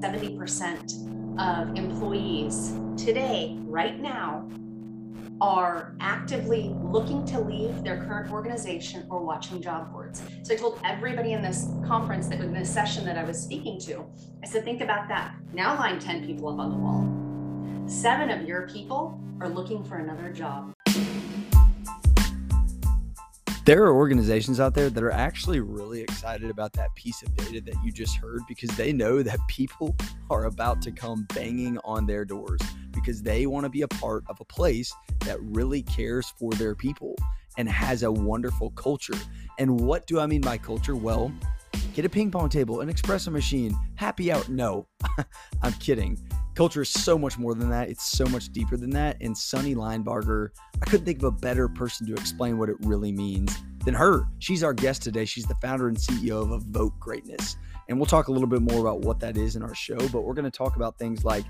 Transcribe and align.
Seventy 0.00 0.36
percent 0.36 0.94
of 1.38 1.76
employees 1.76 2.74
today, 2.96 3.56
right 3.64 3.98
now, 4.00 4.48
are 5.40 5.94
actively 6.00 6.74
looking 6.82 7.24
to 7.26 7.40
leave 7.40 7.82
their 7.82 8.04
current 8.04 8.30
organization 8.30 9.06
or 9.10 9.20
watching 9.20 9.60
job 9.60 9.92
boards. 9.92 10.22
So 10.42 10.54
I 10.54 10.56
told 10.56 10.78
everybody 10.84 11.32
in 11.32 11.42
this 11.42 11.68
conference 11.86 12.28
that 12.28 12.40
in 12.40 12.52
this 12.52 12.72
session 12.72 13.04
that 13.04 13.18
I 13.18 13.24
was 13.24 13.42
speaking 13.42 13.78
to, 13.80 14.04
I 14.42 14.46
said, 14.46 14.64
think 14.64 14.80
about 14.80 15.08
that. 15.08 15.34
Now 15.52 15.76
line 15.76 15.98
10 15.98 16.24
people 16.26 16.48
up 16.48 16.58
on 16.58 16.70
the 16.70 16.76
wall. 16.76 17.88
Seven 17.88 18.30
of 18.30 18.46
your 18.46 18.68
people 18.68 19.20
are 19.40 19.48
looking 19.48 19.82
for 19.84 19.96
another 19.96 20.32
job. 20.32 20.72
There 23.64 23.82
are 23.84 23.94
organizations 23.94 24.60
out 24.60 24.74
there 24.74 24.90
that 24.90 25.02
are 25.02 25.10
actually 25.10 25.60
really 25.60 26.02
excited 26.02 26.50
about 26.50 26.74
that 26.74 26.94
piece 26.94 27.22
of 27.22 27.34
data 27.34 27.62
that 27.62 27.74
you 27.82 27.92
just 27.92 28.14
heard 28.16 28.42
because 28.46 28.68
they 28.76 28.92
know 28.92 29.22
that 29.22 29.38
people 29.48 29.96
are 30.28 30.44
about 30.44 30.82
to 30.82 30.92
come 30.92 31.26
banging 31.34 31.78
on 31.82 32.04
their 32.04 32.26
doors 32.26 32.60
because 32.92 33.22
they 33.22 33.46
want 33.46 33.64
to 33.64 33.70
be 33.70 33.80
a 33.80 33.88
part 33.88 34.22
of 34.28 34.38
a 34.38 34.44
place 34.44 34.92
that 35.20 35.40
really 35.40 35.82
cares 35.82 36.28
for 36.38 36.52
their 36.52 36.74
people 36.74 37.16
and 37.56 37.66
has 37.66 38.02
a 38.02 38.12
wonderful 38.12 38.68
culture. 38.72 39.14
And 39.58 39.80
what 39.80 40.06
do 40.06 40.20
I 40.20 40.26
mean 40.26 40.42
by 40.42 40.58
culture? 40.58 40.94
Well, 40.94 41.32
get 41.94 42.04
a 42.04 42.10
ping 42.10 42.30
pong 42.30 42.50
table, 42.50 42.82
an 42.82 42.92
espresso 42.92 43.32
machine, 43.32 43.74
happy 43.94 44.30
hour. 44.30 44.44
No, 44.46 44.88
I'm 45.62 45.72
kidding. 45.74 46.20
Culture 46.54 46.82
is 46.82 46.88
so 46.88 47.18
much 47.18 47.36
more 47.36 47.54
than 47.54 47.68
that. 47.70 47.88
It's 47.88 48.04
so 48.04 48.24
much 48.26 48.52
deeper 48.52 48.76
than 48.76 48.90
that. 48.90 49.16
And 49.20 49.36
Sonnie 49.36 49.74
Linebarger, 49.74 50.50
I 50.80 50.84
couldn't 50.84 51.04
think 51.04 51.18
of 51.18 51.24
a 51.24 51.32
better 51.32 51.68
person 51.68 52.06
to 52.06 52.12
explain 52.12 52.58
what 52.58 52.68
it 52.68 52.76
really 52.80 53.10
means 53.10 53.58
than 53.84 53.94
her. 53.94 54.28
She's 54.38 54.62
our 54.62 54.72
guest 54.72 55.02
today. 55.02 55.24
She's 55.24 55.46
the 55.46 55.56
founder 55.56 55.88
and 55.88 55.96
CEO 55.96 56.42
of 56.42 56.52
Evoke 56.52 56.98
Greatness. 57.00 57.56
And 57.88 57.98
we'll 57.98 58.06
talk 58.06 58.28
a 58.28 58.32
little 58.32 58.46
bit 58.46 58.62
more 58.62 58.80
about 58.80 59.00
what 59.00 59.18
that 59.20 59.36
is 59.36 59.56
in 59.56 59.62
our 59.62 59.74
show, 59.74 59.98
but 60.08 60.22
we're 60.22 60.34
going 60.34 60.44
to 60.44 60.50
talk 60.50 60.76
about 60.76 60.96
things 60.96 61.24
like 61.24 61.44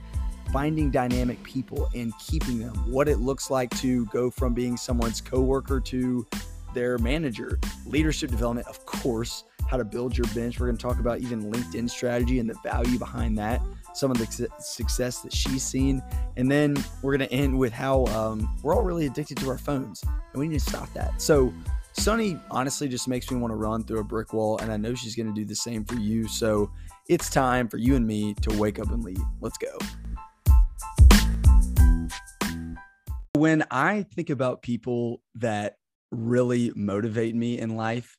finding 0.53 0.91
dynamic 0.91 1.43
people 1.43 1.89
and 1.95 2.13
keeping 2.19 2.59
them, 2.59 2.75
what 2.91 3.09
it 3.09 3.19
looks 3.19 3.51
like 3.51 3.71
to 3.79 4.07
go 4.07 4.31
from 4.31 4.55
being 4.55 4.77
someone's 4.77 5.21
coworker 5.21 5.81
to 5.81 6.27
their 6.73 6.97
manager, 6.99 7.59
leadership 7.87 8.31
development, 8.31 8.67
of 8.69 8.85
course, 8.87 9.45
how 9.69 9.77
to 9.77 9.85
build 9.85 10.17
your 10.17 10.27
bench. 10.35 10.59
We're 10.59 10.67
going 10.67 10.77
to 10.77 10.83
talk 10.83 10.99
about 10.99 11.21
even 11.21 11.53
LinkedIn 11.53 11.89
strategy 11.89 12.39
and 12.39 12.49
the 12.49 12.55
value 12.65 12.99
behind 12.99 13.39
that, 13.39 13.61
some 13.95 14.11
of 14.11 14.19
the 14.19 14.49
success 14.59 15.21
that 15.21 15.33
she's 15.33 15.63
seen. 15.63 16.03
And 16.37 16.51
then 16.51 16.77
we're 17.03 17.17
going 17.17 17.29
to 17.29 17.35
end 17.35 17.59
with 17.59 17.73
how 17.73 18.07
um, 18.07 18.57
we're 18.63 18.75
all 18.75 18.83
really 18.83 19.07
addicted 19.07 19.39
to 19.39 19.49
our 19.49 19.59
phones 19.59 20.03
and 20.03 20.41
we 20.41 20.49
need 20.49 20.61
to 20.61 20.71
stop 20.71 20.93
that. 20.95 21.23
So, 21.23 21.53
Sonnie 21.97 22.37
honestly 22.51 22.89
just 22.89 23.07
makes 23.07 23.31
me 23.31 23.39
want 23.39 23.53
to 23.53 23.57
run 23.57 23.85
through 23.85 24.01
a 24.01 24.05
brick 24.05 24.33
wall, 24.33 24.59
and 24.59 24.73
I 24.73 24.77
know 24.77 24.95
she's 24.97 25.15
going 25.15 25.29
to 25.29 25.33
do 25.33 25.45
the 25.45 25.55
same 25.55 25.85
for 25.85 25.95
you. 25.95 26.27
So, 26.27 26.73
it's 27.09 27.31
time 27.31 27.69
for 27.69 27.77
you 27.77 27.95
and 27.95 28.05
me 28.05 28.35
to 28.43 28.59
wake 28.59 28.81
up 28.81 28.91
and 28.91 29.05
lead. 29.05 29.21
Let's 29.41 29.57
go. 29.59 29.79
When 33.37 33.65
I 33.71 34.07
think 34.15 34.31
about 34.31 34.63
people 34.63 35.23
that 35.37 35.77
really 36.11 36.73
motivate 36.75 37.35
me 37.35 37.59
in 37.59 37.77
life, 37.77 38.17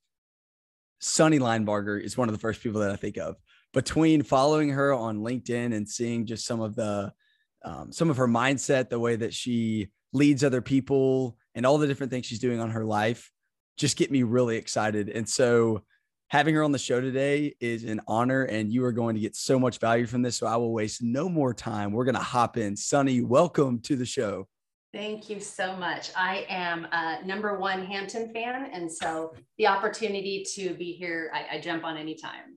Sonnie 1.01 1.39
Linebarger 1.39 2.01
is 2.01 2.17
one 2.17 2.29
of 2.29 2.33
the 2.33 2.39
first 2.39 2.61
people 2.61 2.81
that 2.81 2.91
I 2.91 2.95
think 2.95 3.17
of. 3.17 3.35
Between 3.75 4.23
following 4.23 4.69
her 4.69 4.93
on 4.93 5.19
LinkedIn 5.19 5.75
and 5.75 5.87
seeing 5.87 6.25
just 6.25 6.45
some 6.45 6.61
of 6.61 6.75
the 6.75 7.11
um, 7.65 7.91
some 7.91 8.09
of 8.09 8.15
her 8.15 8.27
mindset, 8.27 8.89
the 8.89 8.99
way 8.99 9.17
that 9.17 9.33
she 9.33 9.89
leads 10.13 10.45
other 10.45 10.61
people, 10.61 11.37
and 11.55 11.65
all 11.65 11.77
the 11.77 11.85
different 11.85 12.09
things 12.09 12.25
she's 12.25 12.39
doing 12.39 12.61
on 12.61 12.71
her 12.71 12.85
life, 12.85 13.29
just 13.75 13.97
get 13.97 14.09
me 14.09 14.23
really 14.23 14.55
excited. 14.55 15.09
And 15.09 15.27
so, 15.27 15.83
having 16.29 16.55
her 16.55 16.63
on 16.63 16.71
the 16.71 16.79
show 16.79 17.01
today 17.01 17.53
is 17.59 17.83
an 17.83 17.99
honor, 18.07 18.43
and 18.45 18.71
you 18.71 18.85
are 18.85 18.93
going 18.93 19.15
to 19.15 19.19
get 19.21 19.35
so 19.35 19.59
much 19.59 19.79
value 19.79 20.05
from 20.05 20.21
this. 20.21 20.37
So 20.37 20.47
I 20.47 20.55
will 20.55 20.71
waste 20.71 21.03
no 21.03 21.27
more 21.27 21.53
time. 21.53 21.91
We're 21.91 22.05
going 22.05 22.15
to 22.15 22.21
hop 22.21 22.55
in. 22.55 22.77
Sonnie, 22.77 23.21
welcome 23.21 23.79
to 23.81 23.97
the 23.97 24.05
show. 24.05 24.47
Thank 24.93 25.29
you 25.29 25.41
so 25.41 25.75
much. 25.75 26.11
I 26.15 26.45
am 26.47 26.87
a 26.93 27.25
number 27.25 27.59
one 27.59 27.85
Hampton 27.85 28.31
fan. 28.31 28.69
And 28.71 28.89
so 28.89 29.33
the 29.57 29.67
opportunity 29.67 30.45
to 30.55 30.73
be 30.75 30.93
here, 30.93 31.29
I, 31.33 31.57
I 31.57 31.59
jump 31.59 31.83
on 31.83 31.97
anytime. 31.97 32.55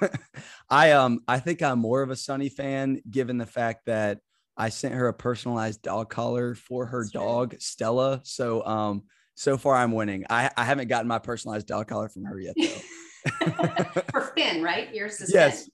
I 0.70 0.92
um 0.92 1.20
I 1.28 1.38
think 1.38 1.62
I'm 1.62 1.78
more 1.78 2.02
of 2.02 2.10
a 2.10 2.16
Sonnie 2.16 2.48
fan 2.48 3.00
given 3.10 3.38
the 3.38 3.46
fact 3.46 3.86
that 3.86 4.18
I 4.56 4.70
sent 4.70 4.94
her 4.94 5.08
a 5.08 5.14
personalized 5.14 5.82
dog 5.82 6.10
collar 6.10 6.54
for 6.54 6.86
her 6.86 7.02
That's 7.02 7.12
dog, 7.12 7.50
true. 7.50 7.58
Stella. 7.60 8.20
So 8.24 8.64
um 8.64 9.02
so 9.34 9.58
far 9.58 9.76
I'm 9.76 9.92
winning. 9.92 10.24
I, 10.30 10.50
I 10.56 10.64
haven't 10.64 10.88
gotten 10.88 11.08
my 11.08 11.18
personalized 11.18 11.66
dog 11.66 11.88
collar 11.88 12.08
from 12.08 12.24
her 12.24 12.40
yet 12.40 12.54
though. 12.56 14.02
for 14.10 14.32
Finn, 14.36 14.62
right? 14.62 14.94
Yours 14.94 15.20
is 15.20 15.32
yes. 15.32 15.64
Finn 15.64 15.70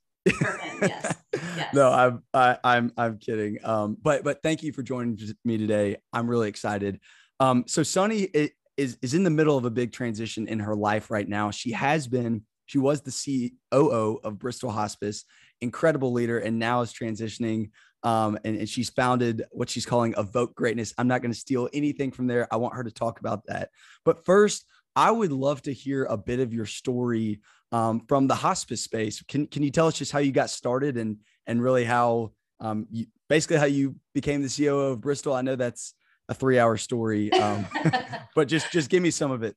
yes. 0.83 1.17
yes. 1.35 1.75
No, 1.75 1.91
I'm 1.91 2.23
I, 2.33 2.59
I'm 2.63 2.93
I'm 2.97 3.19
kidding. 3.19 3.59
Um, 3.65 3.97
but 4.01 4.25
but 4.25 4.43
thank 4.43 4.63
you 4.63 4.73
for 4.73 4.83
joining 4.83 5.19
me 5.45 5.59
today. 5.59 5.97
I'm 6.13 6.29
really 6.29 6.49
excited. 6.49 7.01
Um, 7.41 7.65
so 7.67 7.83
Sonnie 7.83 8.29
is 8.77 8.99
is 9.03 9.15
in 9.15 9.25
the 9.25 9.31
middle 9.31 9.57
of 9.57 9.65
a 9.65 9.71
big 9.71 9.93
transition 9.93 10.49
in 10.49 10.61
her 10.61 10.75
life 10.75 11.11
right 11.11 11.29
now. 11.29 11.51
She 11.51 11.73
has 11.73 12.07
been. 12.07 12.43
She 12.73 12.79
was 12.79 13.03
the 13.03 13.53
COO 13.71 14.19
of 14.25 14.39
Bristol 14.39 14.71
Hospice, 14.71 15.27
incredible 15.61 16.11
leader, 16.11 16.39
and 16.39 16.59
now 16.59 16.81
is 16.81 16.91
transitioning. 16.91 17.69
Um, 18.03 18.39
and, 18.45 18.57
and 18.57 18.67
she's 18.67 18.89
founded 18.89 19.45
what 19.51 19.69
she's 19.69 19.85
calling 19.85 20.15
Evoke 20.17 20.55
Greatness. 20.55 20.95
I'm 20.97 21.07
not 21.07 21.21
going 21.21 21.35
to 21.35 21.39
steal 21.39 21.69
anything 21.75 22.13
from 22.13 22.29
there. 22.29 22.49
I 22.51 22.57
want 22.57 22.75
her 22.75 22.83
to 22.83 22.91
talk 22.91 23.21
about 23.21 23.45
that. 23.49 23.69
But 24.07 24.25
first, 24.25 24.65
I 24.97 25.11
would 25.11 25.33
love 25.33 25.61
to 25.63 25.73
hear 25.75 26.07
a 26.07 26.17
bit 26.17 26.41
of 26.41 26.55
your 26.55 26.65
story 26.65 27.43
um, 27.73 28.07
from 28.09 28.27
the 28.27 28.35
hospice 28.35 28.83
space. 28.83 29.23
Can 29.29 29.47
can 29.49 29.63
you 29.63 29.71
tell 29.71 29.89
us 29.89 29.99
just 29.99 30.11
how 30.11 30.21
you 30.21 30.33
got 30.33 30.49
started 30.49 30.97
and 30.97 31.19
and 31.47 31.63
really 31.63 31.85
how 31.85 32.33
um, 32.59 32.87
you, 32.91 33.05
basically 33.29 33.59
how 33.59 33.67
you 33.67 33.97
became 34.15 34.41
the 34.41 34.49
CEO 34.49 34.93
of 34.93 35.03
Bristol? 35.03 35.35
I 35.35 35.43
know 35.43 35.57
that's 35.57 35.93
a 36.31 36.35
three 36.35 36.59
hour 36.59 36.79
story, 36.79 37.31
um, 37.35 37.67
but 38.35 38.49
just 38.49 38.73
just 38.73 38.89
give 38.89 39.03
me 39.03 39.11
some 39.11 39.31
of 39.31 39.43
it. 39.43 39.57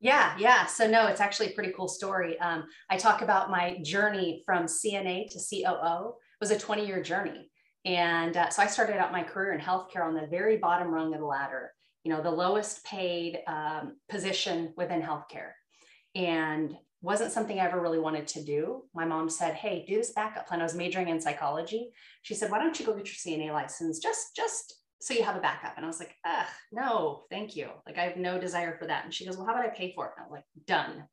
Yeah, 0.00 0.34
yeah. 0.38 0.66
So 0.66 0.88
no, 0.88 1.06
it's 1.06 1.20
actually 1.20 1.48
a 1.48 1.54
pretty 1.54 1.72
cool 1.76 1.88
story. 1.88 2.38
Um, 2.40 2.64
I 2.88 2.96
talk 2.96 3.22
about 3.22 3.50
my 3.50 3.78
journey 3.82 4.42
from 4.46 4.64
CNA 4.64 5.30
to 5.30 5.38
COO. 5.38 6.08
It 6.08 6.40
was 6.40 6.50
a 6.50 6.58
20 6.58 6.86
year 6.86 7.02
journey. 7.02 7.50
And 7.84 8.36
uh, 8.36 8.50
so 8.50 8.62
I 8.62 8.66
started 8.66 8.96
out 8.96 9.12
my 9.12 9.22
career 9.22 9.52
in 9.52 9.60
healthcare 9.60 10.04
on 10.04 10.14
the 10.14 10.26
very 10.26 10.56
bottom 10.56 10.88
rung 10.88 11.12
of 11.14 11.20
the 11.20 11.26
ladder 11.26 11.72
you 12.04 12.12
know, 12.12 12.22
the 12.22 12.30
lowest 12.30 12.84
paid 12.84 13.40
um, 13.46 13.96
position 14.08 14.72
within 14.76 15.02
healthcare. 15.02 15.52
And 16.14 16.76
wasn't 17.02 17.32
something 17.32 17.58
I 17.58 17.64
ever 17.64 17.80
really 17.80 17.98
wanted 17.98 18.26
to 18.28 18.44
do. 18.44 18.82
My 18.94 19.06
mom 19.06 19.30
said, 19.30 19.54
"Hey, 19.54 19.84
do 19.86 19.96
this 19.96 20.12
backup 20.12 20.46
plan." 20.46 20.60
I 20.60 20.64
was 20.64 20.74
majoring 20.74 21.08
in 21.08 21.20
psychology. 21.20 21.90
She 22.22 22.34
said, 22.34 22.50
"Why 22.50 22.58
don't 22.58 22.78
you 22.78 22.84
go 22.84 22.94
get 22.94 23.06
your 23.06 23.14
CNA 23.14 23.52
license 23.52 24.00
just 24.00 24.36
just 24.36 24.79
so 25.00 25.14
you 25.14 25.24
have 25.24 25.36
a 25.36 25.40
backup?" 25.40 25.74
And 25.76 25.84
I 25.84 25.88
was 25.88 25.98
like, 25.98 26.14
"Ugh, 26.24 26.46
no, 26.72 27.24
thank 27.30 27.56
you. 27.56 27.70
Like 27.86 27.98
I 27.98 28.02
have 28.02 28.16
no 28.16 28.40
desire 28.40 28.76
for 28.78 28.86
that." 28.86 29.04
And 29.04 29.14
she 29.14 29.26
goes, 29.26 29.36
"Well, 29.36 29.46
how 29.46 29.54
about 29.54 29.66
I 29.66 29.70
pay 29.70 29.92
for 29.92 30.06
it?" 30.06 30.12
And 30.16 30.26
I'm 30.26 30.32
like, 30.32 30.44
"Done." 30.66 31.04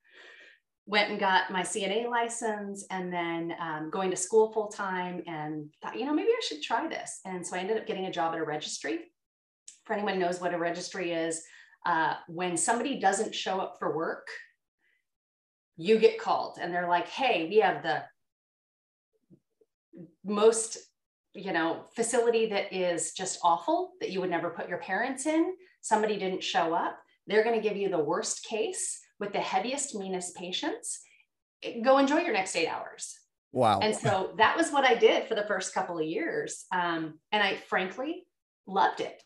Went 0.90 1.10
and 1.12 1.20
got 1.20 1.52
my 1.52 1.64
CNA 1.64 2.10
license, 2.10 2.86
and 2.90 3.12
then 3.12 3.54
um, 3.60 3.90
going 3.90 4.10
to 4.10 4.16
school 4.16 4.54
full 4.54 4.70
time, 4.70 5.22
and 5.28 5.70
thought, 5.82 6.00
you 6.00 6.06
know, 6.06 6.14
maybe 6.14 6.30
I 6.30 6.42
should 6.48 6.62
try 6.62 6.88
this. 6.88 7.20
And 7.26 7.46
so 7.46 7.58
I 7.58 7.60
ended 7.60 7.78
up 7.78 7.86
getting 7.86 8.06
a 8.06 8.12
job 8.12 8.34
at 8.34 8.40
a 8.40 8.44
registry 8.46 9.00
for 9.88 9.94
anyone 9.94 10.20
knows 10.20 10.40
what 10.40 10.54
a 10.54 10.58
registry 10.58 11.14
is, 11.14 11.42
uh, 11.86 12.16
when 12.28 12.58
somebody 12.58 13.00
doesn't 13.00 13.34
show 13.34 13.60
up 13.60 13.78
for 13.80 13.96
work, 13.96 14.28
you 15.78 15.98
get 15.98 16.20
called 16.20 16.58
and 16.62 16.74
they're 16.74 16.90
like, 16.90 17.08
hey, 17.08 17.48
we 17.50 17.58
have 17.58 17.82
the 17.82 18.04
most 20.26 20.78
you 21.38 21.54
know 21.54 21.86
facility 21.96 22.48
that 22.48 22.74
is 22.74 23.14
just 23.14 23.40
awful 23.44 23.94
that 24.00 24.12
you 24.12 24.20
would 24.20 24.30
never 24.30 24.50
put 24.50 24.70
your 24.70 24.80
parents 24.80 25.26
in 25.26 25.54
somebody 25.82 26.18
didn't 26.18 26.44
show 26.44 26.74
up 26.74 27.00
they're 27.28 27.44
going 27.44 27.56
to 27.56 27.68
give 27.68 27.78
you 27.78 27.90
the 27.90 28.00
worst 28.00 28.44
case 28.46 29.00
with 29.20 29.32
the 29.34 29.40
heaviest 29.40 29.96
meanest 29.96 30.36
patients 30.36 31.02
go 31.84 31.98
enjoy 31.98 32.20
your 32.20 32.34
next 32.34 32.56
eight 32.56 32.68
hours 32.68 33.16
wow 33.52 33.80
and 33.80 33.96
so 33.96 34.34
that 34.38 34.58
was 34.58 34.72
what 34.72 34.84
i 34.84 34.96
did 34.96 35.28
for 35.28 35.36
the 35.36 35.46
first 35.46 35.74
couple 35.74 35.98
of 35.98 36.06
years 36.06 36.66
um, 36.72 37.20
and 37.32 37.44
i 37.44 37.56
frankly 37.56 38.26
loved 38.66 39.00
it 39.00 39.22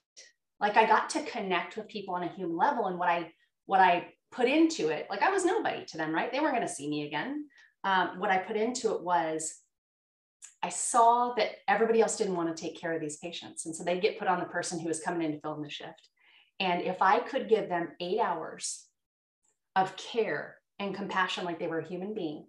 like 0.61 0.77
I 0.77 0.85
got 0.85 1.09
to 1.09 1.23
connect 1.23 1.75
with 1.75 1.87
people 1.87 2.13
on 2.13 2.23
a 2.23 2.29
human 2.29 2.55
level 2.55 2.85
and 2.85 2.97
what 2.97 3.09
I 3.09 3.33
what 3.65 3.81
I 3.81 4.07
put 4.31 4.47
into 4.47 4.89
it, 4.89 5.07
like 5.09 5.23
I 5.23 5.31
was 5.31 5.43
nobody 5.43 5.83
to 5.85 5.97
them, 5.97 6.13
right? 6.13 6.31
They 6.31 6.39
weren't 6.39 6.55
going 6.55 6.67
to 6.67 6.73
see 6.73 6.87
me 6.87 7.07
again. 7.07 7.45
Um, 7.83 8.19
what 8.19 8.29
I 8.29 8.37
put 8.37 8.55
into 8.55 8.93
it 8.93 9.01
was 9.01 9.60
I 10.63 10.69
saw 10.69 11.33
that 11.35 11.51
everybody 11.67 12.01
else 12.01 12.17
didn't 12.17 12.35
want 12.35 12.55
to 12.55 12.61
take 12.61 12.79
care 12.79 12.93
of 12.93 13.01
these 13.01 13.17
patients. 13.17 13.65
And 13.65 13.75
so 13.75 13.83
they'd 13.83 14.01
get 14.01 14.19
put 14.19 14.27
on 14.27 14.39
the 14.39 14.45
person 14.45 14.79
who 14.79 14.87
was 14.87 14.99
coming 14.99 15.23
in 15.23 15.31
to 15.31 15.39
fill 15.39 15.55
in 15.55 15.63
the 15.63 15.69
shift. 15.69 16.09
And 16.59 16.81
if 16.83 17.01
I 17.01 17.19
could 17.19 17.49
give 17.49 17.67
them 17.67 17.89
eight 17.99 18.19
hours 18.19 18.85
of 19.75 19.95
care 19.97 20.57
and 20.77 20.93
compassion 20.93 21.45
like 21.45 21.57
they 21.57 21.67
were 21.67 21.79
a 21.79 21.87
human 21.87 22.13
being, 22.13 22.45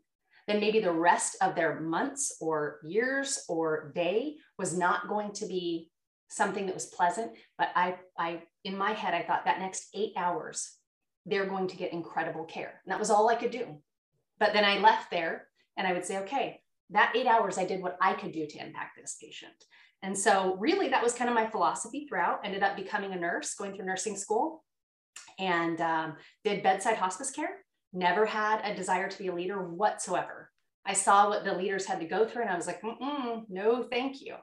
then 0.47 0.61
maybe 0.61 0.81
the 0.81 0.93
rest 0.93 1.37
of 1.41 1.55
their 1.55 1.81
months 1.81 2.37
or 2.41 2.81
years 2.85 3.45
or 3.49 3.93
day 3.95 4.37
was 4.59 4.77
not 4.77 5.09
going 5.09 5.33
to 5.33 5.47
be 5.47 5.91
something 6.29 6.67
that 6.67 6.75
was 6.75 6.87
pleasant. 6.87 7.33
But 7.57 7.69
I, 7.75 7.97
I, 8.19 8.43
in 8.65 8.77
my 8.77 8.93
head, 8.93 9.15
I 9.15 9.23
thought 9.23 9.45
that 9.45 9.61
next 9.61 9.89
eight 9.95 10.13
hours, 10.17 10.77
they're 11.25 11.47
going 11.47 11.69
to 11.69 11.77
get 11.77 11.93
incredible 11.93 12.45
care. 12.45 12.81
And 12.85 12.93
that 12.93 12.99
was 12.99 13.11
all 13.11 13.29
I 13.29 13.37
could 13.37 13.53
do. 13.53 13.79
But 14.39 14.53
then 14.53 14.65
I 14.65 14.79
left 14.79 15.11
there 15.11 15.47
and 15.77 15.87
I 15.87 15.93
would 15.93 16.05
say, 16.05 16.19
okay, 16.19 16.62
that 16.93 17.13
eight 17.17 17.27
hours, 17.27 17.59
I 17.59 17.65
did 17.65 17.83
what 17.83 17.97
I 18.01 18.15
could 18.15 18.33
do 18.33 18.47
to 18.47 18.59
impact 18.59 18.99
this 19.01 19.17
patient. 19.21 19.53
And 20.03 20.19
so, 20.19 20.57
really, 20.57 20.89
that 20.89 21.03
was 21.03 21.15
kind 21.15 21.31
of 21.31 21.35
my 21.35 21.47
philosophy 21.47 22.07
throughout. 22.09 22.41
Ended 22.45 22.63
up 22.63 22.77
becoming 22.77 23.13
a 23.13 23.17
nurse, 23.17 23.55
going 23.55 23.75
through 23.75 23.87
nursing 23.87 24.17
school, 24.17 24.65
and 25.39 25.81
um, 25.81 26.17
did 26.45 26.63
bedside 26.63 26.97
hospice 26.97 27.31
care. 27.31 27.59
Never 27.93 28.27
had 28.27 28.61
a 28.65 28.75
desire 28.75 29.09
to 29.09 29.19
be 29.19 29.29
a 29.29 29.35
leader 29.35 29.63
whatsoever. 29.63 30.51
I 30.85 30.95
saw 30.95 31.29
what 31.29 31.45
the 31.45 31.55
leaders 31.55 31.87
had 31.87 32.01
to 32.01 32.07
go 32.07 32.27
through, 32.27 32.43
and 32.43 32.51
I 32.51 32.57
was 32.57 32.67
like, 32.67 32.83
no, 32.83 33.87
thank 33.91 34.21
you. 34.21 34.35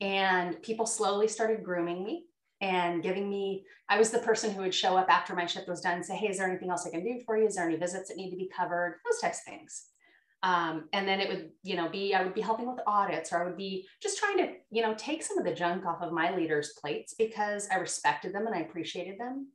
And 0.00 0.60
people 0.62 0.86
slowly 0.86 1.28
started 1.28 1.64
grooming 1.64 2.04
me 2.04 2.24
and 2.60 3.02
giving 3.02 3.28
me, 3.28 3.64
I 3.88 3.98
was 3.98 4.10
the 4.10 4.18
person 4.18 4.52
who 4.52 4.62
would 4.62 4.74
show 4.74 4.96
up 4.96 5.10
after 5.10 5.34
my 5.34 5.46
shift 5.46 5.68
was 5.68 5.80
done 5.80 5.94
and 5.94 6.06
say, 6.06 6.16
Hey, 6.16 6.28
is 6.28 6.38
there 6.38 6.48
anything 6.48 6.70
else 6.70 6.86
I 6.86 6.90
can 6.90 7.04
do 7.04 7.20
for 7.24 7.36
you? 7.36 7.46
Is 7.46 7.56
there 7.56 7.68
any 7.68 7.76
visits 7.76 8.08
that 8.08 8.16
need 8.16 8.30
to 8.30 8.36
be 8.36 8.50
covered? 8.54 9.00
Those 9.04 9.20
types 9.20 9.40
of 9.40 9.52
things. 9.52 9.86
Um, 10.42 10.88
and 10.92 11.08
then 11.08 11.20
it 11.20 11.28
would, 11.28 11.50
you 11.62 11.76
know, 11.76 11.88
be, 11.88 12.14
I 12.14 12.22
would 12.22 12.34
be 12.34 12.40
helping 12.40 12.68
with 12.68 12.80
audits 12.86 13.32
or 13.32 13.42
I 13.42 13.44
would 13.44 13.56
be 13.56 13.86
just 14.02 14.18
trying 14.18 14.36
to, 14.38 14.52
you 14.70 14.82
know, 14.82 14.94
take 14.96 15.22
some 15.22 15.38
of 15.38 15.44
the 15.44 15.54
junk 15.54 15.86
off 15.86 16.02
of 16.02 16.12
my 16.12 16.34
leaders' 16.36 16.74
plates 16.80 17.14
because 17.14 17.68
I 17.72 17.76
respected 17.76 18.34
them 18.34 18.46
and 18.46 18.54
I 18.54 18.60
appreciated 18.60 19.18
them. 19.18 19.48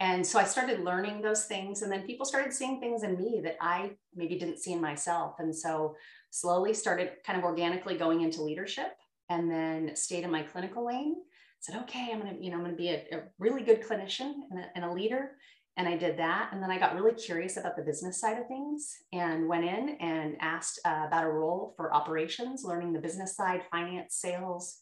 And 0.00 0.26
so 0.26 0.38
I 0.38 0.44
started 0.44 0.80
learning 0.80 1.22
those 1.22 1.44
things. 1.44 1.82
And 1.82 1.92
then 1.92 2.06
people 2.06 2.26
started 2.26 2.52
seeing 2.52 2.80
things 2.80 3.04
in 3.04 3.16
me 3.16 3.40
that 3.44 3.56
I 3.60 3.92
maybe 4.14 4.38
didn't 4.38 4.58
see 4.58 4.72
in 4.72 4.80
myself. 4.80 5.36
And 5.38 5.54
so 5.54 5.94
slowly 6.30 6.74
started 6.74 7.10
kind 7.24 7.38
of 7.38 7.44
organically 7.44 7.96
going 7.96 8.22
into 8.22 8.42
leadership 8.42 8.96
and 9.28 9.48
then 9.50 9.94
stayed 9.94 10.24
in 10.24 10.30
my 10.32 10.42
clinical 10.42 10.86
lane 10.86 11.16
said, 11.64 11.76
okay, 11.76 12.10
I'm 12.12 12.20
to, 12.20 12.44
you 12.44 12.50
know, 12.50 12.58
I'm 12.58 12.66
to 12.66 12.76
be 12.76 12.90
a, 12.90 13.04
a, 13.10 13.22
really 13.38 13.62
good 13.62 13.82
clinician 13.82 14.34
and 14.50 14.60
a, 14.60 14.66
and 14.74 14.84
a 14.84 14.92
leader. 14.92 15.30
And 15.76 15.88
I 15.88 15.96
did 15.96 16.16
that. 16.18 16.50
And 16.52 16.62
then 16.62 16.70
I 16.70 16.78
got 16.78 16.94
really 16.94 17.14
curious 17.14 17.56
about 17.56 17.76
the 17.76 17.82
business 17.82 18.20
side 18.20 18.38
of 18.38 18.46
things 18.46 18.94
and 19.12 19.48
went 19.48 19.64
in 19.64 19.96
and 20.00 20.36
asked 20.40 20.78
uh, 20.84 21.04
about 21.06 21.24
a 21.24 21.28
role 21.28 21.74
for 21.76 21.92
operations, 21.92 22.62
learning 22.64 22.92
the 22.92 23.00
business 23.00 23.34
side, 23.34 23.62
finance, 23.70 24.14
sales. 24.14 24.78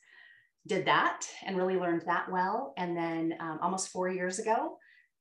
Did 0.66 0.84
that 0.84 1.26
and 1.44 1.56
really 1.56 1.76
learned 1.76 2.02
that 2.06 2.30
well. 2.30 2.74
And 2.76 2.96
then 2.96 3.34
um, 3.40 3.58
almost 3.62 3.88
four 3.88 4.08
years 4.08 4.38
ago, 4.38 4.76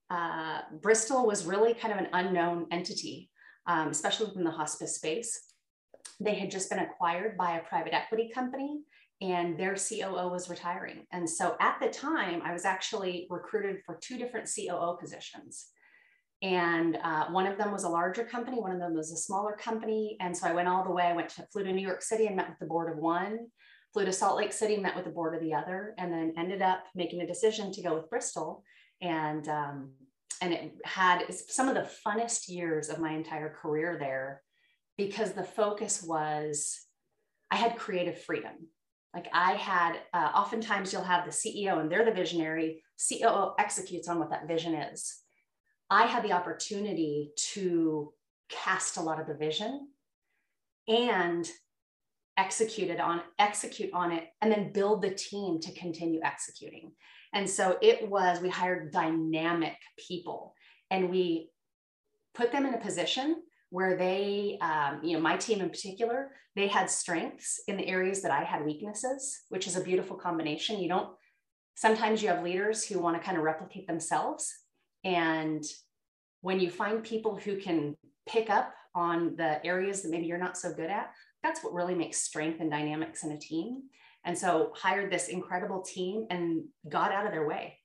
uh, 0.09 0.59
Bristol 0.81 1.25
was 1.25 1.45
really 1.45 1.73
kind 1.73 1.93
of 1.93 1.99
an 1.99 2.09
unknown 2.11 2.67
entity, 2.69 3.29
um, 3.65 3.87
especially 3.87 4.27
within 4.27 4.43
the 4.43 4.51
hospice 4.51 4.95
space. 4.95 5.53
They 6.19 6.35
had 6.35 6.51
just 6.51 6.69
been 6.69 6.79
acquired 6.79 7.37
by 7.37 7.57
a 7.57 7.63
private 7.63 7.95
equity 7.95 8.29
company 8.33 8.81
and 9.21 9.57
their 9.57 9.75
COO 9.75 10.29
was 10.29 10.49
retiring. 10.49 11.05
And 11.11 11.29
so 11.29 11.55
at 11.59 11.79
the 11.79 11.89
time, 11.89 12.41
I 12.43 12.51
was 12.51 12.65
actually 12.65 13.27
recruited 13.29 13.77
for 13.85 13.99
two 14.01 14.17
different 14.17 14.49
COO 14.53 14.97
positions. 14.99 15.67
And 16.41 16.97
uh, 17.03 17.27
one 17.27 17.45
of 17.45 17.59
them 17.59 17.71
was 17.71 17.83
a 17.83 17.89
larger 17.89 18.23
company, 18.23 18.59
one 18.59 18.71
of 18.71 18.79
them 18.79 18.95
was 18.95 19.11
a 19.11 19.17
smaller 19.17 19.55
company. 19.55 20.17
And 20.19 20.35
so 20.35 20.47
I 20.47 20.53
went 20.53 20.67
all 20.67 20.83
the 20.83 20.91
way. 20.91 21.03
I 21.03 21.13
went 21.13 21.29
to 21.29 21.45
flew 21.53 21.63
to 21.63 21.71
New 21.71 21.85
York 21.85 22.01
City 22.01 22.25
and 22.25 22.35
met 22.35 22.49
with 22.49 22.57
the 22.57 22.65
board 22.65 22.91
of 22.91 22.97
one, 22.97 23.47
flew 23.93 24.05
to 24.05 24.11
Salt 24.11 24.37
Lake 24.37 24.51
City, 24.51 24.77
met 24.77 24.95
with 24.95 25.05
the 25.05 25.11
board 25.11 25.35
of 25.35 25.41
the 25.41 25.53
other, 25.53 25.93
and 25.99 26.11
then 26.11 26.33
ended 26.35 26.63
up 26.63 26.85
making 26.95 27.21
a 27.21 27.27
decision 27.27 27.71
to 27.73 27.83
go 27.83 27.93
with 27.93 28.09
Bristol. 28.09 28.63
And 29.01 29.47
um, 29.47 29.91
and 30.41 30.53
it 30.53 30.71
had 30.83 31.31
some 31.31 31.69
of 31.69 31.75
the 31.75 31.87
funnest 32.03 32.49
years 32.49 32.89
of 32.89 32.99
my 32.99 33.11
entire 33.11 33.49
career 33.49 33.97
there 33.99 34.41
because 34.97 35.33
the 35.33 35.43
focus 35.43 36.01
was 36.01 36.87
I 37.51 37.57
had 37.57 37.77
creative 37.77 38.19
freedom 38.19 38.53
like 39.13 39.27
I 39.33 39.53
had, 39.53 39.99
uh, 40.13 40.31
oftentimes 40.33 40.93
you'll 40.93 41.03
have 41.03 41.25
the 41.25 41.31
CEO 41.31 41.79
and 41.79 41.91
they're 41.91 42.05
the 42.05 42.11
visionary, 42.11 42.83
COO 43.09 43.53
executes 43.59 44.07
on 44.07 44.19
what 44.19 44.29
that 44.29 44.47
vision 44.47 44.73
is. 44.73 45.21
I 45.89 46.05
had 46.05 46.23
the 46.23 46.31
opportunity 46.31 47.31
to 47.53 48.13
cast 48.49 48.97
a 48.97 49.01
lot 49.01 49.19
of 49.19 49.27
the 49.27 49.33
vision 49.33 49.89
and 50.87 51.49
execute 52.37 52.89
it 52.89 52.99
on 52.99 53.21
execute 53.39 53.93
on 53.93 54.11
it 54.11 54.29
and 54.41 54.51
then 54.51 54.71
build 54.71 55.01
the 55.01 55.13
team 55.13 55.59
to 55.59 55.71
continue 55.73 56.21
executing 56.23 56.91
and 57.33 57.49
so 57.49 57.77
it 57.81 58.09
was 58.09 58.41
we 58.41 58.49
hired 58.49 58.91
dynamic 58.91 59.75
people 60.07 60.53
and 60.89 61.09
we 61.09 61.49
put 62.33 62.51
them 62.51 62.65
in 62.65 62.73
a 62.73 62.79
position 62.79 63.35
where 63.71 63.97
they, 63.97 64.57
um, 64.61 64.99
you 65.01 65.15
know, 65.15 65.23
my 65.23 65.37
team 65.37 65.61
in 65.61 65.69
particular, 65.69 66.31
they 66.55 66.67
had 66.67 66.89
strengths 66.89 67.61
in 67.67 67.77
the 67.77 67.87
areas 67.87 68.21
that 68.21 68.31
I 68.31 68.43
had 68.43 68.65
weaknesses, 68.65 69.41
which 69.49 69.65
is 69.65 69.77
a 69.77 69.83
beautiful 69.83 70.17
combination. 70.17 70.79
You 70.79 70.89
don't, 70.89 71.09
sometimes 71.75 72.21
you 72.21 72.27
have 72.27 72.43
leaders 72.43 72.85
who 72.85 72.99
want 72.99 73.17
to 73.17 73.25
kind 73.25 73.37
of 73.37 73.43
replicate 73.43 73.87
themselves. 73.87 74.53
And 75.05 75.63
when 76.41 76.59
you 76.59 76.69
find 76.69 77.01
people 77.01 77.37
who 77.37 77.57
can 77.57 77.95
pick 78.27 78.49
up 78.49 78.73
on 78.93 79.35
the 79.37 79.65
areas 79.65 80.01
that 80.01 80.11
maybe 80.11 80.25
you're 80.25 80.37
not 80.37 80.57
so 80.57 80.73
good 80.73 80.89
at, 80.89 81.11
that's 81.41 81.63
what 81.63 81.73
really 81.73 81.95
makes 81.95 82.17
strength 82.17 82.59
and 82.59 82.69
dynamics 82.69 83.23
in 83.23 83.31
a 83.31 83.39
team. 83.39 83.83
And 84.25 84.37
so 84.37 84.73
hired 84.75 85.11
this 85.11 85.29
incredible 85.29 85.81
team 85.81 86.27
and 86.29 86.65
got 86.89 87.13
out 87.13 87.25
of 87.25 87.31
their 87.31 87.47
way. 87.47 87.77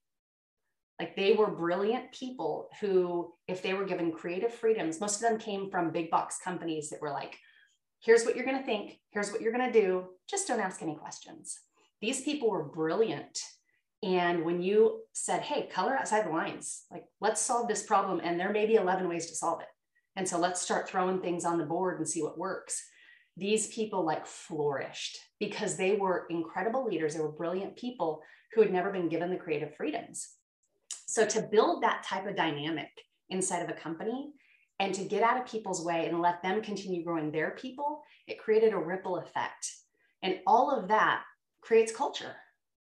Like 0.99 1.15
they 1.15 1.35
were 1.35 1.51
brilliant 1.51 2.13
people 2.13 2.69
who, 2.81 3.33
if 3.49 3.63
they 3.63 3.75
were 3.75 3.85
given 3.85 4.13
creative 4.13 4.53
freedoms, 4.53 5.01
most 5.01 5.17
of 5.17 5.29
them 5.29 5.39
came 5.39 5.71
from 5.71 5.91
big 5.91 6.11
box 6.11 6.39
companies 6.43 6.89
that 6.91 7.03
were 7.03 7.11
like, 7.11 7.37
here's 8.01 8.25
what 8.25 8.35
you're 8.35 8.47
going 8.47 8.59
to 8.59 8.65
think, 8.65 8.99
here's 9.11 9.31
what 9.31 9.41
you're 9.41 9.53
going 9.53 9.71
to 9.71 9.81
do, 9.81 10.05
just 10.29 10.49
don't 10.49 10.61
ask 10.61 10.83
any 10.83 10.95
questions. 10.95 11.59
These 12.01 12.23
people 12.23 12.51
were 12.51 12.65
brilliant. 12.65 13.39
And 14.03 14.45
when 14.45 14.63
you 14.63 15.01
said, 15.13 15.43
hey, 15.43 15.69
color 15.73 15.97
outside 15.97 16.27
the 16.27 16.31
lines, 16.31 16.85
like 16.91 17.05
let's 17.21 17.41
solve 17.41 17.69
this 17.69 17.83
problem, 17.83 18.21
and 18.23 18.39
there 18.39 18.53
may 18.53 18.67
be 18.67 18.75
11 18.75 19.09
ways 19.09 19.27
to 19.27 19.35
solve 19.35 19.61
it. 19.61 19.69
And 20.17 20.27
so 20.27 20.39
let's 20.39 20.61
start 20.61 20.89
throwing 20.89 21.21
things 21.21 21.45
on 21.45 21.59
the 21.59 21.65
board 21.65 21.99
and 21.99 22.09
see 22.09 22.23
what 22.23 22.39
works. 22.39 22.83
These 23.37 23.69
people 23.69 24.05
like 24.05 24.27
flourished 24.27 25.19
because 25.39 25.77
they 25.77 25.97
were 25.97 26.27
incredible 26.31 26.87
leaders. 26.87 27.15
They 27.15 27.21
were 27.21 27.29
brilliant 27.29 27.77
people 27.77 28.23
who 28.55 28.63
had 28.63 28.73
never 28.73 28.91
been 28.91 29.11
given 29.11 29.31
the 29.31 29.37
creative 29.37 29.75
freedoms. 29.77 30.27
So 31.07 31.25
to 31.25 31.43
build 31.43 31.83
that 31.83 32.03
type 32.05 32.27
of 32.27 32.37
dynamic 32.37 32.91
inside 33.31 33.63
of 33.63 33.71
a 33.71 33.81
company 33.81 34.33
and 34.79 34.95
to 34.95 35.05
get 35.05 35.23
out 35.23 35.41
of 35.41 35.47
people's 35.47 35.85
way 35.85 36.07
and 36.07 36.21
let 36.21 36.43
them 36.43 36.61
continue 36.61 37.05
growing 37.05 37.31
their 37.31 37.53
people, 37.53 38.03
it 38.27 38.39
created 38.39 38.73
a 38.73 38.79
ripple 38.79 39.17
effect. 39.17 39.71
And 40.23 40.41
all 40.47 40.71
of 40.71 40.89
that 40.89 41.23
creates 41.63 41.93
culture. 41.93 42.35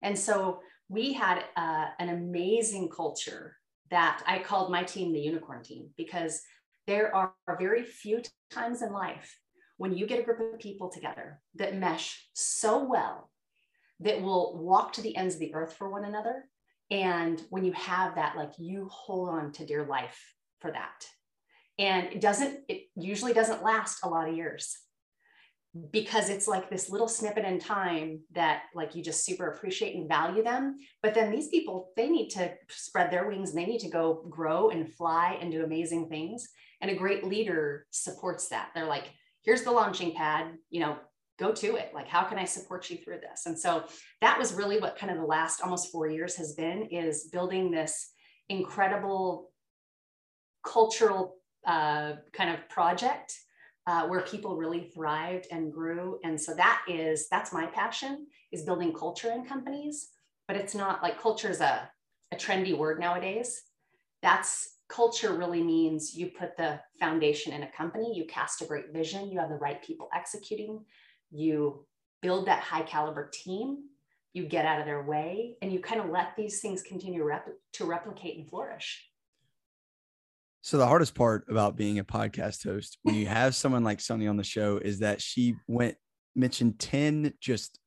And 0.01 0.17
so 0.17 0.59
we 0.87 1.13
had 1.13 1.43
uh, 1.57 1.87
an 1.99 2.09
amazing 2.09 2.89
culture 2.89 3.57
that 3.89 4.23
I 4.25 4.39
called 4.39 4.71
my 4.71 4.83
team 4.83 5.11
the 5.11 5.19
unicorn 5.19 5.63
team 5.63 5.89
because 5.97 6.41
there 6.87 7.13
are 7.15 7.33
very 7.59 7.83
few 7.83 8.21
times 8.49 8.81
in 8.81 8.93
life 8.93 9.37
when 9.77 9.93
you 9.95 10.05
get 10.05 10.19
a 10.19 10.23
group 10.23 10.53
of 10.53 10.59
people 10.59 10.89
together 10.89 11.39
that 11.55 11.75
mesh 11.75 12.29
so 12.33 12.83
well 12.83 13.31
that 13.99 14.21
will 14.21 14.57
walk 14.57 14.93
to 14.93 15.01
the 15.01 15.15
ends 15.15 15.35
of 15.35 15.39
the 15.39 15.53
earth 15.53 15.73
for 15.73 15.89
one 15.89 16.05
another 16.05 16.45
and 16.91 17.41
when 17.49 17.63
you 17.63 17.71
have 17.71 18.15
that, 18.15 18.35
like 18.35 18.51
you 18.57 18.87
hold 18.91 19.29
on 19.29 19.53
to 19.53 19.65
dear 19.65 19.85
life 19.85 20.21
for 20.59 20.71
that. 20.71 21.05
And 21.79 22.07
it 22.11 22.21
doesn't, 22.21 22.59
it 22.67 22.83
usually 22.95 23.33
doesn't 23.33 23.63
last 23.63 23.99
a 24.03 24.09
lot 24.09 24.29
of 24.29 24.35
years 24.35 24.77
because 25.91 26.29
it's 26.29 26.49
like 26.49 26.69
this 26.69 26.89
little 26.89 27.07
snippet 27.07 27.45
in 27.45 27.57
time 27.57 28.19
that 28.33 28.63
like 28.75 28.93
you 28.93 29.01
just 29.01 29.25
super 29.25 29.47
appreciate 29.47 29.95
and 29.95 30.09
value 30.09 30.43
them. 30.43 30.75
But 31.01 31.13
then 31.13 31.31
these 31.31 31.47
people 31.47 31.91
they 31.95 32.09
need 32.09 32.29
to 32.31 32.51
spread 32.69 33.09
their 33.09 33.25
wings 33.25 33.51
and 33.51 33.57
they 33.57 33.65
need 33.65 33.79
to 33.79 33.89
go 33.89 34.25
grow 34.29 34.69
and 34.69 34.93
fly 34.93 35.37
and 35.39 35.49
do 35.49 35.63
amazing 35.63 36.09
things. 36.09 36.49
And 36.81 36.91
a 36.91 36.95
great 36.95 37.23
leader 37.23 37.85
supports 37.89 38.49
that. 38.49 38.71
They're 38.75 38.85
like 38.85 39.13
here's 39.43 39.63
the 39.63 39.71
launching 39.71 40.13
pad 40.13 40.47
you 40.69 40.81
know 40.81 40.97
go 41.41 41.51
to 41.51 41.75
it. 41.75 41.91
Like 41.93 42.07
how 42.07 42.23
can 42.23 42.37
i 42.37 42.45
support 42.45 42.89
you 42.89 42.97
through 42.97 43.19
this? 43.19 43.45
And 43.47 43.57
so 43.57 43.83
that 44.21 44.37
was 44.37 44.53
really 44.53 44.79
what 44.79 44.97
kind 44.97 45.11
of 45.11 45.17
the 45.17 45.25
last 45.25 45.61
almost 45.61 45.91
four 45.91 46.07
years 46.07 46.35
has 46.35 46.53
been 46.53 46.83
is 46.83 47.29
building 47.31 47.71
this 47.71 48.11
incredible 48.49 49.51
cultural 50.63 51.37
uh, 51.65 52.13
kind 52.31 52.51
of 52.51 52.69
project 52.69 53.33
uh, 53.87 54.07
where 54.07 54.21
people 54.21 54.55
really 54.55 54.91
thrived 54.93 55.47
and 55.51 55.73
grew. 55.73 56.19
And 56.23 56.39
so 56.39 56.53
that 56.55 56.83
is 56.87 57.27
that's 57.29 57.51
my 57.51 57.65
passion 57.65 58.27
is 58.51 58.61
building 58.63 58.93
culture 58.93 59.31
in 59.31 59.45
companies. 59.45 60.09
But 60.47 60.57
it's 60.57 60.75
not 60.75 61.01
like 61.01 61.19
culture 61.19 61.49
is 61.49 61.61
a, 61.61 61.89
a 62.31 62.35
trendy 62.35 62.77
word 62.77 62.99
nowadays. 62.99 63.63
That's 64.21 64.77
culture 64.91 65.33
really 65.33 65.63
means 65.63 66.15
you 66.15 66.27
put 66.27 66.57
the 66.57 66.79
foundation 66.99 67.53
in 67.53 67.63
a 67.63 67.71
company 67.71 68.13
you 68.13 68.25
cast 68.25 68.61
a 68.61 68.65
great 68.65 68.91
vision 68.91 69.31
you 69.31 69.39
have 69.39 69.47
the 69.49 69.55
right 69.55 69.81
people 69.81 70.09
executing 70.13 70.83
you 71.31 71.85
build 72.21 72.47
that 72.47 72.61
high 72.61 72.83
caliber 72.83 73.29
team, 73.33 73.77
you 74.33 74.45
get 74.45 74.65
out 74.65 74.79
of 74.79 74.85
their 74.85 75.03
way, 75.03 75.55
and 75.61 75.71
you 75.71 75.79
kind 75.79 76.01
of 76.01 76.09
let 76.09 76.35
these 76.37 76.59
things 76.59 76.81
continue 76.81 77.23
rep- 77.23 77.49
to 77.73 77.85
replicate 77.85 78.37
and 78.37 78.49
flourish. 78.49 79.07
So 80.61 80.77
the 80.77 80.87
hardest 80.87 81.15
part 81.15 81.45
about 81.49 81.75
being 81.75 81.97
a 81.97 82.03
podcast 82.03 82.63
host 82.63 82.99
when 83.01 83.15
you 83.15 83.25
have 83.25 83.55
someone 83.55 83.83
like 83.83 83.99
Sonnie 83.99 84.27
on 84.27 84.37
the 84.37 84.43
show 84.43 84.77
is 84.77 84.99
that 84.99 85.21
she 85.21 85.55
went 85.67 85.95
mentioned 86.35 86.79
10 86.79 87.33
just 87.41 87.79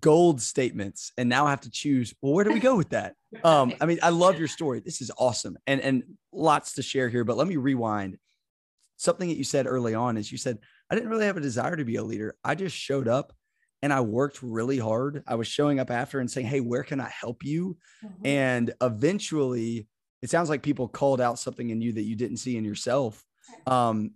gold 0.00 0.40
statements 0.40 1.12
and 1.18 1.28
now 1.28 1.46
I 1.46 1.50
have 1.50 1.62
to 1.62 1.70
choose 1.70 2.14
well 2.22 2.34
where 2.34 2.44
do 2.44 2.52
we 2.52 2.60
go 2.60 2.76
with 2.76 2.90
that? 2.90 3.14
Um 3.42 3.72
I 3.80 3.86
mean 3.86 3.98
I 4.02 4.10
love 4.10 4.38
your 4.38 4.48
story. 4.48 4.80
This 4.80 5.00
is 5.00 5.10
awesome 5.16 5.56
and 5.66 5.80
and 5.80 6.02
lots 6.30 6.74
to 6.74 6.82
share 6.82 7.08
here 7.08 7.24
but 7.24 7.38
let 7.38 7.48
me 7.48 7.56
rewind. 7.56 8.18
Something 8.96 9.30
that 9.30 9.38
you 9.38 9.44
said 9.44 9.66
early 9.66 9.94
on 9.94 10.18
is 10.18 10.30
you 10.30 10.36
said, 10.36 10.58
I 10.90 10.94
didn't 10.94 11.10
really 11.10 11.26
have 11.26 11.36
a 11.36 11.40
desire 11.40 11.76
to 11.76 11.84
be 11.84 11.96
a 11.96 12.02
leader. 12.02 12.36
I 12.44 12.54
just 12.54 12.76
showed 12.76 13.08
up 13.08 13.32
and 13.82 13.92
I 13.92 14.00
worked 14.00 14.42
really 14.42 14.78
hard. 14.78 15.22
I 15.26 15.36
was 15.36 15.46
showing 15.46 15.78
up 15.78 15.90
after 15.90 16.20
and 16.20 16.30
saying, 16.30 16.46
Hey, 16.46 16.60
where 16.60 16.82
can 16.82 17.00
I 17.00 17.08
help 17.08 17.44
you? 17.44 17.76
Mm-hmm. 18.04 18.26
And 18.26 18.74
eventually, 18.80 19.88
it 20.22 20.30
sounds 20.30 20.50
like 20.50 20.62
people 20.62 20.88
called 20.88 21.20
out 21.20 21.38
something 21.38 21.70
in 21.70 21.80
you 21.80 21.92
that 21.94 22.02
you 22.02 22.16
didn't 22.16 22.38
see 22.38 22.56
in 22.56 22.64
yourself. 22.64 23.24
Um, 23.66 24.12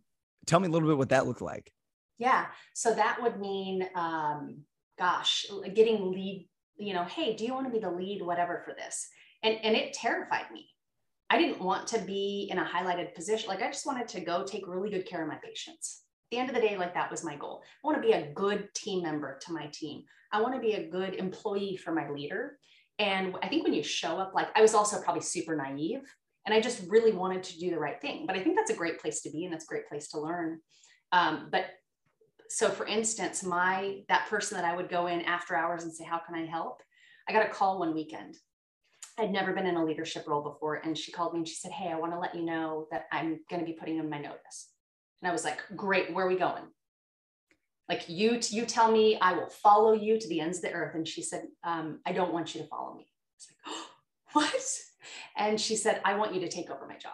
tell 0.47 0.61
me 0.61 0.69
a 0.69 0.71
little 0.71 0.89
bit 0.89 0.99
what 0.99 1.09
that 1.11 1.27
looked 1.27 1.41
like. 1.41 1.73
Yeah. 2.19 2.47
So 2.75 2.95
that 2.95 3.19
would 3.23 3.41
mean, 3.41 3.89
um, 3.95 4.59
gosh, 4.99 5.47
getting 5.75 6.13
lead, 6.13 6.49
you 6.77 6.95
know, 6.95 7.05
hey, 7.05 7.35
do 7.35 7.45
you 7.45 7.55
want 7.55 7.67
to 7.67 7.73
be 7.73 7.79
the 7.79 7.91
lead, 7.91 8.23
whatever, 8.23 8.63
for 8.65 8.75
this? 8.75 9.09
And, 9.43 9.57
and 9.63 9.75
it 9.77 9.95
terrified 9.95 10.51
me. 10.53 10.69
I 11.31 11.39
didn't 11.39 11.61
want 11.61 11.89
to 11.89 11.99
be 12.01 12.49
in 12.51 12.59
a 12.59 12.65
highlighted 12.65 13.15
position. 13.15 13.49
Like 13.49 13.63
I 13.63 13.69
just 13.69 13.87
wanted 13.87 14.09
to 14.09 14.21
go 14.21 14.45
take 14.45 14.69
really 14.69 14.91
good 14.91 15.07
care 15.07 15.23
of 15.23 15.29
my 15.29 15.39
patients. 15.43 16.04
At 16.27 16.31
the 16.31 16.39
end 16.39 16.49
of 16.49 16.55
the 16.55 16.61
day, 16.61 16.77
like 16.77 16.95
that 16.95 17.11
was 17.11 17.25
my 17.25 17.37
goal. 17.37 17.63
I 17.83 17.87
want 17.87 18.01
to 18.01 18.07
be 18.07 18.15
a 18.15 18.33
good 18.33 18.69
team 18.75 19.03
member 19.03 19.39
to 19.43 19.53
my 19.53 19.67
team. 19.73 20.05
I 20.33 20.41
want 20.41 20.55
to 20.55 20.61
be 20.61 20.73
a 20.73 20.89
good 20.89 21.15
employee 21.15 21.77
for 21.77 21.93
my 21.93 22.09
leader. 22.11 22.59
And 22.99 23.35
I 23.43 23.49
think 23.49 23.65
when 23.65 23.75
you 23.75 23.83
show 23.83 24.19
up, 24.19 24.33
like 24.35 24.49
I 24.57 24.63
was 24.63 24.75
also 24.75 25.01
probably 25.01 25.23
super 25.23 25.55
naive 25.55 26.03
and 26.47 26.55
I 26.55 26.61
just 26.61 26.89
really 26.89 27.13
wanted 27.13 27.43
to 27.45 27.59
do 27.59 27.71
the 27.71 27.79
right 27.79 28.01
thing. 28.01 28.27
But 28.27 28.37
I 28.37 28.43
think 28.43 28.57
that's 28.57 28.71
a 28.71 28.77
great 28.77 29.01
place 29.01 29.21
to 29.23 29.31
be 29.31 29.45
and 29.45 29.53
that's 29.53 29.65
a 29.65 29.69
great 29.69 29.89
place 29.89 30.09
to 30.09 30.21
learn. 30.21 30.61
Um, 31.13 31.49
but 31.53 31.67
so 32.49 32.71
for 32.71 32.87
instance, 32.87 33.43
my 33.43 34.01
that 34.09 34.29
person 34.29 34.57
that 34.57 34.65
I 34.65 34.75
would 34.75 34.89
go 34.89 35.07
in 35.07 35.23
after 35.23 35.57
hours 35.57 35.85
and 35.85 35.93
say, 35.93 36.05
How 36.05 36.19
can 36.19 36.35
I 36.35 36.47
help? 36.47 36.83
I 37.29 37.33
got 37.33 37.47
a 37.47 37.51
call 37.51 37.79
one 37.79 37.95
weekend 37.95 38.37
I'd 39.19 39.33
never 39.33 39.53
been 39.53 39.67
in 39.67 39.77
a 39.77 39.85
leadership 39.85 40.27
role 40.27 40.43
before. 40.43 40.77
And 40.77 40.97
she 40.99 41.13
called 41.13 41.35
me 41.35 41.41
and 41.41 41.49
she 41.49 41.55
said, 41.55 41.73
Hey, 41.73 41.91
I 41.91 41.99
want 41.99 42.13
to 42.13 42.19
let 42.19 42.35
you 42.35 42.43
know 42.43 42.87
that 42.91 43.05
I'm 43.13 43.41
going 43.49 43.61
to 43.61 43.67
be 43.67 43.77
putting 43.79 43.99
in 43.99 44.11
my 44.11 44.19
notice. 44.19 44.71
And 45.23 45.29
I 45.29 45.33
was 45.33 45.45
like, 45.45 45.61
Great, 45.77 46.13
where 46.13 46.27
are 46.27 46.29
we 46.29 46.37
going? 46.37 46.65
Like 47.89 48.09
you, 48.09 48.41
you 48.49 48.65
tell 48.65 48.91
me 48.91 49.19
I 49.21 49.35
will 49.35 49.49
follow 49.49 49.93
you 49.93 50.19
to 50.19 50.29
the 50.29 50.41
ends 50.41 50.59
of 50.59 50.63
the 50.63 50.73
earth. 50.73 50.95
And 50.95 51.07
she 51.07 51.23
said, 51.23 51.45
um, 51.65 52.01
I 52.07 52.13
don't 52.13 52.33
want 52.33 52.55
you 52.55 52.63
to 52.63 52.67
follow 52.67 52.95
me. 52.95 53.07
I 53.07 53.37
was 53.37 53.49
like, 53.51 53.59
oh, 53.67 53.87
What? 54.33 54.79
And 55.37 55.61
she 55.61 55.77
said, 55.77 56.01
I 56.05 56.15
want 56.15 56.35
you 56.35 56.41
to 56.41 56.49
take 56.49 56.71
over 56.71 56.87
my 56.87 56.97
job. 56.97 57.13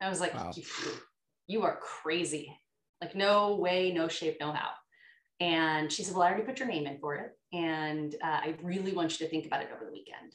I 0.00 0.08
was 0.08 0.20
like, 0.20 0.34
wow. 0.34 0.52
You 1.46 1.62
are 1.62 1.78
crazy. 1.80 2.56
Like, 3.02 3.14
no 3.14 3.56
way, 3.56 3.92
no 3.92 4.08
shape, 4.08 4.38
no 4.40 4.52
how. 4.52 4.70
And 5.40 5.92
she 5.92 6.02
said, 6.02 6.14
Well, 6.14 6.22
I 6.22 6.28
already 6.28 6.44
put 6.44 6.58
your 6.58 6.68
name 6.68 6.86
in 6.86 6.98
for 6.98 7.16
it. 7.16 7.32
And 7.52 8.14
uh, 8.22 8.26
I 8.26 8.56
really 8.62 8.92
want 8.92 9.18
you 9.18 9.26
to 9.26 9.30
think 9.30 9.46
about 9.46 9.62
it 9.62 9.68
over 9.74 9.84
the 9.84 9.92
weekend. 9.92 10.34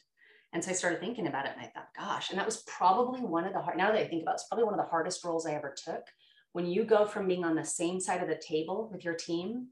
And 0.52 0.62
so 0.62 0.70
I 0.70 0.74
started 0.74 1.00
thinking 1.00 1.26
about 1.26 1.46
it 1.46 1.52
and 1.56 1.64
I 1.64 1.70
thought, 1.70 1.88
gosh, 1.96 2.30
and 2.30 2.38
that 2.38 2.46
was 2.46 2.64
probably 2.64 3.20
one 3.20 3.44
of 3.44 3.52
the 3.52 3.60
hard, 3.60 3.76
now 3.76 3.92
that 3.92 4.00
I 4.00 4.06
think 4.06 4.22
about 4.22 4.32
it, 4.32 4.34
it's 4.34 4.48
probably 4.48 4.64
one 4.64 4.74
of 4.74 4.80
the 4.80 4.90
hardest 4.90 5.24
roles 5.24 5.46
I 5.46 5.52
ever 5.52 5.74
took. 5.76 6.02
When 6.52 6.66
you 6.66 6.84
go 6.84 7.06
from 7.06 7.28
being 7.28 7.44
on 7.44 7.54
the 7.54 7.64
same 7.64 8.00
side 8.00 8.22
of 8.22 8.28
the 8.28 8.40
table 8.40 8.88
with 8.92 9.04
your 9.04 9.14
team 9.14 9.68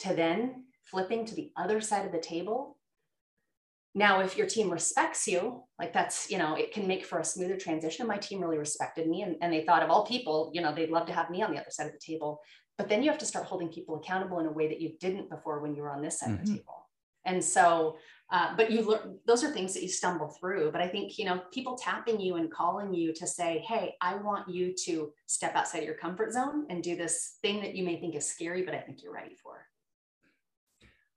to 0.00 0.14
then 0.14 0.64
flipping 0.84 1.24
to 1.26 1.34
the 1.34 1.50
other 1.56 1.80
side 1.80 2.06
of 2.06 2.12
the 2.12 2.20
table. 2.20 2.76
Now, 3.94 4.20
if 4.20 4.36
your 4.36 4.46
team 4.46 4.70
respects 4.70 5.26
you, 5.26 5.62
like 5.78 5.92
that's, 5.92 6.30
you 6.30 6.36
know, 6.36 6.56
it 6.56 6.72
can 6.72 6.86
make 6.86 7.04
for 7.04 7.20
a 7.20 7.24
smoother 7.24 7.56
transition. 7.56 8.06
My 8.06 8.18
team 8.18 8.40
really 8.40 8.58
respected 8.58 9.08
me 9.08 9.22
and, 9.22 9.36
and 9.40 9.52
they 9.52 9.64
thought 9.64 9.82
of 9.82 9.90
all 9.90 10.04
people, 10.04 10.50
you 10.52 10.60
know, 10.60 10.74
they'd 10.74 10.90
love 10.90 11.06
to 11.06 11.12
have 11.12 11.30
me 11.30 11.42
on 11.42 11.52
the 11.52 11.60
other 11.60 11.70
side 11.70 11.86
of 11.86 11.92
the 11.92 11.98
table. 11.98 12.40
But 12.76 12.88
then 12.88 13.02
you 13.02 13.10
have 13.10 13.20
to 13.20 13.26
start 13.26 13.46
holding 13.46 13.68
people 13.68 13.96
accountable 13.96 14.40
in 14.40 14.46
a 14.46 14.52
way 14.52 14.66
that 14.68 14.80
you 14.80 14.92
didn't 14.98 15.30
before 15.30 15.60
when 15.60 15.76
you 15.76 15.82
were 15.82 15.92
on 15.92 16.02
this 16.02 16.18
side 16.18 16.30
mm-hmm. 16.30 16.40
of 16.40 16.46
the 16.46 16.52
mm-hmm. 16.52 16.58
table. 16.58 16.88
And 17.24 17.42
so 17.42 17.96
uh, 18.30 18.56
but 18.56 18.70
you 18.70 18.82
learn 18.82 19.18
those 19.26 19.44
are 19.44 19.50
things 19.50 19.74
that 19.74 19.82
you 19.82 19.88
stumble 19.88 20.28
through 20.28 20.70
but 20.72 20.80
i 20.80 20.88
think 20.88 21.18
you 21.18 21.24
know 21.24 21.40
people 21.52 21.76
tapping 21.76 22.20
you 22.20 22.36
and 22.36 22.50
calling 22.50 22.92
you 22.92 23.12
to 23.12 23.26
say 23.26 23.62
hey 23.66 23.94
i 24.00 24.14
want 24.14 24.48
you 24.48 24.74
to 24.74 25.12
step 25.26 25.54
outside 25.54 25.78
of 25.78 25.84
your 25.84 25.94
comfort 25.94 26.32
zone 26.32 26.66
and 26.70 26.82
do 26.82 26.96
this 26.96 27.36
thing 27.42 27.60
that 27.60 27.74
you 27.74 27.84
may 27.84 27.98
think 28.00 28.14
is 28.14 28.26
scary 28.26 28.62
but 28.62 28.74
i 28.74 28.78
think 28.78 29.02
you're 29.02 29.12
ready 29.12 29.34
for. 29.42 29.66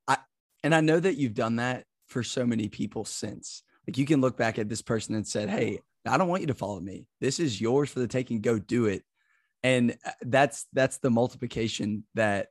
I 0.07 0.17
and 0.63 0.75
i 0.75 0.81
know 0.81 0.99
that 0.99 1.17
you've 1.17 1.33
done 1.33 1.57
that 1.57 1.85
for 2.07 2.23
so 2.23 2.45
many 2.45 2.69
people 2.69 3.03
since. 3.03 3.63
Like 3.85 3.97
you 3.97 4.05
can 4.05 4.21
look 4.21 4.37
back 4.37 4.59
at 4.59 4.69
this 4.69 4.81
person 4.81 5.15
and 5.15 5.25
said 5.25 5.49
hey 5.49 5.79
i 6.05 6.17
don't 6.17 6.29
want 6.29 6.41
you 6.41 6.47
to 6.47 6.53
follow 6.53 6.79
me. 6.79 7.07
This 7.19 7.39
is 7.39 7.59
yours 7.59 7.89
for 7.89 7.99
the 7.99 8.07
taking. 8.07 8.41
Go 8.41 8.59
do 8.59 8.85
it. 8.85 9.03
And 9.63 9.97
uh, 10.05 10.11
that's 10.21 10.65
that's 10.73 10.99
the 10.99 11.09
multiplication 11.09 12.03
that 12.13 12.47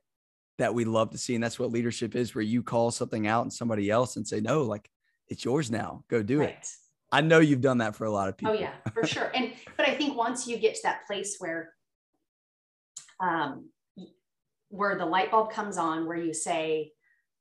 that 0.57 0.73
we 0.73 0.85
love 0.85 1.11
to 1.11 1.17
see. 1.17 1.35
And 1.35 1.43
that's 1.43 1.59
what 1.59 1.71
leadership 1.71 2.15
is, 2.15 2.33
where 2.33 2.43
you 2.43 2.63
call 2.63 2.91
something 2.91 3.27
out 3.27 3.43
and 3.43 3.53
somebody 3.53 3.89
else 3.89 4.15
and 4.15 4.27
say, 4.27 4.39
no, 4.39 4.63
like 4.63 4.89
it's 5.27 5.45
yours 5.45 5.69
now. 5.69 6.03
Go 6.09 6.23
do 6.23 6.39
right. 6.39 6.49
it. 6.49 6.67
I 7.11 7.21
know 7.21 7.39
you've 7.39 7.61
done 7.61 7.77
that 7.77 7.95
for 7.95 8.05
a 8.05 8.11
lot 8.11 8.27
of 8.27 8.33
oh, 8.33 8.37
people. 8.37 8.55
Oh 8.55 8.59
yeah, 8.59 8.73
for 8.93 9.05
sure. 9.05 9.31
And, 9.33 9.53
but 9.77 9.87
I 9.87 9.95
think 9.95 10.17
once 10.17 10.47
you 10.47 10.57
get 10.57 10.75
to 10.75 10.81
that 10.83 11.05
place 11.07 11.35
where, 11.39 11.73
um, 13.19 13.69
where 14.69 14.97
the 14.97 15.05
light 15.05 15.31
bulb 15.31 15.51
comes 15.51 15.77
on, 15.77 16.05
where 16.05 16.17
you 16.17 16.33
say, 16.33 16.91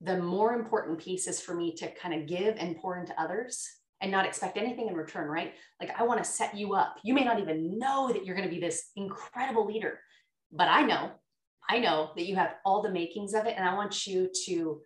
the 0.00 0.18
more 0.18 0.54
important 0.54 0.98
piece 0.98 1.26
is 1.26 1.40
for 1.40 1.54
me 1.54 1.74
to 1.74 1.90
kind 1.94 2.14
of 2.14 2.28
give 2.28 2.56
and 2.58 2.76
pour 2.76 2.98
into 2.98 3.18
others 3.20 3.66
and 4.00 4.10
not 4.10 4.26
expect 4.26 4.58
anything 4.58 4.88
in 4.88 4.94
return, 4.94 5.28
right? 5.28 5.54
Like 5.80 5.98
I 5.98 6.02
want 6.04 6.22
to 6.22 6.24
set 6.24 6.56
you 6.56 6.74
up. 6.74 6.98
You 7.02 7.14
may 7.14 7.24
not 7.24 7.40
even 7.40 7.78
know 7.78 8.12
that 8.12 8.24
you're 8.24 8.36
going 8.36 8.48
to 8.48 8.54
be 8.54 8.60
this 8.60 8.90
incredible 8.94 9.66
leader, 9.66 9.98
but 10.52 10.68
I 10.68 10.82
know 10.82 11.12
I 11.68 11.78
know 11.78 12.10
that 12.16 12.26
you 12.26 12.36
have 12.36 12.54
all 12.64 12.82
the 12.82 12.90
makings 12.90 13.34
of 13.34 13.46
it, 13.46 13.54
and 13.56 13.68
I 13.68 13.74
want 13.74 14.06
you 14.06 14.30
to 14.46 14.80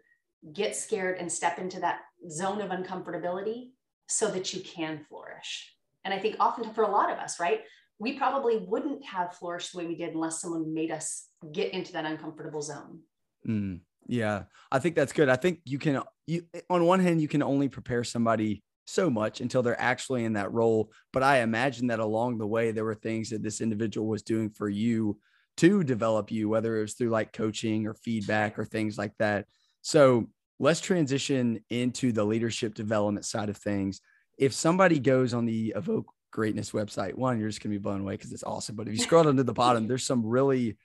get 0.55 0.75
scared 0.75 1.19
and 1.19 1.31
step 1.31 1.59
into 1.59 1.81
that 1.81 2.01
zone 2.31 2.61
of 2.61 2.71
uncomfortability 2.71 3.71
so 4.09 4.31
that 4.31 4.53
you 4.55 4.61
can 4.61 5.05
flourish. 5.09 5.75
And 6.05 6.15
I 6.15 6.19
think 6.19 6.37
often 6.41 6.73
for 6.73 6.85
a 6.85 6.91
lot 6.91 7.11
of 7.11 7.19
us, 7.19 7.39
right, 7.39 7.61
we 7.99 8.17
probably 8.17 8.57
wouldn't 8.57 9.05
have 9.05 9.35
flourished 9.35 9.73
the 9.73 9.79
way 9.79 9.87
we 9.87 9.95
did 9.95 10.15
unless 10.15 10.41
someone 10.41 10.73
made 10.73 10.91
us 10.91 11.27
get 11.53 11.73
into 11.75 11.93
that 11.93 12.07
uncomfortable 12.07 12.63
zone. 12.63 13.01
Mm, 13.47 13.81
yeah, 14.07 14.45
I 14.73 14.79
think 14.79 14.97
that's 14.97 15.13
good. 15.13 15.29
I 15.29 15.37
think 15.37 15.61
you 15.65 15.79
can, 15.79 16.03
you 16.27 16.45
on 16.71 16.85
one 16.85 17.01
hand, 17.01 17.21
you 17.21 17.29
can 17.29 17.43
only 17.43 17.69
prepare 17.69 18.03
somebody 18.03 18.63
so 18.87 19.11
much 19.11 19.41
until 19.41 19.63
they're 19.63 19.81
actually 19.81 20.25
in 20.25 20.33
that 20.33 20.53
role. 20.53 20.91
But 21.13 21.23
I 21.23 21.41
imagine 21.41 21.89
that 21.89 22.01
along 22.01 22.39
the 22.39 22.47
way, 22.47 22.73
there 22.73 22.85
were 22.85 22.95
things 22.95 23.31
that 23.31 23.43
this 23.43 23.61
individual 23.61 24.09
was 24.09 24.23
doing 24.23 24.51
for 24.51 24.69
you 24.69 25.19
to 25.61 25.85
develop 25.85 26.31
you, 26.31 26.49
whether 26.49 26.79
it 26.79 26.83
was 26.83 26.95
through 26.95 27.11
like 27.11 27.35
coaching 27.35 27.87
or 27.87 27.93
feedback 27.93 28.59
or 28.59 28.65
things 28.65 28.97
like 28.97 29.13
that. 29.19 29.47
So 29.83 30.31
let's 30.59 30.81
transition 30.81 31.61
into 31.69 32.13
the 32.13 32.25
leadership 32.25 32.75
development 32.75 33.27
side 33.27 33.51
of 33.51 33.59
things. 33.59 34.01
If 34.39 34.55
somebody 34.55 34.99
goes 34.99 35.35
on 35.35 35.45
the 35.45 35.75
Evoke 35.77 36.11
Greatness 36.31 36.71
website, 36.71 37.15
one, 37.15 37.39
you're 37.39 37.51
just 37.51 37.63
going 37.63 37.73
to 37.75 37.79
be 37.79 37.83
blown 37.83 38.01
away 38.01 38.15
because 38.15 38.33
it's 38.33 38.43
awesome. 38.43 38.75
But 38.75 38.89
if 38.89 38.95
you 38.95 39.01
scroll 39.01 39.25
down 39.25 39.37
to 39.37 39.43
the 39.43 39.53
bottom, 39.53 39.87
there's 39.87 40.05
some 40.05 40.25
really 40.25 40.79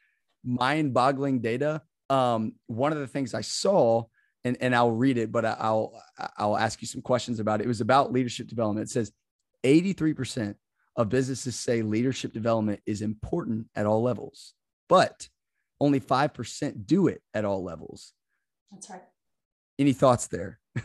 mind 0.44 0.94
boggling 0.94 1.40
data. 1.40 1.82
Um, 2.10 2.56
one 2.68 2.92
of 2.92 3.00
the 3.00 3.08
things 3.08 3.34
I 3.34 3.42
saw, 3.42 4.04
and, 4.44 4.58
and 4.60 4.76
I'll 4.76 4.92
read 4.92 5.18
it, 5.18 5.32
but 5.32 5.46
I'll, 5.46 5.94
I'll 6.38 6.58
ask 6.58 6.82
you 6.82 6.88
some 6.88 7.02
questions 7.02 7.40
about 7.40 7.62
it. 7.62 7.66
It 7.66 7.70
was 7.70 7.82
about 7.82 8.12
leadership 8.12 8.48
development. 8.48 8.90
It 8.90 8.92
says 8.92 9.14
83% 9.64 10.56
of 10.98 11.10
businesses 11.10 11.56
say 11.56 11.82
leadership 11.82 12.34
development 12.34 12.82
is 12.86 13.02
important 13.02 13.68
at 13.76 13.86
all 13.86 14.02
levels, 14.02 14.54
but 14.88 15.30
only 15.80 16.00
5% 16.00 16.86
do 16.86 17.08
it 17.08 17.22
at 17.34 17.46
all 17.46 17.64
levels. 17.64 18.14
That's 18.72 18.90
right. 18.90 19.04
Any 19.78 19.94
thoughts 19.94 20.28
there? 20.28 20.60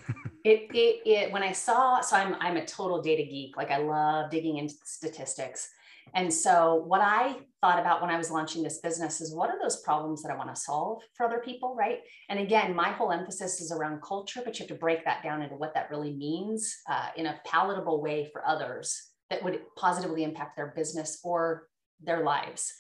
it, 0.45 0.69
it, 0.75 1.00
it, 1.07 1.33
when 1.33 1.42
I 1.42 1.52
saw, 1.52 2.00
so 2.00 2.16
I'm, 2.16 2.35
I'm 2.40 2.57
a 2.57 2.66
total 2.66 3.00
data 3.00 3.23
geek. 3.23 3.57
Like 3.57 3.71
I 3.71 3.78
love 3.78 4.30
digging 4.30 4.59
into 4.59 4.75
statistics. 4.85 5.69
And 6.14 6.33
so 6.33 6.75
what 6.87 7.00
I 7.00 7.37
thought 7.61 7.78
about 7.78 8.00
when 8.00 8.11
I 8.11 8.19
was 8.19 8.30
launching 8.30 8.62
this 8.62 8.78
business 8.78 9.21
is 9.21 9.35
what 9.35 9.50
are 9.50 9.59
those 9.61 9.80
problems 9.83 10.23
that 10.23 10.33
I 10.33 10.37
want 10.37 10.52
to 10.52 10.61
solve 10.61 11.02
for 11.14 11.25
other 11.25 11.38
people, 11.38 11.76
right? 11.76 12.00
And 12.28 12.40
again, 12.40 12.75
my 12.75 12.90
whole 12.90 13.12
emphasis 13.12 13.61
is 13.61 13.71
around 13.71 14.02
culture, 14.02 14.40
but 14.45 14.59
you 14.59 14.64
have 14.64 14.75
to 14.75 14.80
break 14.80 15.04
that 15.04 15.23
down 15.23 15.42
into 15.42 15.57
what 15.57 15.75
that 15.75 15.90
really 15.90 16.12
means 16.12 16.76
uh, 16.88 17.09
in 17.16 17.26
a 17.26 17.40
palatable 17.47 18.02
way 18.02 18.28
for 18.33 18.47
others 18.47 19.11
that 19.28 19.42
would 19.45 19.61
positively 19.76 20.25
impact 20.25 20.57
their 20.57 20.73
business 20.75 21.21
or 21.23 21.69
their 22.02 22.25
lives. 22.25 22.75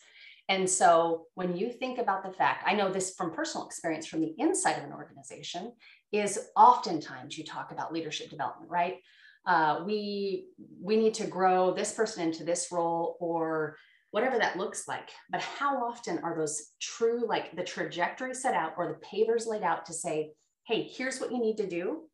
And 0.50 0.68
so 0.68 1.26
when 1.34 1.56
you 1.56 1.70
think 1.70 1.98
about 1.98 2.24
the 2.24 2.32
fact, 2.32 2.64
I 2.66 2.74
know 2.74 2.90
this 2.90 3.14
from 3.14 3.32
personal 3.32 3.66
experience 3.66 4.06
from 4.06 4.20
the 4.20 4.34
inside 4.36 4.78
of 4.78 4.84
an 4.84 4.92
organization, 4.92 5.72
is 6.10 6.48
oftentimes 6.56 7.38
you 7.38 7.44
talk 7.44 7.70
about 7.70 7.92
leadership 7.92 8.30
development, 8.30 8.68
right? 8.68 8.96
Uh, 9.46 9.82
we 9.86 10.48
we 10.82 10.96
need 10.96 11.14
to 11.14 11.26
grow 11.26 11.72
this 11.72 11.92
person 11.94 12.24
into 12.24 12.42
this 12.42 12.68
role 12.72 13.16
or 13.20 13.76
whatever 14.10 14.38
that 14.38 14.58
looks 14.58 14.88
like. 14.88 15.10
But 15.30 15.40
how 15.40 15.84
often 15.84 16.18
are 16.24 16.36
those 16.36 16.72
true, 16.80 17.26
like 17.28 17.54
the 17.54 17.62
trajectory 17.62 18.34
set 18.34 18.54
out 18.54 18.72
or 18.76 18.88
the 18.88 19.06
pavers 19.06 19.46
laid 19.46 19.62
out 19.62 19.86
to 19.86 19.92
say, 19.92 20.32
hey, 20.66 20.82
here's 20.82 21.20
what 21.20 21.30
you 21.30 21.40
need 21.40 21.58
to 21.58 21.68
do. 21.68 22.08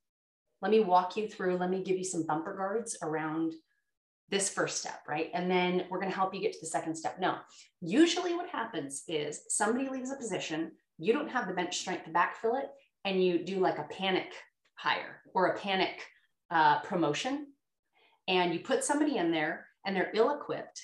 Let 0.60 0.70
me 0.70 0.80
walk 0.80 1.16
you 1.16 1.26
through, 1.26 1.56
let 1.56 1.70
me 1.70 1.82
give 1.82 1.96
you 1.96 2.04
some 2.04 2.26
bumper 2.26 2.54
guards 2.54 2.98
around 3.02 3.54
this 4.30 4.48
first 4.48 4.78
step, 4.78 5.00
right? 5.08 5.30
And 5.34 5.50
then 5.50 5.84
we're 5.88 6.00
going 6.00 6.10
to 6.10 6.16
help 6.16 6.34
you 6.34 6.40
get 6.40 6.52
to 6.52 6.60
the 6.60 6.66
second 6.66 6.96
step. 6.96 7.18
No, 7.20 7.36
usually 7.80 8.34
what 8.34 8.48
happens 8.48 9.04
is 9.06 9.42
somebody 9.48 9.88
leaves 9.88 10.10
a 10.10 10.16
position, 10.16 10.72
you 10.98 11.12
don't 11.12 11.30
have 11.30 11.46
the 11.46 11.54
bench 11.54 11.76
strength 11.76 12.04
to 12.04 12.10
backfill 12.10 12.60
it, 12.60 12.66
and 13.04 13.22
you 13.22 13.44
do 13.44 13.60
like 13.60 13.78
a 13.78 13.84
panic 13.84 14.32
hire 14.74 15.20
or 15.34 15.46
a 15.46 15.58
panic 15.58 16.02
uh, 16.50 16.80
promotion. 16.80 17.46
And 18.28 18.52
you 18.52 18.60
put 18.60 18.82
somebody 18.82 19.16
in 19.18 19.30
there 19.30 19.66
and 19.84 19.94
they're 19.94 20.10
ill 20.14 20.34
equipped 20.34 20.82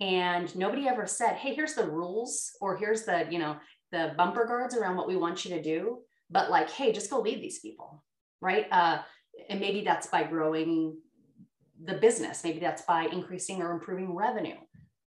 and 0.00 0.54
nobody 0.56 0.88
ever 0.88 1.06
said 1.06 1.34
hey 1.34 1.54
here's 1.54 1.74
the 1.74 1.88
rules 1.88 2.52
or 2.60 2.76
here's 2.76 3.04
the 3.04 3.26
you 3.30 3.38
know 3.38 3.56
the 3.92 4.12
bumper 4.16 4.44
guards 4.46 4.74
around 4.74 4.96
what 4.96 5.08
we 5.08 5.16
want 5.16 5.44
you 5.44 5.54
to 5.54 5.62
do 5.62 5.98
but 6.30 6.50
like 6.50 6.70
hey 6.70 6.92
just 6.92 7.10
go 7.10 7.20
lead 7.20 7.42
these 7.42 7.60
people 7.60 8.02
right 8.40 8.66
uh, 8.72 9.00
and 9.48 9.60
maybe 9.60 9.82
that's 9.82 10.06
by 10.06 10.22
growing 10.22 10.96
the 11.84 11.94
business 11.94 12.44
maybe 12.44 12.60
that's 12.60 12.82
by 12.82 13.04
increasing 13.06 13.62
or 13.62 13.72
improving 13.72 14.14
revenue 14.14 14.56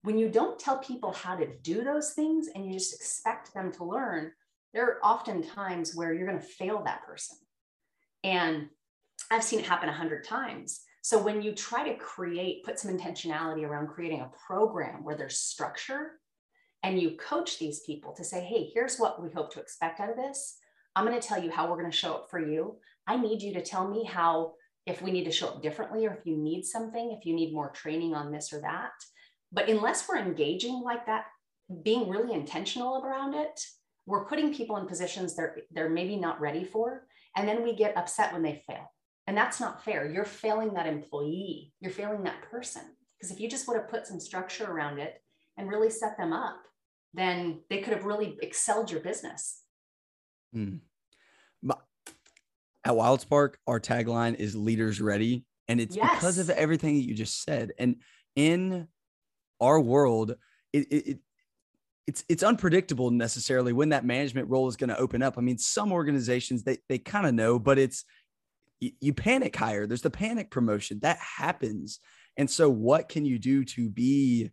when 0.04 0.18
you 0.18 0.30
don't 0.30 0.60
tell 0.60 0.78
people 0.78 1.12
how 1.12 1.36
to 1.36 1.48
do 1.62 1.84
those 1.84 2.14
things 2.14 2.48
and 2.54 2.66
you 2.66 2.74
just 2.74 2.94
expect 2.94 3.54
them 3.54 3.72
to 3.72 3.84
learn 3.84 4.32
there 4.74 4.86
are 4.86 5.00
often 5.04 5.42
times 5.42 5.96
where 5.96 6.14
you're 6.14 6.28
going 6.28 6.40
to 6.40 6.46
fail 6.46 6.82
that 6.84 7.06
person 7.06 7.38
and 8.24 8.68
i've 9.32 9.44
seen 9.44 9.60
it 9.60 9.66
happen 9.66 9.90
a 9.90 9.94
hundred 9.94 10.24
times 10.24 10.82
so 11.02 11.22
when 11.22 11.42
you 11.42 11.54
try 11.54 11.88
to 11.88 11.96
create, 11.96 12.64
put 12.64 12.78
some 12.78 12.96
intentionality 12.96 13.64
around 13.64 13.88
creating 13.88 14.22
a 14.22 14.32
program 14.46 15.04
where 15.04 15.16
there's 15.16 15.38
structure 15.38 16.20
and 16.84 17.00
you 17.00 17.18
coach 17.18 17.60
these 17.60 17.82
people 17.82 18.14
to 18.14 18.24
say, 18.24 18.42
hey, 18.42 18.70
here's 18.74 18.98
what 18.98 19.22
we 19.22 19.30
hope 19.32 19.52
to 19.54 19.60
expect 19.60 20.00
out 20.00 20.10
of 20.10 20.18
this. 20.18 20.58
I'm 20.96 21.06
going 21.06 21.20
to 21.20 21.28
tell 21.28 21.42
you 21.42 21.52
how 21.52 21.70
we're 21.70 21.80
going 21.80 21.92
to 21.92 21.98
show 21.98 22.14
up 22.14 22.30
for 22.30 22.40
you. 22.40 22.78
I 23.08 23.18
need 23.18 23.42
you 23.42 23.54
to 23.54 23.62
tell 23.62 23.88
me 23.88 24.04
how, 24.04 24.54
if 24.90 25.02
we 25.02 25.12
need 25.12 25.26
to 25.26 25.32
show 25.32 25.50
up 25.50 25.62
differently 25.62 26.06
or 26.06 26.14
if 26.14 26.26
you 26.26 26.36
need 26.36 26.66
something, 26.66 27.12
if 27.12 27.26
you 27.26 27.36
need 27.36 27.54
more 27.54 27.70
training 27.70 28.16
on 28.16 28.32
this 28.32 28.52
or 28.52 28.60
that. 28.62 28.92
But 29.52 29.70
unless 29.70 30.08
we're 30.08 30.18
engaging 30.18 30.82
like 30.82 31.06
that, 31.06 31.26
being 31.84 32.10
really 32.10 32.34
intentional 32.34 33.04
around 33.04 33.36
it, 33.36 33.60
we're 34.06 34.26
putting 34.26 34.54
people 34.54 34.78
in 34.78 34.88
positions 34.88 35.36
they're, 35.36 35.58
they're 35.72 35.90
maybe 35.90 36.16
not 36.16 36.42
ready 36.42 36.64
for. 36.64 37.06
And 37.36 37.48
then 37.48 37.64
we 37.64 37.76
get 37.76 37.96
upset 37.96 38.34
when 38.34 38.42
they 38.42 38.64
fail. 38.66 38.92
And 39.28 39.38
that's 39.38 39.60
not 39.60 39.86
fair. 39.86 40.10
You're 40.10 40.26
failing 40.26 40.74
that 40.74 40.88
employee, 40.88 41.72
you're 41.80 41.92
failing 41.92 42.24
that 42.24 42.42
person. 42.50 42.82
Because 43.18 43.32
if 43.32 43.40
you 43.40 43.48
just 43.50 43.68
would 43.68 43.78
have 43.78 43.90
put 43.90 44.08
some 44.08 44.20
structure 44.20 44.66
around 44.66 44.98
it 44.98 45.22
and 45.58 45.70
really 45.70 45.92
set 45.92 46.18
them 46.18 46.34
up, 46.34 46.58
then 47.14 47.62
they 47.70 47.82
could 47.82 47.94
have 47.94 48.06
really 48.06 48.38
excelled 48.42 48.90
your 48.90 49.02
business. 49.02 49.62
Hmm. 50.54 50.78
At 52.86 52.94
WildSpark, 52.94 53.56
our 53.68 53.80
tagline 53.80 54.36
is 54.36 54.56
leaders 54.56 55.02
ready. 55.02 55.46
And 55.68 55.80
it's 55.80 55.96
yes. 55.96 56.16
because 56.16 56.38
of 56.40 56.50
everything 56.50 56.96
that 56.96 57.08
you 57.08 57.14
just 57.14 57.44
said. 57.44 57.74
And 57.78 57.98
in 58.36 58.88
our 59.60 59.80
world, 59.80 60.36
it, 60.74 60.92
it, 60.92 61.20
it's 62.08 62.24
it's 62.28 62.42
unpredictable 62.42 63.12
necessarily 63.12 63.72
when 63.72 63.90
that 63.90 64.04
management 64.04 64.50
role 64.50 64.68
is 64.68 64.76
going 64.76 64.90
to 64.90 64.98
open 64.98 65.22
up. 65.22 65.38
I 65.38 65.42
mean, 65.42 65.60
some 65.60 65.92
organizations 65.92 66.64
they 66.64 66.80
they 66.90 66.98
kind 66.98 67.28
of 67.28 67.36
know, 67.36 67.60
but 67.60 67.78
it's 67.78 68.04
you, 68.80 68.92
you 69.00 69.14
panic 69.14 69.56
hire. 69.56 69.86
There's 69.86 70.02
the 70.02 70.10
panic 70.10 70.50
promotion 70.50 71.00
that 71.04 71.20
happens. 71.20 72.00
And 72.36 72.50
so, 72.50 72.70
what 72.70 73.10
can 73.10 73.26
you 73.26 73.38
do 73.38 73.64
to 73.66 73.90
be 73.90 74.50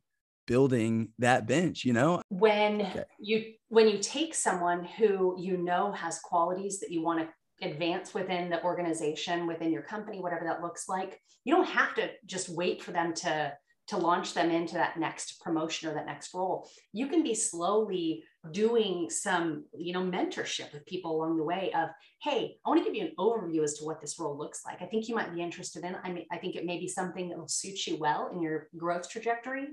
building 0.46 1.08
that 1.18 1.46
bench? 1.46 1.84
You 1.84 1.94
know, 1.94 2.20
when 2.28 2.82
okay. 2.82 3.04
you 3.18 3.54
when 3.68 3.88
you 3.88 3.98
take 3.98 4.34
someone 4.34 4.84
who 4.84 5.36
you 5.40 5.56
know 5.56 5.92
has 5.92 6.18
qualities 6.18 6.80
that 6.80 6.90
you 6.90 7.02
want 7.02 7.20
to 7.20 7.28
advance 7.62 8.14
within 8.14 8.50
the 8.50 8.62
organization, 8.62 9.46
within 9.46 9.72
your 9.72 9.82
company, 9.82 10.20
whatever 10.20 10.44
that 10.44 10.62
looks 10.62 10.88
like, 10.88 11.20
you 11.44 11.54
don't 11.54 11.68
have 11.68 11.94
to 11.94 12.10
just 12.26 12.48
wait 12.48 12.82
for 12.82 12.92
them 12.92 13.14
to 13.14 13.52
to 13.88 13.96
launch 13.96 14.34
them 14.34 14.50
into 14.50 14.74
that 14.74 14.98
next 14.98 15.40
promotion 15.40 15.88
or 15.88 15.94
that 15.94 16.06
next 16.06 16.34
role. 16.34 16.68
You 16.92 17.06
can 17.06 17.22
be 17.22 17.36
slowly 17.36 18.24
doing 18.50 19.08
some 19.08 19.64
you 19.76 19.92
know 19.92 20.02
mentorship 20.02 20.72
with 20.72 20.86
people 20.86 21.16
along 21.16 21.36
the 21.36 21.42
way 21.42 21.72
of 21.74 21.88
hey 22.22 22.56
i 22.64 22.68
want 22.68 22.80
to 22.80 22.84
give 22.84 22.94
you 22.94 23.02
an 23.02 23.14
overview 23.18 23.64
as 23.64 23.74
to 23.74 23.84
what 23.84 24.00
this 24.00 24.18
role 24.18 24.36
looks 24.36 24.62
like. 24.64 24.82
I 24.82 24.86
think 24.86 25.08
you 25.08 25.14
might 25.14 25.34
be 25.34 25.42
interested 25.42 25.84
in 25.84 25.96
i 26.04 26.12
mean 26.12 26.26
i 26.30 26.36
think 26.36 26.54
it 26.54 26.64
may 26.64 26.78
be 26.78 26.86
something 26.86 27.28
that 27.28 27.38
will 27.38 27.48
suit 27.48 27.88
you 27.88 27.96
well 27.96 28.30
in 28.32 28.40
your 28.40 28.68
growth 28.76 29.10
trajectory 29.10 29.66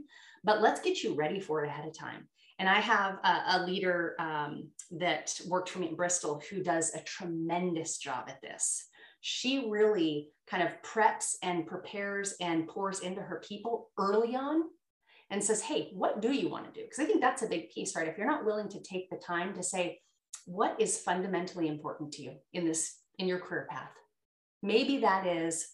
but 0.44 0.62
let's 0.62 0.82
get 0.82 1.04
you 1.04 1.14
ready 1.16 1.40
for 1.40 1.64
it 1.64 1.68
ahead 1.68 1.88
of 1.88 1.98
time. 1.98 2.28
And 2.60 2.70
I 2.70 2.80
have 2.80 3.16
a, 3.24 3.44
a 3.48 3.66
leader 3.66 4.16
um, 4.20 4.70
that 5.00 5.40
worked 5.48 5.70
for 5.70 5.80
me 5.80 5.90
in 5.90 5.96
Bristol 5.96 6.42
who 6.50 6.64
does 6.64 6.94
a 6.94 7.02
tremendous 7.02 7.98
job 7.98 8.26
at 8.28 8.42
this 8.42 8.88
she 9.26 9.70
really 9.70 10.32
kind 10.48 10.62
of 10.62 10.82
preps 10.82 11.36
and 11.42 11.66
prepares 11.66 12.36
and 12.42 12.68
pours 12.68 13.00
into 13.00 13.22
her 13.22 13.42
people 13.48 13.90
early 13.98 14.36
on 14.36 14.64
and 15.30 15.42
says, 15.42 15.62
Hey, 15.62 15.92
what 15.94 16.22
do 16.22 16.34
you 16.34 16.50
want 16.50 16.66
to 16.66 16.78
do? 16.78 16.86
Because 16.86 17.00
I 17.00 17.06
think 17.06 17.22
that's 17.22 17.42
a 17.42 17.48
big 17.48 17.70
piece, 17.70 17.96
right? 17.96 18.10
If 18.10 18.18
you're 18.18 18.28
not 18.28 18.44
willing 18.44 18.68
to 18.68 18.84
take 18.84 19.10
the 19.10 19.22
time 19.26 19.54
to 19.54 19.64
say, 19.64 20.00
what 20.46 20.76
is 20.78 21.00
fundamentally 21.00 21.70
important 21.70 22.12
to 22.14 22.22
you 22.22 22.34
in 22.52 22.66
this, 22.66 22.98
in 23.18 23.30
your 23.30 23.40
career 23.40 23.66
path? 23.70 23.92
Maybe 24.62 24.98
that 24.98 25.26
is, 25.26 25.70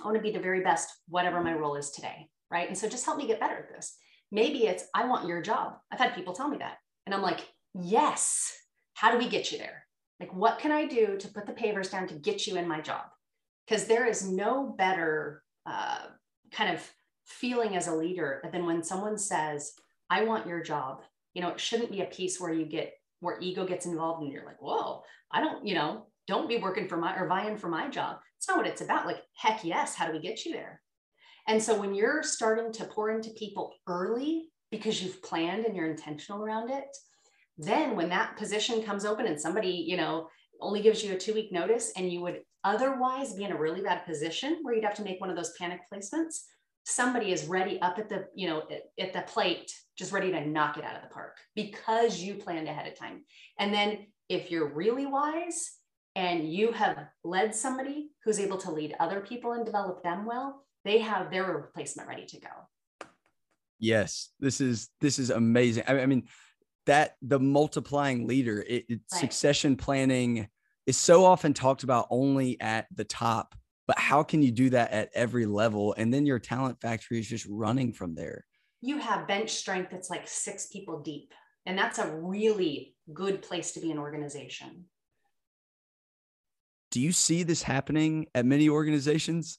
I 0.00 0.04
want 0.04 0.16
to 0.16 0.22
be 0.22 0.32
the 0.32 0.40
very 0.40 0.62
best, 0.62 0.88
whatever 1.06 1.42
my 1.42 1.52
role 1.52 1.76
is 1.76 1.90
today, 1.90 2.30
right? 2.50 2.66
And 2.66 2.78
so 2.78 2.88
just 2.88 3.04
help 3.04 3.18
me 3.18 3.26
get 3.26 3.40
better 3.40 3.58
at 3.58 3.68
this. 3.68 3.94
Maybe 4.32 4.66
it's, 4.66 4.84
I 4.94 5.04
want 5.04 5.28
your 5.28 5.42
job. 5.42 5.74
I've 5.92 6.00
had 6.00 6.14
people 6.14 6.32
tell 6.32 6.48
me 6.48 6.56
that. 6.58 6.78
And 7.04 7.14
I'm 7.14 7.20
like, 7.20 7.46
yes. 7.74 8.56
How 8.94 9.10
do 9.10 9.18
we 9.18 9.28
get 9.28 9.50
you 9.50 9.58
there? 9.58 9.86
Like, 10.18 10.34
what 10.34 10.58
can 10.58 10.70
I 10.70 10.86
do 10.86 11.16
to 11.16 11.28
put 11.28 11.46
the 11.46 11.52
pavers 11.52 11.90
down 11.90 12.06
to 12.08 12.14
get 12.14 12.46
you 12.46 12.56
in 12.56 12.68
my 12.68 12.80
job? 12.80 13.04
Because 13.66 13.86
there 13.86 14.06
is 14.06 14.28
no 14.28 14.74
better 14.76 15.42
uh, 15.64 16.06
kind 16.52 16.74
of 16.74 16.86
feeling 17.24 17.76
as 17.76 17.86
a 17.86 17.94
leader 17.94 18.42
than 18.52 18.66
when 18.66 18.82
someone 18.82 19.16
says, 19.16 19.72
I 20.10 20.24
want 20.24 20.46
your 20.46 20.62
job. 20.62 21.02
You 21.34 21.42
know, 21.42 21.48
it 21.48 21.60
shouldn't 21.60 21.92
be 21.92 22.02
a 22.02 22.06
piece 22.06 22.40
where 22.40 22.52
you 22.52 22.66
get 22.66 22.92
where 23.20 23.38
ego 23.40 23.66
gets 23.66 23.86
involved 23.86 24.22
and 24.22 24.32
you're 24.32 24.44
like, 24.44 24.60
whoa, 24.60 25.02
I 25.30 25.40
don't, 25.40 25.66
you 25.66 25.74
know, 25.74 26.06
don't 26.26 26.48
be 26.48 26.56
working 26.56 26.88
for 26.88 26.96
my 26.96 27.16
or 27.18 27.28
vying 27.28 27.56
for 27.56 27.68
my 27.68 27.88
job. 27.88 28.16
It's 28.38 28.48
not 28.48 28.56
what 28.56 28.66
it's 28.66 28.80
about. 28.80 29.06
Like, 29.06 29.22
heck 29.36 29.62
yes, 29.62 29.94
how 29.94 30.06
do 30.06 30.12
we 30.12 30.20
get 30.20 30.44
you 30.44 30.52
there? 30.52 30.80
And 31.46 31.62
so 31.62 31.78
when 31.78 31.94
you're 31.94 32.22
starting 32.22 32.72
to 32.72 32.84
pour 32.84 33.10
into 33.10 33.30
people 33.30 33.72
early 33.86 34.48
because 34.70 35.02
you've 35.02 35.22
planned 35.22 35.64
and 35.64 35.76
you're 35.76 35.90
intentional 35.90 36.42
around 36.42 36.70
it, 36.70 36.96
then 37.64 37.96
when 37.96 38.08
that 38.08 38.36
position 38.36 38.82
comes 38.82 39.04
open 39.04 39.26
and 39.26 39.40
somebody 39.40 39.68
you 39.68 39.96
know 39.96 40.28
only 40.60 40.82
gives 40.82 41.02
you 41.02 41.14
a 41.14 41.18
two 41.18 41.34
week 41.34 41.52
notice 41.52 41.92
and 41.96 42.12
you 42.12 42.20
would 42.20 42.40
otherwise 42.64 43.32
be 43.34 43.44
in 43.44 43.52
a 43.52 43.58
really 43.58 43.80
bad 43.80 44.04
position 44.04 44.58
where 44.62 44.74
you'd 44.74 44.84
have 44.84 44.94
to 44.94 45.04
make 45.04 45.20
one 45.20 45.30
of 45.30 45.36
those 45.36 45.52
panic 45.58 45.80
placements 45.92 46.40
somebody 46.84 47.32
is 47.32 47.46
ready 47.46 47.80
up 47.80 47.98
at 47.98 48.08
the 48.08 48.26
you 48.34 48.48
know 48.48 48.62
at, 48.98 49.12
the 49.12 49.22
plate 49.22 49.72
just 49.96 50.12
ready 50.12 50.30
to 50.30 50.46
knock 50.46 50.78
it 50.78 50.84
out 50.84 50.96
of 50.96 51.02
the 51.02 51.08
park 51.08 51.36
because 51.54 52.20
you 52.20 52.34
planned 52.34 52.68
ahead 52.68 52.90
of 52.90 52.98
time. 52.98 53.22
And 53.58 53.72
then 53.72 54.06
if 54.28 54.50
you're 54.50 54.72
really 54.72 55.06
wise 55.06 55.72
and 56.16 56.50
you 56.50 56.72
have 56.72 56.98
led 57.22 57.54
somebody 57.54 58.10
who's 58.24 58.40
able 58.40 58.56
to 58.58 58.70
lead 58.70 58.94
other 58.98 59.20
people 59.20 59.52
and 59.52 59.64
develop 59.64 60.02
them 60.02 60.26
well 60.26 60.64
they 60.84 60.98
have 60.98 61.30
their 61.30 61.44
replacement 61.44 62.08
ready 62.08 62.24
to 62.26 62.40
go. 62.40 63.08
Yes 63.78 64.30
this 64.40 64.60
is 64.60 64.88
this 65.00 65.18
is 65.18 65.30
amazing. 65.30 65.84
I 65.86 66.06
mean 66.06 66.26
that 66.86 67.16
the 67.22 67.38
multiplying 67.38 68.26
leader, 68.26 68.64
it, 68.66 68.84
it 68.88 69.00
right. 69.12 69.20
succession 69.20 69.76
planning 69.76 70.48
is 70.86 70.96
so 70.96 71.24
often 71.24 71.54
talked 71.54 71.82
about 71.82 72.06
only 72.10 72.60
at 72.60 72.86
the 72.94 73.04
top, 73.04 73.54
but 73.86 73.98
how 73.98 74.22
can 74.22 74.42
you 74.42 74.50
do 74.50 74.70
that 74.70 74.92
at 74.92 75.10
every 75.14 75.46
level? 75.46 75.94
And 75.96 76.12
then 76.12 76.26
your 76.26 76.38
talent 76.38 76.80
factory 76.80 77.18
is 77.18 77.28
just 77.28 77.46
running 77.48 77.92
from 77.92 78.14
there. 78.14 78.44
You 78.80 78.98
have 78.98 79.28
bench 79.28 79.50
strength 79.50 79.90
that's 79.90 80.10
like 80.10 80.26
six 80.26 80.66
people 80.66 81.00
deep. 81.00 81.34
And 81.66 81.76
that's 81.76 81.98
a 81.98 82.16
really 82.16 82.94
good 83.12 83.42
place 83.42 83.72
to 83.72 83.80
be 83.80 83.90
an 83.90 83.98
organization. 83.98 84.86
Do 86.90 87.00
you 87.00 87.12
see 87.12 87.42
this 87.42 87.62
happening 87.62 88.26
at 88.34 88.46
many 88.46 88.68
organizations? 88.68 89.58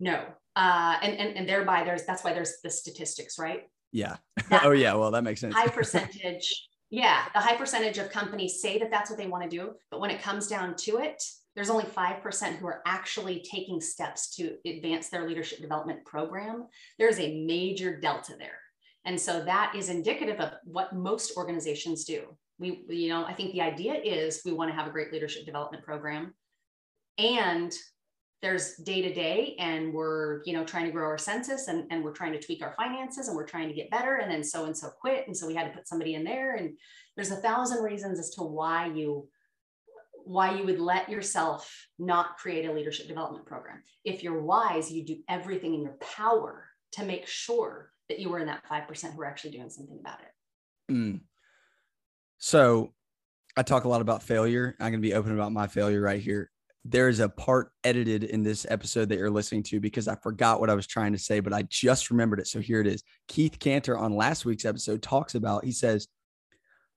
No. 0.00 0.24
Uh, 0.56 0.98
and, 1.00 1.16
and, 1.16 1.36
and 1.36 1.48
thereby 1.48 1.84
there's, 1.84 2.04
that's 2.04 2.24
why 2.24 2.34
there's 2.34 2.54
the 2.62 2.70
statistics, 2.70 3.38
right? 3.38 3.62
Yeah. 3.92 4.16
oh, 4.62 4.70
yeah. 4.72 4.94
Well, 4.94 5.10
that 5.10 5.22
makes 5.22 5.40
sense. 5.40 5.54
high 5.54 5.68
percentage. 5.68 6.68
Yeah. 6.90 7.24
The 7.34 7.40
high 7.40 7.56
percentage 7.56 7.98
of 7.98 8.10
companies 8.10 8.60
say 8.60 8.78
that 8.78 8.90
that's 8.90 9.10
what 9.10 9.18
they 9.18 9.26
want 9.26 9.44
to 9.44 9.56
do. 9.56 9.72
But 9.90 10.00
when 10.00 10.10
it 10.10 10.22
comes 10.22 10.46
down 10.46 10.74
to 10.76 10.98
it, 10.98 11.22
there's 11.54 11.70
only 11.70 11.84
5% 11.84 12.56
who 12.56 12.66
are 12.66 12.82
actually 12.86 13.44
taking 13.50 13.80
steps 13.80 14.34
to 14.36 14.56
advance 14.66 15.10
their 15.10 15.28
leadership 15.28 15.60
development 15.60 16.04
program. 16.04 16.66
There's 16.98 17.18
a 17.18 17.44
major 17.44 18.00
delta 18.00 18.34
there. 18.38 18.58
And 19.04 19.20
so 19.20 19.44
that 19.44 19.74
is 19.76 19.88
indicative 19.88 20.40
of 20.40 20.52
what 20.64 20.94
most 20.94 21.36
organizations 21.36 22.04
do. 22.04 22.36
We, 22.58 22.84
you 22.88 23.08
know, 23.08 23.24
I 23.24 23.34
think 23.34 23.52
the 23.52 23.60
idea 23.60 23.94
is 23.94 24.42
we 24.44 24.52
want 24.52 24.70
to 24.70 24.76
have 24.76 24.86
a 24.86 24.92
great 24.92 25.12
leadership 25.12 25.44
development 25.44 25.84
program 25.84 26.34
and 27.18 27.72
there's 28.42 28.74
day 28.78 29.00
to 29.00 29.14
day 29.14 29.54
and 29.60 29.94
we're 29.94 30.42
you 30.44 30.52
know 30.52 30.64
trying 30.64 30.84
to 30.84 30.90
grow 30.90 31.06
our 31.06 31.16
census 31.16 31.68
and, 31.68 31.84
and 31.90 32.02
we're 32.02 32.12
trying 32.12 32.32
to 32.32 32.40
tweak 32.40 32.60
our 32.60 32.74
finances 32.74 33.28
and 33.28 33.36
we're 33.36 33.46
trying 33.46 33.68
to 33.68 33.74
get 33.74 33.90
better 33.90 34.16
and 34.16 34.30
then 34.30 34.42
so 34.42 34.64
and 34.64 34.76
so 34.76 34.88
quit 35.00 35.26
and 35.28 35.36
so 35.36 35.46
we 35.46 35.54
had 35.54 35.64
to 35.64 35.70
put 35.70 35.86
somebody 35.86 36.14
in 36.14 36.24
there. 36.24 36.56
And 36.56 36.76
there's 37.16 37.30
a 37.30 37.36
thousand 37.36 37.82
reasons 37.84 38.18
as 38.18 38.30
to 38.30 38.42
why 38.42 38.86
you 38.86 39.28
why 40.24 40.54
you 40.54 40.64
would 40.64 40.78
let 40.78 41.08
yourself 41.08 41.88
not 41.98 42.36
create 42.36 42.68
a 42.68 42.72
leadership 42.72 43.08
development 43.08 43.46
program. 43.46 43.82
If 44.04 44.22
you're 44.22 44.42
wise 44.42 44.90
you 44.90 45.04
do 45.04 45.18
everything 45.28 45.74
in 45.74 45.82
your 45.82 45.96
power 46.00 46.66
to 46.92 47.04
make 47.04 47.26
sure 47.26 47.90
that 48.08 48.18
you 48.18 48.28
were 48.28 48.40
in 48.40 48.46
that 48.46 48.64
5% 48.70 49.14
who 49.14 49.22
are 49.22 49.26
actually 49.26 49.52
doing 49.52 49.70
something 49.70 49.98
about 49.98 50.18
it. 50.20 50.92
Mm. 50.92 51.20
so 52.38 52.92
i 53.56 53.62
talk 53.62 53.84
a 53.84 53.88
lot 53.88 54.00
about 54.00 54.22
failure. 54.22 54.74
I'm 54.80 54.90
going 54.90 55.00
to 55.00 55.08
be 55.08 55.14
open 55.14 55.32
about 55.32 55.52
my 55.52 55.68
failure 55.68 56.00
right 56.00 56.20
here 56.20 56.51
there's 56.84 57.20
a 57.20 57.28
part 57.28 57.70
edited 57.84 58.24
in 58.24 58.42
this 58.42 58.66
episode 58.68 59.08
that 59.08 59.18
you're 59.18 59.30
listening 59.30 59.62
to 59.62 59.78
because 59.78 60.08
I 60.08 60.16
forgot 60.16 60.58
what 60.58 60.70
I 60.70 60.74
was 60.74 60.86
trying 60.86 61.12
to 61.12 61.18
say, 61.18 61.38
but 61.40 61.52
I 61.52 61.62
just 61.62 62.10
remembered 62.10 62.40
it. 62.40 62.48
So 62.48 62.60
here 62.60 62.80
it 62.80 62.88
is. 62.88 63.04
Keith 63.28 63.58
Cantor 63.58 63.96
on 63.96 64.16
last 64.16 64.44
week's 64.44 64.64
episode 64.64 65.00
talks 65.00 65.36
about, 65.36 65.64
he 65.64 65.70
says, 65.70 66.08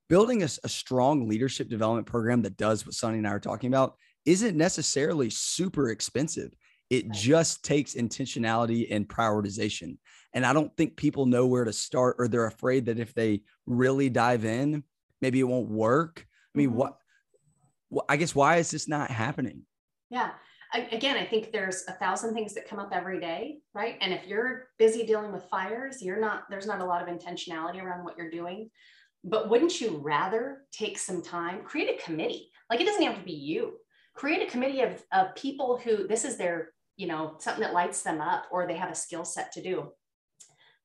building 0.10 0.41
a, 0.41 0.50
a 0.63 0.69
strong 0.69 1.28
leadership 1.28 1.69
development 1.69 2.08
program 2.08 2.41
that 2.43 2.58
does 2.58 2.86
what 2.86 2.95
Sonnie 2.95 3.19
and 3.19 3.28
I 3.28 3.32
are 3.32 3.39
talking 3.39 3.67
about 3.67 3.95
isn't 4.26 4.58
necessarily 4.58 5.30
super 5.30 5.91
expensive. 5.91 6.52
It 6.89 7.12
just 7.12 7.63
takes 7.63 7.93
intentionality 7.93 8.88
and 8.89 9.08
prioritization. 9.08 9.98
And 10.34 10.45
I 10.45 10.54
don't 10.54 10.76
think 10.76 10.98
people 10.98 11.28
know 11.28 11.45
where 11.45 11.63
to 11.63 11.74
start 11.74 12.15
or 12.19 12.28
they're 12.28 12.48
afraid 12.48 12.86
that 12.86 13.00
if 13.00 13.13
they 13.13 13.41
really 13.65 14.10
dive 14.10 14.45
in, 14.45 14.84
maybe 15.21 15.39
it 15.39 15.48
won't 15.48 15.69
work. 15.69 16.26
I 16.54 16.58
mean, 16.58 16.69
mm-hmm. 16.69 16.78
what, 16.78 16.98
I 18.10 18.17
guess, 18.17 18.34
why 18.34 18.58
is 18.58 18.71
this 18.71 18.88
not 18.88 19.12
happening? 19.12 19.62
Yeah. 20.09 20.31
Again, 20.91 21.15
I 21.15 21.25
think 21.25 21.51
there's 21.51 21.85
a 21.87 21.93
thousand 21.93 22.33
things 22.33 22.53
that 22.53 22.67
come 22.67 22.79
up 22.79 22.89
every 22.91 23.19
day, 23.19 23.59
right? 23.73 23.97
And 24.01 24.13
if 24.13 24.25
you're 24.27 24.67
busy 24.77 25.05
dealing 25.05 25.31
with 25.31 25.43
fires, 25.45 26.01
you're 26.01 26.19
not, 26.19 26.43
there's 26.49 26.67
not 26.67 26.81
a 26.81 26.85
lot 26.85 27.01
of 27.01 27.07
intentionality 27.07 27.81
around 27.81 28.03
what 28.03 28.17
you're 28.17 28.31
doing. 28.31 28.69
But 29.23 29.49
wouldn't 29.49 29.79
you 29.79 29.97
rather 29.97 30.63
take 30.71 30.97
some 30.97 31.21
time, 31.21 31.63
create 31.63 31.89
a 31.89 32.03
committee? 32.03 32.49
Like 32.69 32.81
it 32.81 32.85
doesn't 32.85 33.03
have 33.03 33.17
to 33.17 33.23
be 33.23 33.33
you. 33.33 33.77
Create 34.15 34.47
a 34.47 34.51
committee 34.51 34.81
of, 34.81 35.01
of 35.13 35.35
people 35.35 35.77
who 35.77 36.07
this 36.07 36.25
is 36.25 36.37
their, 36.37 36.69
you 36.97 37.07
know, 37.07 37.35
something 37.39 37.63
that 37.63 37.73
lights 37.73 38.01
them 38.01 38.19
up 38.21 38.45
or 38.51 38.67
they 38.67 38.75
have 38.75 38.91
a 38.91 38.95
skill 38.95 39.23
set 39.23 39.51
to 39.53 39.61
do. 39.61 39.91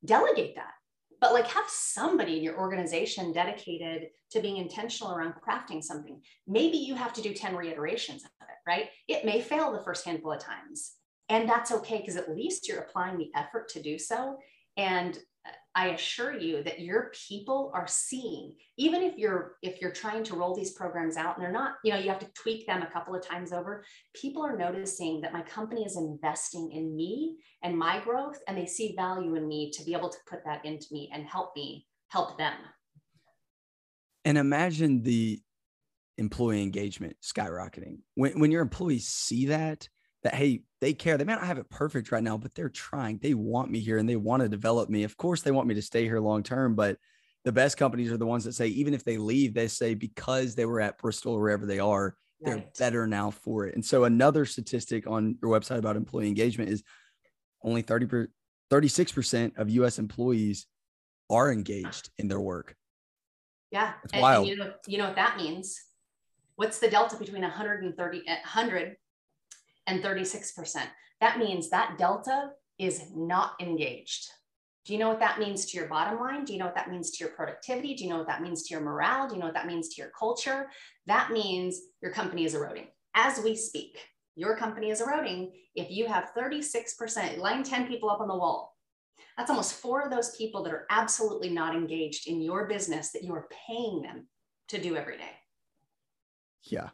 Delegate 0.04 0.54
that 0.56 0.72
but 1.20 1.34
like 1.34 1.46
have 1.46 1.68
somebody 1.68 2.38
in 2.38 2.42
your 2.42 2.58
organization 2.58 3.32
dedicated 3.32 4.08
to 4.30 4.40
being 4.40 4.56
intentional 4.56 5.12
around 5.12 5.34
crafting 5.46 5.82
something. 5.82 6.20
Maybe 6.46 6.78
you 6.78 6.94
have 6.94 7.12
to 7.14 7.22
do 7.22 7.34
10 7.34 7.54
reiterations 7.54 8.24
of 8.24 8.30
it, 8.40 8.56
right? 8.70 8.86
It 9.08 9.24
may 9.24 9.40
fail 9.40 9.72
the 9.72 9.82
first 9.82 10.04
handful 10.04 10.32
of 10.32 10.40
times. 10.40 10.92
And 11.28 11.48
that's 11.48 11.72
okay 11.72 11.98
because 11.98 12.16
at 12.16 12.34
least 12.34 12.68
you're 12.68 12.78
applying 12.78 13.18
the 13.18 13.30
effort 13.34 13.68
to 13.70 13.82
do 13.82 13.98
so. 13.98 14.38
And 14.76 15.18
uh, 15.44 15.50
I 15.74 15.88
assure 15.88 16.38
you 16.38 16.62
that 16.62 16.78
your 16.78 17.10
people 17.28 17.72
are 17.74 17.88
seeing, 17.88 18.54
even 18.76 19.02
if 19.02 19.18
you're 19.18 19.56
if 19.62 19.80
you're 19.80 19.92
trying 20.02 20.22
to 20.24 20.36
roll 20.36 20.54
these 20.54 20.72
programs 20.72 21.16
out 21.16 21.36
and 21.36 21.44
they're 21.44 21.60
not, 21.62 21.74
you 21.82 21.92
know, 21.92 21.98
you 21.98 22.08
have 22.10 22.20
to 22.20 22.32
tweak 22.40 22.64
them 22.66 22.82
a 22.82 22.90
couple 22.90 23.14
of 23.14 23.26
times 23.26 23.52
over, 23.52 23.84
people 24.14 24.42
are 24.42 24.56
noticing 24.56 25.20
that 25.20 25.32
my 25.32 25.42
company 25.42 25.82
is 25.84 25.96
investing 25.96 26.70
in 26.72 26.94
me 26.94 27.38
and 27.64 27.76
my 27.76 27.98
growth, 28.00 28.38
and 28.46 28.56
they 28.56 28.66
see 28.66 28.94
value 28.96 29.34
in 29.34 29.48
me 29.48 29.70
to 29.72 29.84
be 29.84 29.94
able 29.94 30.10
to 30.10 30.18
put 30.28 30.44
that 30.44 30.64
into 30.64 30.86
me 30.92 31.10
and 31.12 31.26
help 31.26 31.56
me 31.56 31.86
help 32.08 32.38
them. 32.38 32.54
And 34.24 34.38
imagine 34.38 35.02
the 35.02 35.40
employee 36.20 36.62
engagement 36.62 37.16
skyrocketing. 37.22 37.98
When 38.14 38.38
when 38.38 38.52
your 38.52 38.62
employees 38.62 39.08
see 39.08 39.46
that, 39.46 39.88
that 40.22 40.34
hey 40.34 40.62
they 40.80 40.92
care 40.92 41.18
they 41.18 41.24
may 41.24 41.34
not 41.34 41.46
have 41.46 41.58
it 41.58 41.70
perfect 41.70 42.12
right 42.12 42.22
now 42.22 42.36
but 42.36 42.54
they're 42.54 42.68
trying. 42.68 43.18
They 43.18 43.34
want 43.34 43.70
me 43.70 43.80
here 43.80 43.98
and 43.98 44.08
they 44.08 44.16
want 44.16 44.42
to 44.42 44.48
develop 44.48 44.88
me. 44.88 45.02
Of 45.02 45.16
course 45.16 45.42
they 45.42 45.50
want 45.50 45.66
me 45.66 45.74
to 45.74 45.82
stay 45.82 46.04
here 46.04 46.20
long 46.20 46.42
term 46.42 46.76
but 46.76 46.98
the 47.44 47.52
best 47.52 47.78
companies 47.78 48.12
are 48.12 48.18
the 48.18 48.26
ones 48.26 48.44
that 48.44 48.52
say 48.52 48.68
even 48.68 48.92
if 48.92 49.02
they 49.02 49.16
leave 49.16 49.54
they 49.54 49.66
say 49.66 49.94
because 49.94 50.54
they 50.54 50.66
were 50.66 50.80
at 50.80 50.98
bristol 50.98 51.32
or 51.32 51.40
wherever 51.40 51.64
they 51.64 51.78
are 51.78 52.14
they're 52.42 52.56
right. 52.56 52.78
better 52.78 53.06
now 53.06 53.30
for 53.30 53.66
it. 53.66 53.74
And 53.74 53.84
so 53.84 54.04
another 54.04 54.46
statistic 54.46 55.06
on 55.06 55.36
your 55.42 55.58
website 55.58 55.78
about 55.78 55.96
employee 55.96 56.28
engagement 56.28 56.70
is 56.70 56.82
only 57.62 57.82
30 57.82 58.06
per, 58.06 58.28
36% 58.70 59.58
of 59.58 59.68
us 59.68 59.98
employees 59.98 60.66
are 61.28 61.52
engaged 61.52 62.10
in 62.18 62.28
their 62.28 62.40
work. 62.40 62.76
Yeah 63.70 63.92
it's 64.02 64.14
wild 64.14 64.48
and 64.48 64.58
you 64.58 64.64
know, 64.64 64.72
you 64.86 64.98
know 64.98 65.06
what 65.06 65.16
that 65.16 65.36
means 65.36 65.78
what's 66.60 66.78
the 66.78 66.90
delta 66.90 67.16
between 67.16 67.40
130 67.40 68.22
100 68.26 68.96
and 69.86 70.04
36%. 70.04 70.82
That 71.22 71.38
means 71.38 71.70
that 71.70 71.96
delta 71.96 72.50
is 72.78 73.04
not 73.16 73.52
engaged. 73.62 74.28
Do 74.84 74.92
you 74.92 74.98
know 74.98 75.08
what 75.08 75.20
that 75.20 75.38
means 75.38 75.64
to 75.64 75.78
your 75.78 75.88
bottom 75.88 76.20
line? 76.20 76.44
Do 76.44 76.52
you 76.52 76.58
know 76.58 76.66
what 76.66 76.74
that 76.74 76.90
means 76.90 77.12
to 77.12 77.24
your 77.24 77.32
productivity? 77.32 77.94
Do 77.94 78.04
you 78.04 78.10
know 78.10 78.18
what 78.18 78.26
that 78.26 78.42
means 78.42 78.64
to 78.64 78.74
your 78.74 78.82
morale? 78.82 79.26
Do 79.26 79.36
you 79.36 79.40
know 79.40 79.46
what 79.46 79.54
that 79.54 79.68
means 79.68 79.88
to 79.88 80.02
your 80.02 80.10
culture? 80.10 80.68
That 81.06 81.30
means 81.30 81.80
your 82.02 82.12
company 82.12 82.44
is 82.44 82.54
eroding. 82.54 82.88
As 83.14 83.42
we 83.42 83.56
speak, 83.56 83.98
your 84.36 84.54
company 84.54 84.90
is 84.90 85.00
eroding. 85.00 85.52
If 85.74 85.90
you 85.90 86.08
have 86.08 86.32
36%, 86.36 87.38
line 87.38 87.62
10 87.62 87.88
people 87.88 88.10
up 88.10 88.20
on 88.20 88.28
the 88.28 88.36
wall, 88.36 88.76
that's 89.38 89.48
almost 89.48 89.76
four 89.76 90.02
of 90.02 90.10
those 90.10 90.36
people 90.36 90.62
that 90.64 90.74
are 90.74 90.86
absolutely 90.90 91.48
not 91.48 91.74
engaged 91.74 92.28
in 92.28 92.42
your 92.42 92.66
business 92.68 93.12
that 93.12 93.24
you 93.24 93.32
are 93.32 93.48
paying 93.66 94.02
them 94.02 94.26
to 94.68 94.78
do 94.78 94.96
every 94.96 95.16
day. 95.16 95.39
Yeah. 96.64 96.90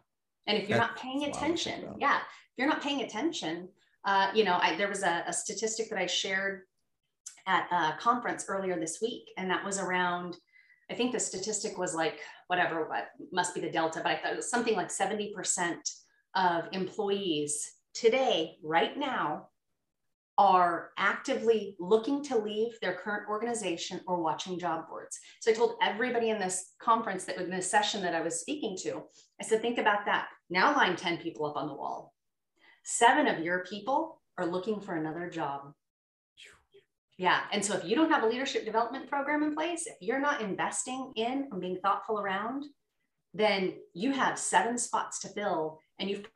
And 0.47 0.57
if 0.59 0.69
you're 0.69 0.79
that's 0.79 0.91
not 0.91 0.99
paying 0.99 1.25
attention, 1.25 1.95
yeah, 1.99 2.19
if 2.19 2.59
you're 2.59 2.69
not 2.69 2.83
paying 2.83 3.03
attention, 3.03 3.69
uh, 4.05 4.31
you 4.35 4.45
know, 4.45 4.59
I, 4.61 4.77
there 4.77 4.89
was 4.89 5.03
a, 5.03 5.25
a 5.27 5.33
statistic 5.33 5.91
that 5.91 5.99
I 5.99 6.07
shared 6.07 6.63
at 7.47 7.67
a 7.71 7.99
conference 7.99 8.47
earlier 8.49 8.79
this 8.79 9.01
week, 9.03 9.31
and 9.37 9.51
that 9.51 9.65
was 9.65 9.79
around, 9.79 10.37
I 10.91 10.95
think 10.95 11.13
the 11.13 11.21
statistic 11.21 11.77
was 11.79 11.95
like, 11.95 12.21
whatever, 12.47 12.89
what 12.89 13.09
must 13.33 13.55
be 13.55 13.61
the 13.61 13.71
delta, 13.71 14.01
but 14.03 14.13
I 14.13 14.17
thought 14.17 14.33
it 14.33 14.37
was 14.37 14.51
something 14.51 14.77
like 14.77 14.89
70% 14.89 15.77
of 16.37 16.65
employees 16.73 17.73
today, 17.95 18.57
right 18.63 18.97
now, 18.97 19.49
are 20.39 20.91
actively 20.99 21.77
looking 21.81 22.23
to 22.25 22.37
leave 22.37 22.79
their 22.81 22.95
current 22.95 23.29
organization 23.29 24.01
or 24.07 24.23
watching 24.23 24.59
job 24.59 24.87
boards. 24.89 25.19
So 25.41 25.51
I 25.51 25.55
told 25.55 25.77
everybody 25.83 26.31
in 26.31 26.39
this 26.39 26.73
conference 26.79 27.25
that 27.25 27.39
in 27.39 27.51
this 27.51 27.71
session 27.71 28.03
that 28.03 28.15
I 28.15 28.21
was 28.21 28.41
speaking 28.41 28.77
to, 28.83 29.03
I 29.41 29.45
said, 29.45 29.63
think 29.63 29.79
about 29.79 30.05
that. 30.05 30.29
Now 30.51 30.77
line 30.77 30.97
10 30.97 31.19
people 31.19 31.47
up 31.47 31.57
on 31.57 31.69
the 31.69 31.75
wall 31.75 32.13
seven 32.87 33.27
of 33.27 33.41
your 33.41 33.65
people 33.65 34.23
are 34.39 34.47
looking 34.47 34.81
for 34.81 34.95
another 34.95 35.29
job. 35.29 35.73
Yeah. 37.19 37.41
And 37.51 37.65
so 37.65 37.75
if 37.75 37.85
you 37.85 37.97
don't 37.97 38.11
have 38.11 38.23
a 38.23 38.29
leadership 38.29 38.65
development 38.65 39.09
program 39.09 39.43
in 39.43 39.55
place, 39.55 39.87
if 39.87 39.97
you're 40.01 40.21
not 40.21 40.41
investing 40.41 41.13
in 41.17 41.49
and 41.51 41.61
being 41.61 41.79
thoughtful 41.79 42.21
around, 42.21 42.65
then 43.35 43.75
you 43.93 44.13
have 44.13 44.39
seven 44.39 44.79
spots 44.79 45.19
to 45.21 45.29
fill 45.29 45.81
and 45.99 46.09
you've 46.09 46.27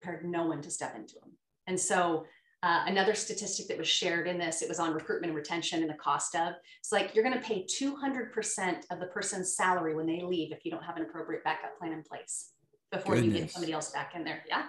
prepared 0.00 0.24
no 0.24 0.46
one 0.46 0.62
to 0.62 0.70
step 0.70 0.94
into 0.94 1.14
them. 1.14 1.32
And 1.66 1.80
so 1.80 2.26
uh, 2.66 2.82
another 2.86 3.14
statistic 3.14 3.68
that 3.68 3.78
was 3.78 3.86
shared 3.86 4.26
in 4.26 4.38
this, 4.38 4.60
it 4.60 4.68
was 4.68 4.80
on 4.80 4.92
recruitment 4.92 5.30
and 5.30 5.36
retention 5.36 5.82
and 5.82 5.88
the 5.88 5.94
cost 5.94 6.34
of. 6.34 6.54
It's 6.80 6.90
like 6.90 7.14
you're 7.14 7.22
going 7.22 7.40
to 7.40 7.46
pay 7.46 7.64
200% 7.64 8.82
of 8.90 8.98
the 8.98 9.06
person's 9.06 9.54
salary 9.54 9.94
when 9.94 10.04
they 10.04 10.20
leave 10.20 10.50
if 10.50 10.64
you 10.64 10.72
don't 10.72 10.82
have 10.82 10.96
an 10.96 11.02
appropriate 11.02 11.44
backup 11.44 11.78
plan 11.78 11.92
in 11.92 12.02
place 12.02 12.50
before 12.90 13.14
Goodness. 13.14 13.34
you 13.34 13.40
get 13.42 13.50
somebody 13.52 13.72
else 13.72 13.90
back 13.90 14.16
in 14.16 14.24
there. 14.24 14.42
Yeah. 14.48 14.64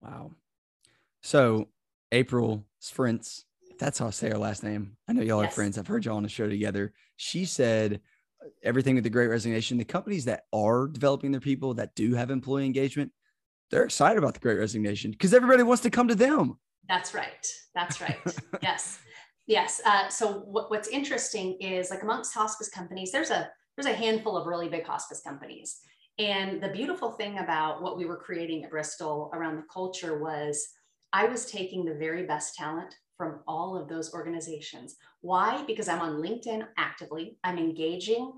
Wow. 0.00 0.30
So 1.22 1.66
April 2.12 2.64
Sprintz, 2.80 3.46
if 3.68 3.78
that's 3.78 3.98
how 3.98 4.06
I 4.06 4.10
say 4.10 4.28
her 4.28 4.38
last 4.38 4.62
name. 4.62 4.96
I 5.08 5.12
know 5.12 5.22
y'all 5.22 5.42
yes. 5.42 5.50
are 5.50 5.54
friends. 5.56 5.78
I've 5.78 5.88
heard 5.88 6.04
y'all 6.04 6.18
on 6.18 6.22
the 6.22 6.28
show 6.28 6.48
together. 6.48 6.92
She 7.16 7.46
said 7.46 8.00
everything 8.62 8.94
with 8.94 9.02
the 9.02 9.10
great 9.10 9.26
resignation, 9.26 9.76
the 9.76 9.84
companies 9.84 10.26
that 10.26 10.44
are 10.52 10.86
developing 10.86 11.32
their 11.32 11.40
people 11.40 11.74
that 11.74 11.96
do 11.96 12.14
have 12.14 12.30
employee 12.30 12.64
engagement, 12.64 13.10
they're 13.72 13.82
excited 13.82 14.18
about 14.18 14.34
the 14.34 14.40
great 14.40 14.60
resignation 14.60 15.10
because 15.10 15.34
everybody 15.34 15.64
wants 15.64 15.82
to 15.82 15.90
come 15.90 16.06
to 16.06 16.14
them. 16.14 16.58
That's 16.88 17.14
right. 17.14 17.46
That's 17.74 18.00
right. 18.00 18.18
yes. 18.62 18.98
Yes. 19.46 19.80
Uh, 19.84 20.08
so 20.08 20.40
what, 20.40 20.70
what's 20.70 20.88
interesting 20.88 21.54
is 21.60 21.90
like 21.90 22.02
amongst 22.02 22.34
hospice 22.34 22.68
companies, 22.68 23.12
there's 23.12 23.30
a 23.30 23.50
there's 23.76 23.86
a 23.86 23.96
handful 23.96 24.36
of 24.36 24.46
really 24.46 24.68
big 24.68 24.84
hospice 24.84 25.22
companies 25.22 25.80
and 26.18 26.62
the 26.62 26.68
beautiful 26.68 27.12
thing 27.12 27.38
about 27.38 27.82
what 27.82 27.96
we 27.96 28.04
were 28.04 28.16
creating 28.16 28.64
at 28.64 28.70
Bristol 28.70 29.30
around 29.32 29.56
the 29.56 29.64
culture 29.72 30.22
was 30.22 30.68
I 31.12 31.24
was 31.24 31.46
taking 31.46 31.84
the 31.84 31.94
very 31.94 32.26
best 32.26 32.54
talent 32.54 32.94
from 33.16 33.40
all 33.46 33.76
of 33.76 33.88
those 33.88 34.12
organizations. 34.12 34.96
Why? 35.20 35.64
Because 35.66 35.88
I'm 35.88 36.00
on 36.00 36.22
LinkedIn 36.22 36.66
actively, 36.76 37.38
I'm 37.44 37.58
engaging. 37.58 38.32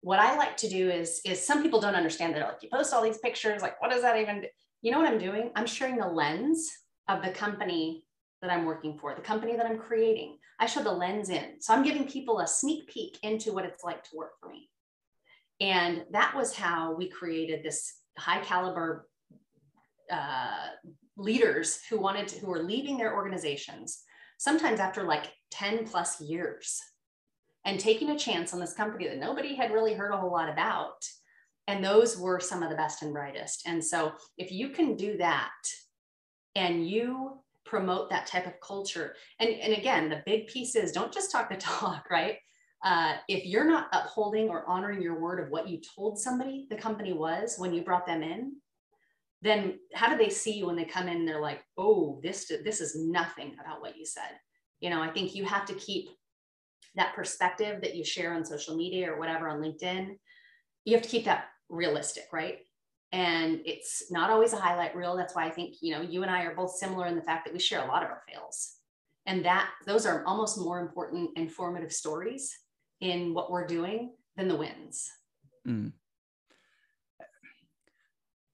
What 0.00 0.20
I 0.20 0.36
like 0.36 0.56
to 0.58 0.68
do 0.68 0.90
is, 0.90 1.20
is 1.24 1.44
some 1.44 1.62
people 1.62 1.80
don't 1.80 1.96
understand 1.96 2.34
that 2.34 2.46
like 2.46 2.62
you 2.62 2.68
post 2.72 2.94
all 2.94 3.02
these 3.02 3.18
pictures, 3.18 3.62
like 3.62 3.80
what 3.82 3.90
does 3.90 4.02
that 4.02 4.18
even 4.18 4.42
do? 4.42 4.48
You 4.82 4.92
know 4.92 4.98
what 4.98 5.08
I'm 5.08 5.18
doing? 5.18 5.50
I'm 5.56 5.66
sharing 5.66 5.96
the 5.96 6.06
lens 6.06 6.70
of 7.08 7.22
the 7.22 7.30
company 7.30 8.04
that 8.42 8.50
I'm 8.50 8.64
working 8.64 8.98
for, 8.98 9.14
the 9.14 9.20
company 9.20 9.56
that 9.56 9.66
I'm 9.66 9.78
creating. 9.78 10.38
I 10.60 10.66
show 10.66 10.82
the 10.82 10.92
lens 10.92 11.30
in. 11.30 11.60
So 11.60 11.72
I'm 11.72 11.82
giving 11.82 12.06
people 12.06 12.40
a 12.40 12.46
sneak 12.46 12.88
peek 12.88 13.18
into 13.22 13.52
what 13.52 13.64
it's 13.64 13.84
like 13.84 14.04
to 14.04 14.16
work 14.16 14.32
for 14.40 14.48
me. 14.48 14.68
And 15.60 16.04
that 16.12 16.34
was 16.36 16.54
how 16.54 16.94
we 16.94 17.08
created 17.08 17.62
this 17.62 17.94
high 18.16 18.40
caliber 18.40 19.08
uh, 20.10 20.68
leaders 21.16 21.80
who 21.90 21.98
wanted 21.98 22.28
to, 22.28 22.38
who 22.40 22.46
were 22.46 22.62
leaving 22.62 22.96
their 22.96 23.14
organizations, 23.14 24.02
sometimes 24.38 24.78
after 24.78 25.02
like 25.02 25.32
10 25.50 25.86
plus 25.86 26.20
years, 26.20 26.80
and 27.64 27.80
taking 27.80 28.10
a 28.10 28.18
chance 28.18 28.54
on 28.54 28.60
this 28.60 28.72
company 28.72 29.08
that 29.08 29.18
nobody 29.18 29.54
had 29.54 29.72
really 29.72 29.94
heard 29.94 30.12
a 30.12 30.16
whole 30.16 30.30
lot 30.30 30.48
about. 30.48 31.04
And 31.66 31.84
those 31.84 32.16
were 32.16 32.40
some 32.40 32.62
of 32.62 32.70
the 32.70 32.76
best 32.76 33.02
and 33.02 33.12
brightest. 33.12 33.66
And 33.66 33.84
so 33.84 34.12
if 34.38 34.50
you 34.50 34.70
can 34.70 34.96
do 34.96 35.18
that 35.18 35.50
and 36.54 36.88
you 36.88 37.38
promote 37.64 38.10
that 38.10 38.26
type 38.26 38.46
of 38.46 38.60
culture, 38.60 39.14
and, 39.40 39.50
and 39.50 39.74
again, 39.74 40.08
the 40.08 40.22
big 40.24 40.46
piece 40.46 40.74
is 40.74 40.92
don't 40.92 41.12
just 41.12 41.30
talk 41.30 41.50
the 41.50 41.56
talk, 41.58 42.10
right? 42.10 42.38
uh, 42.84 43.14
if 43.28 43.44
you're 43.44 43.64
not 43.64 43.88
upholding 43.92 44.48
or 44.48 44.68
honoring 44.68 45.02
your 45.02 45.18
word 45.20 45.40
of 45.40 45.50
what 45.50 45.68
you 45.68 45.80
told 45.96 46.18
somebody 46.18 46.66
the 46.70 46.76
company 46.76 47.12
was 47.12 47.56
when 47.58 47.74
you 47.74 47.82
brought 47.82 48.06
them 48.06 48.22
in, 48.22 48.54
then 49.42 49.78
how 49.94 50.08
do 50.08 50.16
they 50.16 50.30
see 50.30 50.58
you 50.58 50.66
when 50.66 50.76
they 50.76 50.84
come 50.84 51.08
in 51.08 51.24
they're 51.24 51.40
like, 51.40 51.62
oh, 51.76 52.20
this 52.22 52.50
this 52.64 52.80
is 52.80 52.96
nothing 52.96 53.56
about 53.60 53.80
what 53.80 53.96
you 53.96 54.06
said. 54.06 54.38
You 54.80 54.90
know, 54.90 55.02
I 55.02 55.10
think 55.10 55.34
you 55.34 55.44
have 55.44 55.66
to 55.66 55.74
keep 55.74 56.08
that 56.94 57.14
perspective 57.14 57.80
that 57.82 57.94
you 57.94 58.04
share 58.04 58.32
on 58.32 58.44
social 58.44 58.76
media 58.76 59.12
or 59.12 59.18
whatever 59.18 59.48
on 59.48 59.60
LinkedIn. 59.60 60.16
You 60.84 60.94
have 60.94 61.02
to 61.02 61.08
keep 61.08 61.24
that 61.24 61.46
realistic, 61.68 62.24
right? 62.32 62.58
And 63.12 63.60
it's 63.64 64.10
not 64.10 64.30
always 64.30 64.52
a 64.52 64.58
highlight 64.58 64.94
reel. 64.94 65.16
That's 65.16 65.34
why 65.34 65.46
I 65.46 65.50
think, 65.50 65.76
you 65.80 65.94
know, 65.94 66.02
you 66.02 66.22
and 66.22 66.30
I 66.30 66.42
are 66.42 66.54
both 66.54 66.72
similar 66.72 67.06
in 67.06 67.16
the 67.16 67.22
fact 67.22 67.46
that 67.46 67.54
we 67.54 67.58
share 67.58 67.82
a 67.82 67.88
lot 67.88 68.02
of 68.02 68.10
our 68.10 68.22
fails. 68.30 68.74
And 69.26 69.44
that 69.44 69.70
those 69.86 70.06
are 70.06 70.24
almost 70.24 70.58
more 70.58 70.80
important 70.80 71.30
and 71.36 71.50
formative 71.50 71.92
stories 71.92 72.54
in 73.00 73.34
what 73.34 73.50
we're 73.50 73.66
doing 73.66 74.14
than 74.36 74.48
the 74.48 74.56
wins. 74.56 75.10
Mm 75.66 75.92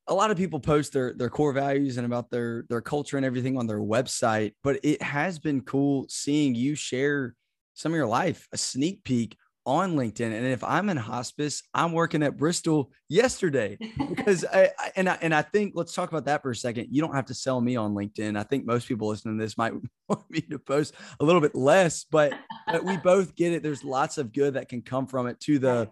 a 0.07 0.15
lot 0.15 0.31
of 0.31 0.37
people 0.37 0.61
post 0.61 0.93
their 0.93 1.13
their 1.15 1.31
core 1.31 1.53
values 1.53 1.97
and 1.97 2.07
about 2.07 2.31
their 2.31 2.65
their 2.69 2.81
culture 2.81 3.17
and 3.17 3.25
everything 3.25 3.57
on 3.57 3.67
their 3.67 3.81
website 3.81 4.53
but 4.63 4.79
it 4.83 5.01
has 5.03 5.39
been 5.39 5.61
cool 5.63 6.07
seeing 6.09 6.55
you 6.55 6.75
share 6.75 7.35
some 7.75 7.93
of 7.93 7.97
your 7.97 8.07
life 8.07 8.47
a 8.53 8.59
sneak 8.59 9.03
peek 9.05 9.37
on 9.67 9.95
linkedin 9.95 10.33
and 10.33 10.47
if 10.47 10.63
i'm 10.63 10.89
in 10.91 10.97
hospice 10.97 11.63
i'm 11.73 11.93
working 11.93 12.23
at 12.23 12.37
bristol 12.37 12.91
yesterday 13.09 13.79
because 14.09 14.45
I, 14.45 14.71
I, 14.79 14.93
and 14.97 15.09
I 15.09 15.19
and 15.23 15.35
i 15.35 15.43
think 15.43 15.73
let's 15.75 15.95
talk 15.95 16.11
about 16.11 16.27
that 16.27 16.43
for 16.43 16.51
a 16.51 16.57
second 16.57 16.89
you 16.91 17.01
don't 17.01 17.15
have 17.15 17.27
to 17.27 17.35
sell 17.35 17.61
me 17.61 17.77
on 17.77 17.95
linkedin 17.95 18.39
i 18.39 18.43
think 18.43 18.67
most 18.67 18.87
people 18.87 19.09
listening 19.09 19.39
to 19.39 19.45
this 19.45 19.57
might 19.57 19.73
want 20.09 20.31
me 20.31 20.41
to 20.43 20.59
post 20.59 20.95
a 21.21 21.25
little 21.25 21.41
bit 21.41 21.55
less 21.55 22.05
but 22.05 22.35
but 22.67 22.85
we 22.85 22.97
both 23.05 23.35
get 23.35 23.53
it 23.53 23.63
there's 23.63 23.85
lots 23.85 24.19
of 24.19 24.33
good 24.33 24.55
that 24.55 24.69
can 24.69 24.83
come 24.83 25.07
from 25.07 25.27
it 25.27 25.41
to 25.41 25.59
the 25.59 25.91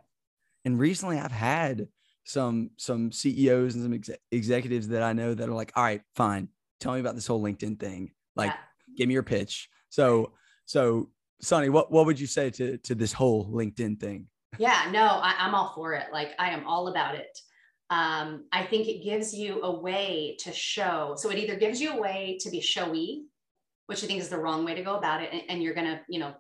and 0.64 0.78
recently 0.78 1.18
i've 1.18 1.32
had 1.32 1.88
some 2.24 2.70
some 2.76 3.11
CEOs 3.12 3.74
and 3.74 3.85
some 3.85 3.94
ex- 3.94 4.11
executives 4.30 4.88
that 4.88 5.02
I 5.02 5.12
know 5.12 5.35
that 5.35 5.48
are 5.48 5.54
like, 5.54 5.72
all 5.76 5.82
right, 5.82 6.02
fine, 6.14 6.48
tell 6.80 6.94
me 6.94 7.00
about 7.00 7.14
this 7.14 7.26
whole 7.26 7.42
LinkedIn 7.42 7.78
thing. 7.78 8.12
Like, 8.37 8.50
yeah. 8.50 8.56
give 8.96 9.08
me 9.08 9.14
your 9.14 9.22
pitch. 9.22 9.68
So 9.90 10.32
so 10.64 11.11
Sonnie, 11.42 11.70
what 11.70 11.90
what 11.90 12.07
would 12.07 12.20
you 12.20 12.26
say 12.26 12.50
to 12.50 12.78
to 12.78 12.94
this 12.94 13.12
whole 13.12 13.46
LinkedIn 13.50 13.98
thing? 13.98 14.26
Yeah, 14.59 14.88
no, 14.92 15.02
I, 15.02 15.35
I'm 15.38 15.55
all 15.55 15.72
for 15.74 15.94
it. 15.94 16.07
Like 16.12 16.33
I 16.38 16.50
am 16.50 16.66
all 16.66 16.88
about 16.88 17.16
it. 17.16 17.38
Um, 17.90 18.44
I 18.52 18.64
think 18.64 18.88
it 18.88 19.05
gives 19.05 19.35
you 19.35 19.62
a 19.62 19.70
way 19.70 20.37
to 20.40 20.52
show. 20.52 21.14
So 21.16 21.31
it 21.31 21.38
either 21.38 21.57
gives 21.57 21.81
you 21.81 21.92
a 21.92 22.00
way 22.00 22.38
to 22.40 22.50
be 22.50 22.61
showy, 22.61 23.24
which 23.87 24.05
I 24.05 24.07
think 24.07 24.20
is 24.20 24.28
the 24.28 24.38
wrong 24.38 24.64
way 24.64 24.74
to 24.74 24.83
go 24.83 24.96
about 24.96 25.22
it, 25.22 25.31
and, 25.33 25.42
and 25.48 25.62
you're 25.62 25.74
gonna, 25.74 26.00
you 26.09 26.20
know, 26.20 26.33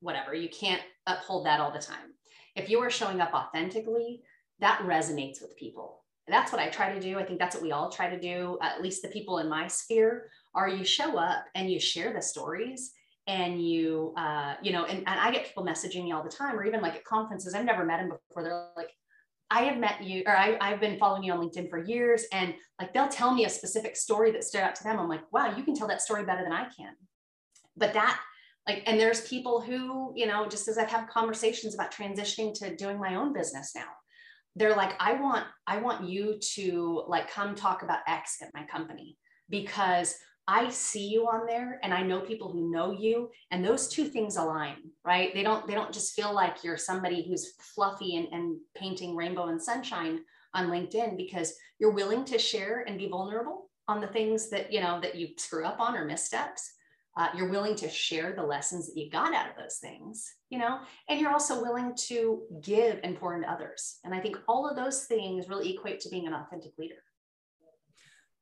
whatever. 0.00 0.34
You 0.34 0.48
can't 0.48 0.82
uphold 1.06 1.46
that 1.46 1.60
all 1.60 1.72
the 1.72 1.78
time. 1.78 2.14
If 2.54 2.68
you 2.68 2.80
are 2.80 2.90
showing 2.90 3.20
up 3.20 3.32
authentically, 3.32 4.22
that 4.58 4.80
resonates 4.82 5.40
with 5.40 5.56
people. 5.56 6.04
That's 6.28 6.52
what 6.52 6.60
I 6.60 6.68
try 6.68 6.92
to 6.92 7.00
do. 7.00 7.18
I 7.18 7.24
think 7.24 7.38
that's 7.38 7.56
what 7.56 7.64
we 7.64 7.72
all 7.72 7.90
try 7.90 8.08
to 8.10 8.20
do, 8.20 8.58
at 8.62 8.82
least 8.82 9.02
the 9.02 9.08
people 9.08 9.38
in 9.38 9.48
my 9.48 9.66
sphere, 9.66 10.30
are 10.54 10.68
you 10.68 10.84
show 10.84 11.16
up 11.16 11.44
and 11.54 11.70
you 11.70 11.80
share 11.80 12.12
the 12.12 12.22
stories 12.22 12.92
and 13.26 13.62
you, 13.64 14.14
uh, 14.16 14.54
you 14.62 14.72
know, 14.72 14.84
and, 14.84 14.98
and 14.98 15.20
I 15.20 15.30
get 15.30 15.46
people 15.46 15.64
messaging 15.64 16.04
me 16.04 16.12
all 16.12 16.22
the 16.22 16.30
time, 16.30 16.58
or 16.58 16.64
even 16.64 16.80
like 16.80 16.96
at 16.96 17.04
conferences, 17.04 17.54
I've 17.54 17.64
never 17.64 17.84
met 17.84 17.98
them 17.98 18.08
before. 18.08 18.42
They're 18.42 18.68
like, 18.76 18.90
I 19.50 19.62
have 19.62 19.78
met 19.78 20.02
you, 20.02 20.22
or 20.26 20.36
I, 20.36 20.56
I've 20.60 20.80
been 20.80 20.98
following 20.98 21.24
you 21.24 21.32
on 21.32 21.40
LinkedIn 21.40 21.70
for 21.70 21.82
years. 21.82 22.24
And 22.32 22.54
like, 22.80 22.92
they'll 22.92 23.08
tell 23.08 23.34
me 23.34 23.44
a 23.44 23.50
specific 23.50 23.96
story 23.96 24.30
that 24.32 24.44
stood 24.44 24.60
out 24.60 24.74
to 24.76 24.84
them. 24.84 24.98
I'm 24.98 25.08
like, 25.08 25.30
wow, 25.32 25.56
you 25.56 25.64
can 25.64 25.74
tell 25.74 25.88
that 25.88 26.02
story 26.02 26.24
better 26.24 26.42
than 26.42 26.52
I 26.52 26.64
can. 26.64 26.94
But 27.76 27.94
that, 27.94 28.20
like, 28.68 28.82
and 28.86 28.98
there's 28.98 29.26
people 29.28 29.60
who, 29.60 30.12
you 30.14 30.26
know, 30.26 30.48
just 30.48 30.68
as 30.68 30.78
I've 30.78 30.90
had 30.90 31.08
conversations 31.08 31.74
about 31.74 31.92
transitioning 31.92 32.54
to 32.60 32.76
doing 32.76 32.98
my 32.98 33.16
own 33.16 33.32
business 33.32 33.72
now, 33.74 33.86
they're 34.56 34.76
like 34.76 34.94
i 35.00 35.12
want 35.12 35.44
i 35.66 35.78
want 35.78 36.08
you 36.08 36.38
to 36.40 37.04
like 37.08 37.30
come 37.30 37.54
talk 37.54 37.82
about 37.82 38.00
x 38.06 38.38
at 38.42 38.52
my 38.54 38.64
company 38.64 39.16
because 39.48 40.14
i 40.48 40.68
see 40.68 41.06
you 41.06 41.26
on 41.28 41.46
there 41.46 41.78
and 41.82 41.92
i 41.92 42.02
know 42.02 42.20
people 42.20 42.50
who 42.50 42.70
know 42.70 42.92
you 42.92 43.30
and 43.50 43.64
those 43.64 43.88
two 43.88 44.06
things 44.06 44.36
align 44.36 44.76
right? 45.04 45.32
They 45.34 45.42
don't 45.42 45.66
they 45.66 45.74
don't 45.74 45.92
just 45.92 46.14
feel 46.14 46.34
like 46.34 46.62
you're 46.62 46.76
somebody 46.76 47.26
who's 47.26 47.54
fluffy 47.58 48.16
and, 48.16 48.28
and 48.32 48.58
painting 48.76 49.16
rainbow 49.16 49.48
and 49.48 49.62
sunshine 49.62 50.20
on 50.54 50.68
linkedin 50.68 51.16
because 51.16 51.54
you're 51.78 51.92
willing 51.92 52.24
to 52.26 52.38
share 52.38 52.84
and 52.86 52.98
be 52.98 53.08
vulnerable 53.08 53.70
on 53.88 54.00
the 54.00 54.08
things 54.08 54.50
that 54.50 54.72
you 54.72 54.80
know 54.80 55.00
that 55.00 55.16
you 55.16 55.28
screw 55.36 55.64
up 55.64 55.80
on 55.80 55.96
or 55.96 56.04
missteps. 56.04 56.74
Uh, 57.16 57.26
you're 57.36 57.50
willing 57.50 57.74
to 57.74 57.88
share 57.88 58.32
the 58.32 58.42
lessons 58.42 58.86
that 58.86 58.96
you 58.96 59.10
got 59.10 59.34
out 59.34 59.50
of 59.50 59.56
those 59.56 59.78
things 59.78 60.32
you 60.48 60.58
know 60.58 60.78
and 61.08 61.18
you're 61.18 61.32
also 61.32 61.60
willing 61.60 61.92
to 61.96 62.40
give 62.62 63.00
and 63.02 63.18
pour 63.18 63.34
into 63.34 63.50
others. 63.50 63.98
And 64.04 64.14
i 64.14 64.20
think 64.20 64.36
all 64.46 64.68
of 64.68 64.76
those 64.76 65.06
things 65.06 65.48
really 65.48 65.74
equate 65.74 66.00
to 66.00 66.08
being 66.08 66.26
an 66.26 66.34
authentic 66.34 66.72
leader 66.78 67.02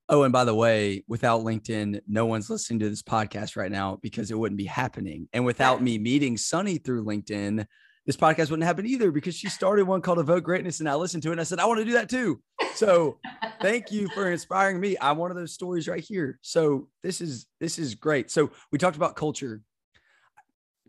oh 0.08 0.22
and 0.22 0.32
by 0.32 0.44
the 0.44 0.54
way 0.54 1.04
without 1.08 1.42
linkedin 1.42 2.00
no 2.06 2.26
one's 2.26 2.50
listening 2.50 2.78
to 2.78 2.88
this 2.88 3.02
podcast 3.02 3.56
right 3.56 3.72
now 3.72 3.98
because 4.02 4.30
it 4.30 4.38
wouldn't 4.38 4.58
be 4.58 4.64
happening 4.64 5.28
and 5.32 5.44
without 5.44 5.82
me 5.82 5.98
meeting 5.98 6.36
Sonnie 6.36 6.78
through 6.78 7.04
linkedin 7.04 7.66
this 8.08 8.16
podcast 8.16 8.48
wouldn't 8.48 8.64
happen 8.64 8.86
either 8.86 9.10
because 9.10 9.34
she 9.34 9.50
started 9.50 9.86
one 9.86 10.00
called 10.00 10.18
Evoke 10.18 10.42
Greatness 10.42 10.80
and 10.80 10.88
I 10.88 10.94
listened 10.94 11.22
to 11.24 11.28
it 11.28 11.32
and 11.32 11.40
I 11.42 11.44
said, 11.44 11.58
I 11.58 11.66
want 11.66 11.80
to 11.80 11.84
do 11.84 11.92
that 11.92 12.08
too. 12.08 12.40
So 12.74 13.18
thank 13.60 13.92
you 13.92 14.08
for 14.14 14.30
inspiring 14.32 14.80
me. 14.80 14.96
I'm 14.98 15.18
one 15.18 15.30
of 15.30 15.36
those 15.36 15.52
stories 15.52 15.86
right 15.86 16.02
here. 16.02 16.38
So 16.40 16.88
this 17.02 17.20
is 17.20 17.44
this 17.60 17.78
is 17.78 17.96
great. 17.96 18.30
So 18.30 18.50
we 18.72 18.78
talked 18.78 18.96
about 18.96 19.14
culture 19.14 19.60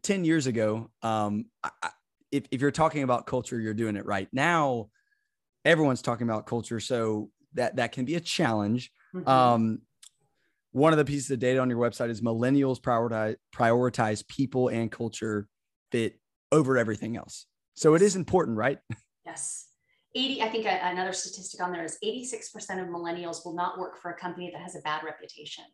10 0.04 0.24
years 0.24 0.48
ago. 0.48 0.92
Um, 1.02 1.48
I, 1.62 1.90
if, 2.32 2.46
if 2.52 2.62
you're 2.62 2.72
talking 2.72 3.04
about 3.04 3.26
culture, 3.26 3.60
you're 3.60 3.74
doing 3.74 3.98
it 3.98 4.06
right. 4.06 4.30
Now 4.32 4.88
everyone's 5.66 6.02
talking 6.02 6.26
about 6.26 6.46
culture. 6.46 6.80
So 6.80 7.32
that 7.56 7.76
that 7.76 7.92
can 7.92 8.06
be 8.06 8.16
a 8.16 8.22
challenge. 8.22 8.94
Mm-hmm. 9.16 9.28
Um, 9.28 9.82
one 10.72 10.94
of 10.94 10.98
the 10.98 11.06
pieces 11.06 11.32
of 11.32 11.40
data 11.40 11.60
on 11.60 11.70
your 11.70 11.80
website 11.80 12.10
is 12.10 12.22
millennials 12.22 12.80
prioritize 12.80 13.36
prioritize 13.56 14.28
people 14.28 14.68
and 14.68 14.92
culture 14.92 15.48
fit 15.92 16.20
over 16.52 16.78
everything 16.78 17.18
else. 17.18 17.46
So 17.76 17.96
it 17.96 18.02
is 18.02 18.16
important, 18.16 18.58
right? 18.58 18.80
Yes. 19.26 19.68
80, 20.16 20.42
I 20.42 20.50
think 20.50 20.66
another 20.66 21.14
statistic 21.14 21.62
on 21.62 21.72
there 21.72 21.84
is 21.84 22.00
86% 22.04 22.56
of 22.82 22.88
millennials 22.88 23.46
will 23.46 23.54
not 23.54 23.78
work 23.78 24.02
for 24.02 24.10
a 24.10 24.18
company 24.18 24.50
that 24.52 24.60
has 24.60 24.76
a 24.76 24.80
bad 24.80 25.04
reputation. 25.04 25.66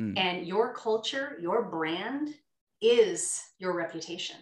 Mm. 0.00 0.18
And 0.18 0.44
your 0.44 0.74
culture, 0.74 1.38
your 1.40 1.70
brand 1.70 2.34
is 2.82 3.40
your 3.60 3.76
reputation. 3.76 4.36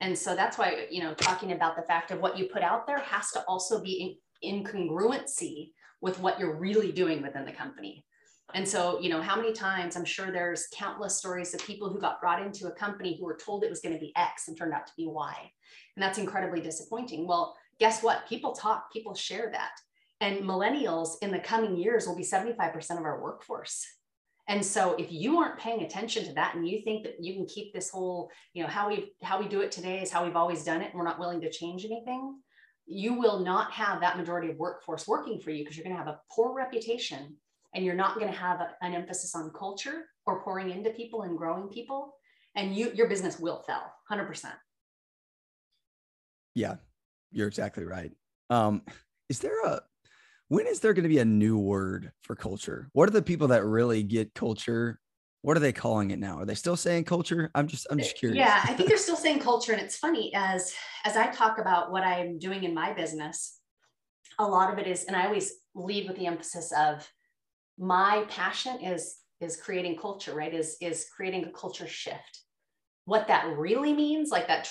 And 0.00 0.16
so 0.16 0.34
that's 0.34 0.56
why, 0.56 0.86
you 0.90 1.02
know, 1.02 1.12
talking 1.12 1.52
about 1.52 1.76
the 1.76 1.82
fact 1.82 2.10
of 2.10 2.20
what 2.20 2.38
you 2.38 2.46
put 2.46 2.62
out 2.62 2.86
there 2.86 3.00
has 3.00 3.30
to 3.32 3.42
also 3.42 3.82
be 3.82 4.18
in, 4.40 4.56
in 4.56 4.64
congruency 4.64 5.72
with 6.00 6.18
what 6.20 6.38
you're 6.38 6.56
really 6.56 6.92
doing 6.92 7.22
within 7.22 7.44
the 7.44 7.52
company. 7.52 8.04
And 8.54 8.68
so, 8.68 8.98
you 9.00 9.10
know, 9.10 9.22
how 9.22 9.36
many 9.36 9.52
times 9.52 9.96
I'm 9.96 10.04
sure 10.04 10.32
there's 10.32 10.66
countless 10.74 11.16
stories 11.16 11.54
of 11.54 11.64
people 11.64 11.88
who 11.88 12.00
got 12.00 12.20
brought 12.20 12.42
into 12.42 12.66
a 12.66 12.72
company 12.72 13.16
who 13.16 13.24
were 13.24 13.36
told 13.36 13.62
it 13.62 13.70
was 13.70 13.80
going 13.80 13.94
to 13.94 14.00
be 14.00 14.12
X 14.16 14.48
and 14.48 14.56
turned 14.56 14.72
out 14.72 14.86
to 14.86 14.92
be 14.96 15.06
Y. 15.06 15.34
And 15.96 16.02
that's 16.02 16.18
incredibly 16.18 16.60
disappointing. 16.60 17.26
Well, 17.26 17.56
guess 17.78 18.02
what? 18.02 18.28
People 18.28 18.52
talk, 18.52 18.92
people 18.92 19.14
share 19.14 19.50
that. 19.52 19.72
And 20.20 20.40
millennials 20.40 21.14
in 21.22 21.30
the 21.30 21.38
coming 21.38 21.76
years 21.76 22.06
will 22.06 22.16
be 22.16 22.24
75% 22.24 22.98
of 22.98 23.04
our 23.04 23.22
workforce. 23.22 23.86
And 24.48 24.64
so 24.64 24.96
if 24.96 25.12
you 25.12 25.38
aren't 25.38 25.60
paying 25.60 25.82
attention 25.82 26.24
to 26.24 26.32
that 26.34 26.56
and 26.56 26.66
you 26.66 26.82
think 26.82 27.04
that 27.04 27.22
you 27.22 27.34
can 27.34 27.46
keep 27.46 27.72
this 27.72 27.88
whole, 27.88 28.30
you 28.52 28.62
know, 28.62 28.68
how 28.68 28.88
we 28.88 29.12
how 29.22 29.40
we 29.40 29.46
do 29.46 29.60
it 29.60 29.70
today 29.70 30.02
is 30.02 30.10
how 30.10 30.24
we've 30.24 30.36
always 30.36 30.64
done 30.64 30.82
it 30.82 30.90
and 30.90 30.94
we're 30.94 31.04
not 31.04 31.20
willing 31.20 31.40
to 31.42 31.50
change 31.50 31.84
anything, 31.84 32.36
you 32.90 33.14
will 33.14 33.38
not 33.40 33.72
have 33.72 34.00
that 34.00 34.16
majority 34.16 34.50
of 34.50 34.56
workforce 34.56 35.06
working 35.06 35.40
for 35.40 35.50
you 35.50 35.62
because 35.62 35.76
you're 35.76 35.84
going 35.84 35.96
to 35.96 36.02
have 36.02 36.12
a 36.12 36.20
poor 36.30 36.54
reputation 36.54 37.36
and 37.74 37.84
you're 37.84 37.94
not 37.94 38.16
going 38.16 38.26
to 38.26 38.36
have 38.36 38.60
a, 38.60 38.74
an 38.82 38.94
emphasis 38.94 39.34
on 39.34 39.50
culture 39.56 40.06
or 40.26 40.42
pouring 40.42 40.70
into 40.70 40.90
people 40.90 41.22
and 41.22 41.38
growing 41.38 41.68
people 41.68 42.14
and 42.56 42.74
you 42.74 42.90
your 42.94 43.08
business 43.08 43.38
will 43.38 43.62
fail 43.66 43.82
100% 44.10 44.46
yeah 46.54 46.74
you're 47.32 47.48
exactly 47.48 47.84
right. 47.84 48.12
Um 48.48 48.82
is 49.28 49.38
there 49.38 49.64
a 49.64 49.80
when 50.48 50.66
is 50.66 50.80
there 50.80 50.92
going 50.92 51.04
to 51.04 51.08
be 51.08 51.18
a 51.18 51.24
new 51.24 51.56
word 51.58 52.10
for 52.22 52.34
culture? 52.34 52.88
What 52.92 53.08
are 53.08 53.12
the 53.12 53.22
people 53.22 53.48
that 53.48 53.64
really 53.64 54.02
get 54.02 54.34
culture 54.34 54.98
what 55.42 55.56
are 55.56 55.60
they 55.60 55.72
calling 55.72 56.10
it 56.10 56.18
now? 56.18 56.38
Are 56.38 56.44
they 56.44 56.54
still 56.54 56.76
saying 56.76 57.04
culture? 57.04 57.50
I'm 57.54 57.66
just 57.66 57.86
i'm 57.90 57.98
just 57.98 58.16
curious. 58.16 58.38
yeah 58.38 58.60
i 58.64 58.74
think 58.74 58.88
they're 58.88 58.98
still 58.98 59.16
saying 59.16 59.40
culture 59.40 59.72
and 59.72 59.80
it's 59.80 59.96
funny 59.96 60.32
as 60.34 60.74
as 61.04 61.16
i 61.16 61.28
talk 61.28 61.58
about 61.58 61.90
what 61.90 62.02
i'm 62.02 62.38
doing 62.38 62.64
in 62.64 62.74
my 62.74 62.92
business 62.92 63.58
a 64.38 64.46
lot 64.46 64.72
of 64.72 64.78
it 64.78 64.86
is 64.86 65.04
and 65.04 65.16
i 65.16 65.26
always 65.26 65.52
lead 65.74 66.06
with 66.06 66.16
the 66.16 66.26
emphasis 66.26 66.72
of 66.76 67.08
my 67.78 68.24
passion 68.28 68.78
is 68.82 69.16
is 69.40 69.56
creating 69.56 69.96
culture 69.96 70.34
right? 70.34 70.52
Is 70.52 70.76
is 70.80 71.06
creating 71.14 71.46
a 71.46 71.52
culture 71.52 71.86
shift. 71.86 72.42
What 73.06 73.26
that 73.28 73.56
really 73.56 73.92
means 73.92 74.30
like 74.30 74.46
that 74.48 74.70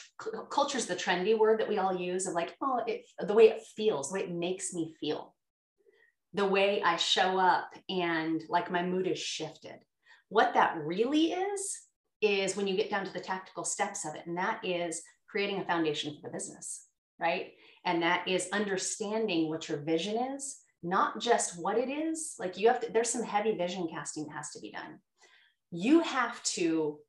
culture 0.52 0.78
is 0.78 0.86
the 0.86 0.96
trendy 0.96 1.38
word 1.38 1.60
that 1.60 1.68
we 1.68 1.78
all 1.78 1.96
use 1.96 2.28
of 2.28 2.34
like 2.34 2.56
oh 2.62 2.82
it 2.86 3.06
the 3.20 3.34
way 3.34 3.50
it 3.50 3.64
feels 3.76 4.10
the 4.10 4.14
way 4.16 4.24
it 4.26 4.32
makes 4.32 4.74
me 4.74 4.94
feel. 5.00 5.36
The 6.34 6.46
way 6.46 6.82
i 6.84 6.96
show 6.96 7.40
up 7.40 7.72
and 7.90 8.42
like 8.48 8.72
my 8.72 8.84
mood 8.84 9.08
is 9.08 9.20
shifted 9.20 9.80
what 10.30 10.54
that 10.54 10.78
really 10.78 11.34
is 11.34 11.78
is 12.22 12.56
when 12.56 12.68
you 12.68 12.76
get 12.76 12.90
down 12.90 13.06
to 13.06 13.14
the 13.14 13.20
tactical 13.20 13.64
steps 13.64 14.06
of 14.06 14.16
it 14.16 14.26
and 14.26 14.38
that 14.38 14.60
is 14.64 15.02
creating 15.30 15.60
a 15.60 15.66
foundation 15.66 16.16
for 16.16 16.28
the 16.28 16.34
business 16.34 16.86
right 17.20 17.52
and 17.86 18.02
that 18.02 18.28
is 18.28 18.50
understanding 18.52 19.50
what 19.50 19.70
your 19.70 19.80
vision 19.80 20.18
is 20.36 20.62
not 20.84 21.20
just 21.20 21.62
what 21.62 21.78
it 21.78 21.90
is. 21.90 22.36
Like 22.40 22.58
you 22.58 22.68
have 22.68 22.80
to, 22.82 22.92
there's 22.92 23.10
some 23.10 23.24
heavy 23.24 23.56
vision 23.56 23.88
casting 23.92 24.26
that 24.28 24.36
has 24.36 24.52
to 24.52 24.60
be 24.60 24.72
done. 24.72 25.00
You 25.72 26.02
have 26.02 26.42
to 26.56 27.00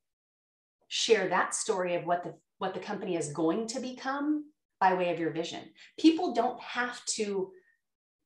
share 0.88 1.28
that 1.28 1.54
story 1.54 1.94
of 1.94 2.04
what 2.04 2.24
the 2.24 2.34
what 2.58 2.74
the 2.74 2.80
company 2.80 3.16
is 3.16 3.32
going 3.32 3.66
to 3.68 3.80
become 3.80 4.44
by 4.80 4.92
way 4.92 5.10
of 5.10 5.18
your 5.18 5.30
vision. 5.30 5.62
People 5.98 6.34
don't 6.34 6.60
have 6.60 7.02
to 7.06 7.52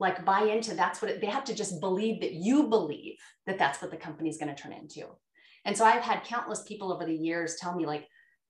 like 0.05 0.25
buy 0.25 0.43
into 0.43 0.75
that's 0.75 1.01
what 1.01 1.11
it, 1.11 1.21
they 1.21 1.27
have 1.27 1.45
to 1.45 1.55
just 1.55 1.81
believe 1.81 2.21
that 2.21 2.35
you 2.35 2.65
believe 2.65 3.17
that 3.47 3.59
that's 3.59 3.81
what 3.81 3.91
the 3.91 3.97
company 3.97 4.29
is 4.29 4.37
going 4.37 4.55
to 4.55 4.63
turn 4.63 4.73
into. 4.73 5.07
And 5.65 5.75
so 5.77 5.85
I've 5.87 6.03
had 6.03 6.25
countless 6.25 6.63
people 6.63 6.93
over 6.93 7.07
the 7.07 7.15
years 7.15 7.57
tell 7.57 7.75
me 7.75 7.87
like 7.87 8.07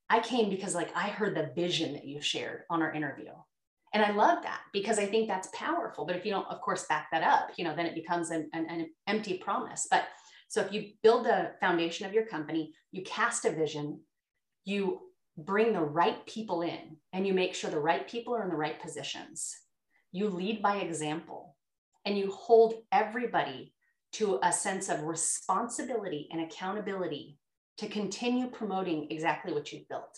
I 0.09 0.19
came 0.19 0.49
because 0.49 0.75
like 0.75 0.95
I 0.95 1.07
heard 1.07 1.35
the 1.35 1.53
vision 1.55 1.93
that 1.93 2.05
you 2.05 2.21
shared 2.21 2.63
on 2.69 2.81
our 2.81 2.93
interview. 2.93 3.31
And 3.93 4.03
I 4.03 4.11
love 4.11 4.43
that 4.43 4.59
because 4.73 4.99
I 4.99 5.05
think 5.05 5.29
that's 5.29 5.47
powerful. 5.53 6.05
But 6.05 6.17
if 6.17 6.25
you 6.25 6.31
don't, 6.31 6.47
of 6.49 6.59
course, 6.59 6.85
back 6.87 7.07
that 7.13 7.23
up, 7.23 7.51
you 7.57 7.63
know, 7.63 7.73
then 7.73 7.85
it 7.85 7.95
becomes 7.95 8.29
an, 8.29 8.49
an, 8.51 8.65
an 8.69 8.89
empty 9.07 9.37
promise. 9.37 9.87
But 9.89 10.03
so 10.49 10.59
if 10.59 10.73
you 10.73 10.91
build 11.01 11.25
the 11.25 11.51
foundation 11.61 12.05
of 12.05 12.11
your 12.11 12.25
company, 12.25 12.73
you 12.91 13.03
cast 13.03 13.45
a 13.45 13.51
vision, 13.51 14.01
you 14.65 14.99
bring 15.37 15.71
the 15.71 15.79
right 15.79 16.25
people 16.25 16.61
in 16.61 16.97
and 17.13 17.25
you 17.25 17.33
make 17.33 17.55
sure 17.55 17.69
the 17.69 17.79
right 17.79 18.05
people 18.09 18.35
are 18.35 18.43
in 18.43 18.49
the 18.49 18.55
right 18.55 18.81
positions. 18.81 19.55
You 20.15 20.29
lead 20.29 20.61
by 20.61 20.77
example 20.77 21.57
and 22.05 22.17
you 22.17 22.31
hold 22.31 22.75
everybody 22.93 23.73
to 24.13 24.39
a 24.43 24.53
sense 24.53 24.87
of 24.87 25.03
responsibility 25.03 26.29
and 26.31 26.39
accountability 26.39 27.37
to 27.79 27.89
continue 27.89 28.47
promoting 28.47 29.07
exactly 29.11 29.51
what 29.51 29.73
you've 29.73 29.89
built. 29.89 30.17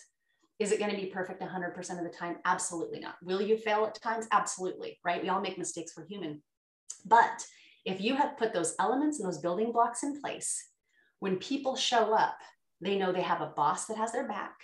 Is 0.60 0.70
it 0.70 0.78
going 0.78 0.92
to 0.92 0.96
be 0.96 1.06
perfect 1.06 1.42
100% 1.42 1.76
of 1.98 2.04
the 2.04 2.16
time? 2.16 2.36
Absolutely 2.44 3.00
not. 3.00 3.16
Will 3.24 3.42
you 3.42 3.58
fail 3.58 3.86
at 3.86 4.00
times? 4.00 4.28
Absolutely, 4.30 5.00
right? 5.04 5.20
We 5.20 5.30
all 5.30 5.40
make 5.40 5.58
mistakes, 5.58 5.94
we're 5.96 6.06
human. 6.06 6.42
But 7.04 7.44
if 7.84 8.00
you 8.00 8.14
have 8.14 8.38
put 8.38 8.52
those 8.52 8.76
elements 8.78 9.18
and 9.18 9.26
those 9.26 9.40
building 9.40 9.72
blocks 9.72 10.04
in 10.04 10.20
place, 10.20 10.64
when 11.18 11.38
people 11.38 11.74
show 11.74 12.14
up, 12.14 12.38
they 12.80 12.96
know 12.96 13.10
they 13.10 13.22
have 13.22 13.40
a 13.40 13.52
boss 13.56 13.86
that 13.86 13.96
has 13.96 14.12
their 14.12 14.28
back. 14.28 14.60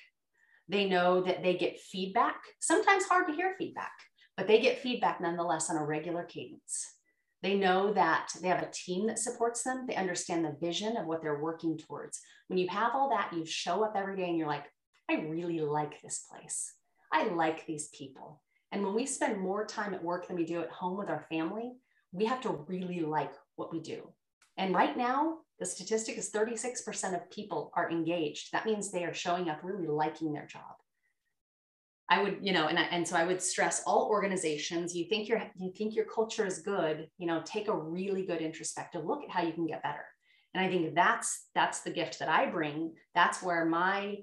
They 0.69 0.89
know 0.89 1.23
that 1.23 1.43
they 1.43 1.57
get 1.57 1.81
feedback, 1.81 2.37
sometimes 2.61 3.07
hard 3.07 3.27
to 3.27 3.35
hear 3.35 3.57
feedback, 3.59 3.91
but 4.37 4.47
they 4.47 4.61
get 4.61 4.79
feedback 4.79 5.21
nonetheless 5.21 5.71
on 5.71 5.77
a 5.77 5.85
regular 5.85 6.25
cadence. 6.25 6.95
They 7.43 7.55
know 7.55 7.93
that 7.93 8.31
they 8.41 8.49
have 8.49 8.63
a 8.63 8.71
team 8.73 9.07
that 9.09 9.19
supports 9.19 9.63
them. 9.63 9.85
They 9.87 9.97
understand 9.97 10.45
the 10.45 10.57
vision 10.61 10.97
of 10.97 11.07
what 11.07 11.21
they're 11.21 11.43
working 11.43 11.77
towards. 11.77 12.21
When 12.49 12.59
you 12.59 12.69
have 12.69 12.93
all 12.95 13.11
that, 13.11 13.33
you 13.35 13.45
show 13.45 13.85
up 13.85 13.93
every 13.95 14.17
day 14.17 14.29
and 14.29 14.39
you're 14.39 14.49
like, 14.49 14.65
I 15.11 15.17
really 15.17 15.61
like 15.61 16.01
this 16.01 16.25
place. 16.31 16.73
I 17.13 17.25
like 17.25 17.67
these 17.67 17.89
people. 17.89 18.41
And 18.73 18.83
when 18.83 18.95
we 18.95 19.07
spend 19.07 19.39
more 19.39 19.67
time 19.67 19.95
at 19.95 20.03
work 20.03 20.27
than 20.27 20.37
we 20.37 20.45
do 20.45 20.61
at 20.61 20.71
home 20.71 20.97
with 20.97 21.11
our 21.11 21.27
family, 21.29 21.75
we 22.13 22.25
have 22.25 22.41
to 22.41 22.65
really 22.67 23.01
like 23.01 23.33
what 23.57 23.73
we 23.73 23.81
do. 23.81 24.09
And 24.57 24.75
right 24.75 24.97
now, 24.97 25.39
the 25.59 25.67
statistic 25.67 26.17
is 26.17 26.31
36% 26.31 27.15
of 27.15 27.31
people 27.31 27.73
are 27.75 27.91
engaged. 27.91 28.53
That 28.53 28.67
means 28.67 28.91
they 28.91 29.05
are 29.05 29.15
showing 29.15 29.49
up 29.49 29.61
really 29.63 29.87
liking 29.87 30.33
their 30.33 30.47
job. 30.47 30.77
I 32.15 32.23
would, 32.23 32.39
you 32.43 32.53
know, 32.53 32.69
and, 32.69 32.79
I, 32.79 32.83
and 32.83 33.07
so 33.07 33.17
I 33.17 33.25
would 33.25 33.43
stress 33.43 33.83
all 33.87 34.07
organizations, 34.09 34.95
you 34.95 35.07
think 35.07 35.29
your 35.29 35.43
you 35.57 35.73
think 35.77 35.97
your 35.97 36.05
culture 36.05 36.47
is 36.47 36.61
good, 36.61 37.09
you 37.19 37.27
know, 37.27 37.43
take 37.45 37.67
a 37.67 37.77
really 37.77 38.25
good 38.25 38.41
introspective 38.41 39.05
look 39.05 39.25
at 39.25 39.31
how 39.31 39.43
you 39.43 39.53
can 39.53 39.67
get 39.67 39.83
better. 39.83 40.05
And 40.55 40.65
I 40.65 40.69
think 40.69 40.95
that's 40.95 41.49
that's 41.57 41.81
the 41.81 41.91
gift 41.91 42.21
that 42.21 42.29
I 42.29 42.47
bring. 42.47 42.93
That's 43.17 43.43
where 43.43 43.65
my 43.65 44.19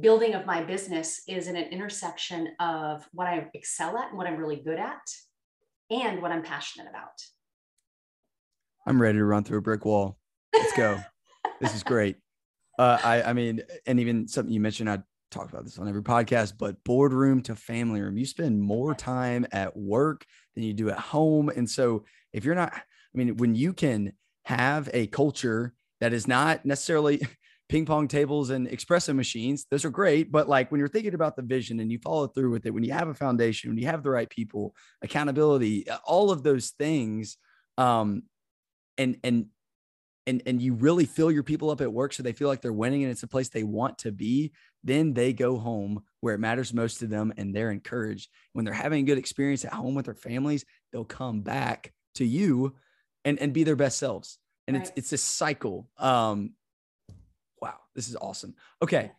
building 0.00 0.34
of 0.34 0.44
my 0.44 0.64
business 0.64 1.22
is 1.28 1.46
in 1.46 1.54
an 1.54 1.68
intersection 1.70 2.48
of 2.58 3.06
what 3.12 3.28
I 3.28 3.48
excel 3.54 3.96
at 3.96 4.08
and 4.08 4.18
what 4.18 4.26
I'm 4.26 4.36
really 4.36 4.60
good 4.64 4.80
at 4.80 5.02
and 5.90 6.20
what 6.20 6.32
I'm 6.32 6.42
passionate 6.42 6.88
about. 6.90 7.22
I'm 8.84 9.00
ready 9.00 9.18
to 9.18 9.24
run 9.24 9.44
through 9.44 9.58
a 9.58 9.62
brick 9.62 9.84
wall. 9.84 10.18
Let's 10.52 10.76
go. 10.76 10.98
this 11.60 11.72
is 11.72 11.84
great. 11.84 12.16
Uh, 12.80 12.98
I, 13.04 13.22
I 13.22 13.32
mean, 13.32 13.62
and 13.86 14.00
even 14.00 14.26
something 14.26 14.52
you 14.52 14.60
mentioned, 14.60 14.90
I 14.90 15.02
talk 15.32 15.50
about 15.50 15.64
this 15.64 15.78
on 15.78 15.88
every 15.88 16.02
podcast, 16.02 16.54
but 16.58 16.82
boardroom 16.84 17.42
to 17.42 17.56
family 17.56 18.00
room, 18.00 18.16
you 18.16 18.26
spend 18.26 18.60
more 18.60 18.94
time 18.94 19.46
at 19.52 19.76
work 19.76 20.24
than 20.54 20.64
you 20.64 20.72
do 20.72 20.90
at 20.90 20.98
home. 20.98 21.48
And 21.48 21.68
so 21.68 22.04
if 22.32 22.44
you're 22.44 22.54
not, 22.54 22.72
I 22.74 22.82
mean, 23.14 23.36
when 23.36 23.54
you 23.54 23.72
can 23.72 24.12
have 24.44 24.88
a 24.92 25.06
culture 25.08 25.72
that 26.00 26.12
is 26.12 26.26
not 26.28 26.64
necessarily 26.64 27.22
ping 27.68 27.86
pong 27.86 28.08
tables 28.08 28.50
and 28.50 28.68
espresso 28.68 29.14
machines, 29.14 29.66
those 29.70 29.84
are 29.84 29.90
great. 29.90 30.30
But 30.30 30.48
like 30.48 30.70
when 30.70 30.78
you're 30.78 30.88
thinking 30.88 31.14
about 31.14 31.36
the 31.36 31.42
vision 31.42 31.80
and 31.80 31.90
you 31.90 31.98
follow 31.98 32.26
through 32.26 32.50
with 32.50 32.66
it, 32.66 32.70
when 32.74 32.84
you 32.84 32.92
have 32.92 33.08
a 33.08 33.14
foundation, 33.14 33.70
when 33.70 33.78
you 33.78 33.86
have 33.86 34.02
the 34.02 34.10
right 34.10 34.28
people, 34.28 34.74
accountability, 35.02 35.86
all 36.04 36.30
of 36.30 36.42
those 36.42 36.70
things, 36.70 37.38
um, 37.78 38.24
and 38.98 39.16
and 39.24 39.46
and 40.26 40.42
and 40.46 40.62
you 40.62 40.74
really 40.74 41.04
fill 41.04 41.30
your 41.30 41.42
people 41.42 41.70
up 41.70 41.80
at 41.80 41.92
work 41.92 42.12
so 42.12 42.22
they 42.22 42.32
feel 42.32 42.48
like 42.48 42.60
they're 42.60 42.72
winning 42.72 43.02
and 43.02 43.10
it's 43.10 43.22
a 43.22 43.28
place 43.28 43.48
they 43.48 43.64
want 43.64 43.98
to 43.98 44.12
be 44.12 44.52
then 44.84 45.14
they 45.14 45.32
go 45.32 45.58
home 45.58 46.02
where 46.20 46.34
it 46.34 46.40
matters 46.40 46.72
most 46.72 46.98
to 46.98 47.06
them 47.06 47.32
and 47.36 47.54
they're 47.54 47.70
encouraged. 47.70 48.30
When 48.52 48.64
they're 48.64 48.74
having 48.74 49.04
a 49.04 49.06
good 49.06 49.18
experience 49.18 49.64
at 49.64 49.72
home 49.72 49.94
with 49.94 50.06
their 50.06 50.14
families 50.14 50.64
they'll 50.92 51.04
come 51.04 51.40
back 51.40 51.92
to 52.16 52.24
you 52.24 52.74
and 53.24 53.38
and 53.38 53.52
be 53.52 53.64
their 53.64 53.76
best 53.76 53.98
selves. 53.98 54.38
And 54.66 54.76
right. 54.76 54.86
it's 54.86 54.92
it's 54.96 55.12
a 55.12 55.18
cycle. 55.18 55.88
Um 55.98 56.54
wow 57.60 57.78
this 57.94 58.08
is 58.08 58.16
awesome. 58.16 58.54
Okay. 58.82 59.12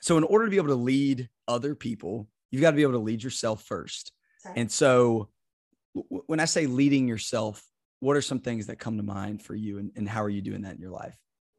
So 0.00 0.16
in 0.16 0.24
order 0.24 0.44
to 0.44 0.50
be 0.50 0.56
able 0.58 0.68
to 0.68 0.74
lead 0.74 1.28
other 1.46 1.74
people 1.74 2.28
you've 2.50 2.62
got 2.62 2.70
to 2.70 2.76
be 2.76 2.82
able 2.82 2.92
to 2.92 2.98
lead 2.98 3.22
yourself 3.22 3.62
first. 3.64 4.12
Sorry. 4.38 4.54
and 4.56 4.70
so 4.70 5.30
w- 5.96 6.22
when 6.26 6.38
i 6.38 6.44
say 6.44 6.66
leading 6.66 7.08
yourself 7.08 7.60
what 8.00 8.16
are 8.16 8.22
some 8.22 8.38
things 8.38 8.66
that 8.66 8.78
come 8.78 8.96
to 8.96 9.02
mind 9.02 9.42
for 9.42 9.54
you 9.54 9.78
and, 9.78 9.90
and 9.96 10.08
how 10.08 10.22
are 10.22 10.28
you 10.28 10.40
doing 10.40 10.62
that 10.62 10.76
in 10.76 10.80
your 10.80 10.92
life? 10.92 11.16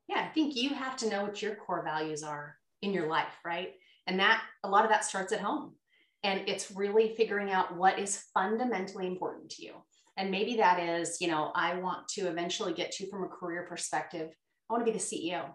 Yeah, 0.07 0.21
I 0.21 0.27
think 0.33 0.55
you 0.55 0.69
have 0.69 0.95
to 0.97 1.09
know 1.09 1.23
what 1.23 1.41
your 1.41 1.55
core 1.55 1.83
values 1.83 2.23
are 2.23 2.55
in 2.81 2.93
your 2.93 3.07
life, 3.07 3.33
right? 3.45 3.73
And 4.07 4.19
that 4.19 4.41
a 4.63 4.69
lot 4.69 4.85
of 4.85 4.91
that 4.91 5.05
starts 5.05 5.31
at 5.31 5.39
home. 5.39 5.75
And 6.23 6.41
it's 6.47 6.71
really 6.71 7.15
figuring 7.15 7.51
out 7.51 7.77
what 7.77 7.99
is 7.99 8.25
fundamentally 8.33 9.07
important 9.07 9.49
to 9.51 9.63
you. 9.63 9.73
And 10.17 10.31
maybe 10.31 10.57
that 10.57 10.79
is, 10.79 11.21
you 11.21 11.29
know, 11.29 11.51
I 11.55 11.75
want 11.75 12.09
to 12.09 12.27
eventually 12.27 12.73
get 12.73 12.91
to 12.93 13.09
from 13.09 13.23
a 13.23 13.27
career 13.27 13.65
perspective, 13.69 14.29
I 14.69 14.73
want 14.73 14.85
to 14.85 14.91
be 14.91 14.97
the 14.97 15.03
CEO. 15.03 15.45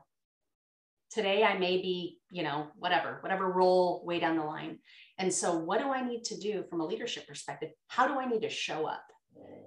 Today, 1.11 1.45
I 1.45 1.59
may 1.59 1.77
be, 1.77 2.19
you 2.31 2.43
know, 2.43 2.69
whatever, 2.77 3.19
whatever 3.21 3.53
role 3.53 4.03
way 4.07 4.19
down 4.19 4.37
the 4.37 4.43
line. 4.43 4.79
And 5.19 5.33
so, 5.33 5.57
what 5.57 5.81
do 5.81 5.93
I 5.93 6.03
need 6.03 6.25
to 6.25 6.39
do 6.39 6.65
from 6.69 6.81
a 6.81 6.87
leadership 6.87 7.29
perspective? 7.29 7.71
How 7.89 8.09
do 8.09 8.19
I 8.19 8.27
need 8.27 8.43
to 8.43 8.49
show 8.49 8.87
up? 8.87 9.05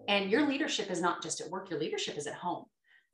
And 0.07 0.31
your 0.31 0.47
leadership 0.47 0.89
is 0.89 0.99
not 0.99 1.21
just 1.21 1.41
at 1.41 1.49
work, 1.49 1.69
your 1.69 1.79
leadership 1.79 2.17
is 2.17 2.27
at 2.27 2.33
home. 2.33 2.65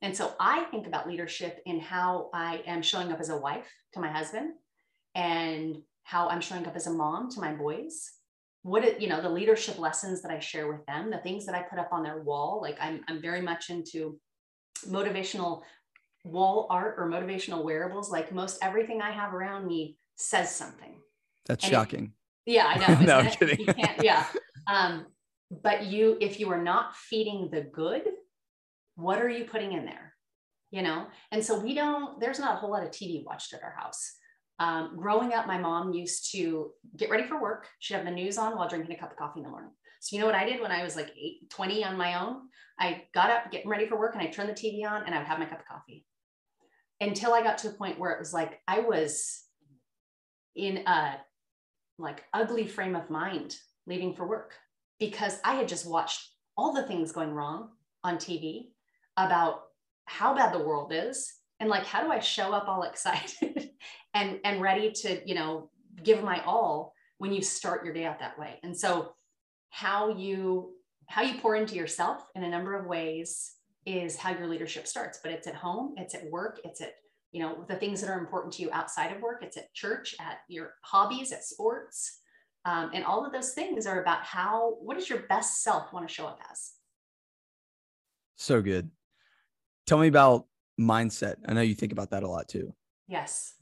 And 0.04 0.14
so 0.14 0.34
I 0.38 0.64
think 0.64 0.86
about 0.86 1.08
leadership 1.08 1.62
in 1.64 1.80
how 1.80 2.28
I 2.34 2.62
am 2.66 2.82
showing 2.82 3.10
up 3.10 3.20
as 3.20 3.30
a 3.30 3.38
wife 3.38 3.66
to 3.94 4.00
my 4.00 4.12
husband 4.12 4.52
and 5.14 5.78
how 6.02 6.28
I'm 6.28 6.42
showing 6.42 6.66
up 6.66 6.76
as 6.76 6.86
a 6.86 6.92
mom 6.92 7.30
to 7.30 7.40
my 7.40 7.54
boys. 7.54 8.12
What 8.60 8.84
it, 8.84 9.00
you 9.00 9.08
know, 9.08 9.22
the 9.22 9.30
leadership 9.30 9.78
lessons 9.78 10.20
that 10.20 10.30
I 10.30 10.40
share 10.40 10.70
with 10.70 10.84
them, 10.84 11.10
the 11.10 11.18
things 11.18 11.46
that 11.46 11.54
I 11.54 11.62
put 11.62 11.78
up 11.78 11.88
on 11.90 12.02
their 12.02 12.20
wall. 12.20 12.60
Like 12.60 12.76
I'm, 12.82 13.00
I'm 13.08 13.22
very 13.22 13.40
much 13.40 13.70
into 13.70 14.20
motivational 14.86 15.62
wall 16.22 16.66
art 16.68 16.96
or 16.98 17.08
motivational 17.08 17.64
wearables. 17.64 18.10
Like 18.10 18.30
most 18.30 18.58
everything 18.60 19.00
I 19.00 19.10
have 19.10 19.32
around 19.32 19.66
me 19.66 19.96
says 20.16 20.54
something. 20.54 20.96
That's 21.46 21.64
and 21.64 21.72
shocking. 21.72 22.12
It, 22.44 22.52
yeah, 22.52 22.66
I 22.66 22.78
know. 22.78 23.00
no, 23.06 23.18
I'm 23.20 23.30
kidding. 23.30 23.66
yeah. 24.02 24.26
Um, 24.66 25.06
but 25.62 25.84
you 25.84 26.18
if 26.20 26.38
you 26.38 26.50
are 26.50 26.62
not 26.62 26.94
feeding 26.94 27.48
the 27.50 27.62
good 27.62 28.02
what 28.96 29.20
are 29.20 29.28
you 29.28 29.44
putting 29.44 29.72
in 29.72 29.84
there? 29.84 30.14
You 30.70 30.82
know? 30.82 31.06
And 31.30 31.44
so 31.44 31.58
we 31.58 31.74
don't 31.74 32.20
there's 32.20 32.38
not 32.38 32.54
a 32.54 32.58
whole 32.58 32.70
lot 32.70 32.82
of 32.82 32.90
tv 32.90 33.24
watched 33.24 33.52
at 33.54 33.62
our 33.62 33.74
house. 33.78 34.16
Um, 34.60 34.96
growing 34.96 35.32
up 35.32 35.46
my 35.46 35.58
mom 35.58 35.92
used 35.92 36.30
to 36.32 36.70
get 36.96 37.10
ready 37.10 37.24
for 37.24 37.40
work. 37.40 37.68
She'd 37.80 37.94
have 37.94 38.04
the 38.04 38.10
news 38.10 38.38
on 38.38 38.56
while 38.56 38.68
drinking 38.68 38.94
a 38.94 38.98
cup 38.98 39.10
of 39.10 39.16
coffee 39.16 39.40
in 39.40 39.44
the 39.44 39.50
morning. 39.50 39.70
So 40.00 40.14
you 40.14 40.20
know 40.20 40.26
what 40.26 40.34
i 40.34 40.44
did 40.44 40.60
when 40.60 40.72
i 40.72 40.82
was 40.82 40.96
like 40.96 41.10
eight, 41.16 41.48
20 41.50 41.84
on 41.84 41.96
my 41.96 42.20
own? 42.20 42.42
I 42.78 43.04
got 43.14 43.30
up 43.30 43.50
getting 43.50 43.70
ready 43.70 43.86
for 43.86 43.98
work 43.98 44.14
and 44.14 44.22
i 44.22 44.26
turned 44.26 44.48
the 44.48 44.52
tv 44.52 44.84
on 44.88 45.04
and 45.04 45.14
i 45.14 45.18
would 45.18 45.26
have 45.26 45.38
my 45.38 45.46
cup 45.46 45.60
of 45.60 45.66
coffee. 45.66 46.04
Until 47.00 47.34
i 47.34 47.42
got 47.42 47.58
to 47.58 47.68
a 47.68 47.72
point 47.72 47.98
where 47.98 48.12
it 48.12 48.20
was 48.20 48.32
like 48.32 48.60
i 48.68 48.80
was 48.80 49.42
in 50.56 50.78
a 50.86 51.16
like 51.98 52.24
ugly 52.32 52.66
frame 52.66 52.96
of 52.96 53.10
mind 53.10 53.56
leaving 53.86 54.14
for 54.14 54.26
work 54.26 54.54
because 54.98 55.38
I 55.44 55.54
had 55.54 55.68
just 55.68 55.88
watched 55.88 56.30
all 56.56 56.72
the 56.72 56.86
things 56.86 57.12
going 57.12 57.32
wrong 57.32 57.70
on 58.02 58.16
TV 58.16 58.70
about 59.16 59.62
how 60.06 60.34
bad 60.34 60.52
the 60.52 60.64
world 60.64 60.92
is 60.92 61.32
and 61.60 61.70
like 61.70 61.84
how 61.84 62.02
do 62.02 62.10
I 62.10 62.18
show 62.18 62.52
up 62.52 62.68
all 62.68 62.82
excited 62.90 63.70
and 64.12 64.38
and 64.44 64.60
ready 64.60 64.92
to, 64.92 65.20
you 65.26 65.34
know, 65.34 65.70
give 66.02 66.22
my 66.22 66.42
all 66.44 66.92
when 67.18 67.32
you 67.32 67.42
start 67.42 67.84
your 67.84 67.94
day 67.94 68.04
out 68.04 68.18
that 68.20 68.38
way. 68.38 68.58
And 68.62 68.76
so 68.76 69.14
how 69.70 70.10
you 70.16 70.72
how 71.06 71.22
you 71.22 71.38
pour 71.40 71.56
into 71.56 71.74
yourself 71.74 72.24
in 72.34 72.42
a 72.44 72.50
number 72.50 72.74
of 72.74 72.86
ways 72.86 73.52
is 73.86 74.16
how 74.16 74.30
your 74.30 74.46
leadership 74.48 74.86
starts, 74.86 75.20
but 75.22 75.32
it's 75.32 75.46
at 75.46 75.54
home, 75.54 75.94
it's 75.98 76.14
at 76.14 76.24
work, 76.30 76.60
it's 76.64 76.80
at 76.80 76.94
you 77.32 77.40
know 77.40 77.64
the 77.68 77.76
things 77.76 78.00
that 78.00 78.10
are 78.10 78.18
important 78.18 78.52
to 78.54 78.62
you 78.62 78.70
outside 78.72 79.14
of 79.14 79.20
work, 79.20 79.42
it's 79.42 79.56
at 79.56 79.72
church, 79.74 80.14
at 80.20 80.38
your 80.48 80.74
hobbies, 80.82 81.32
at 81.32 81.44
sports, 81.44 82.20
Um, 82.64 82.90
and 82.94 83.04
all 83.04 83.26
of 83.26 83.32
those 83.32 83.52
things 83.52 83.86
are 83.86 84.00
about 84.00 84.24
how, 84.24 84.76
what 84.80 84.96
does 84.98 85.08
your 85.08 85.20
best 85.28 85.62
self 85.62 85.92
want 85.92 86.08
to 86.08 86.14
show 86.14 86.26
up 86.26 86.40
as? 86.50 86.72
So 88.36 88.62
good. 88.62 88.90
Tell 89.86 89.98
me 89.98 90.08
about 90.08 90.46
mindset. 90.80 91.36
I 91.46 91.52
know 91.52 91.60
you 91.60 91.74
think 91.74 91.92
about 91.92 92.10
that 92.10 92.22
a 92.22 92.28
lot 92.28 92.48
too. 92.48 92.74
Yes. 93.06 93.54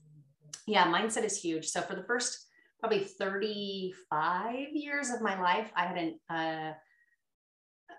Yeah, 0.66 0.84
mindset 0.84 1.24
is 1.24 1.40
huge. 1.40 1.66
So 1.66 1.80
for 1.80 1.94
the 1.94 2.04
first 2.04 2.46
probably 2.80 3.00
35 3.00 4.68
years 4.72 5.10
of 5.10 5.20
my 5.20 5.40
life, 5.40 5.70
I 5.76 5.86
hadn't, 5.86 6.16
uh, 6.30 6.72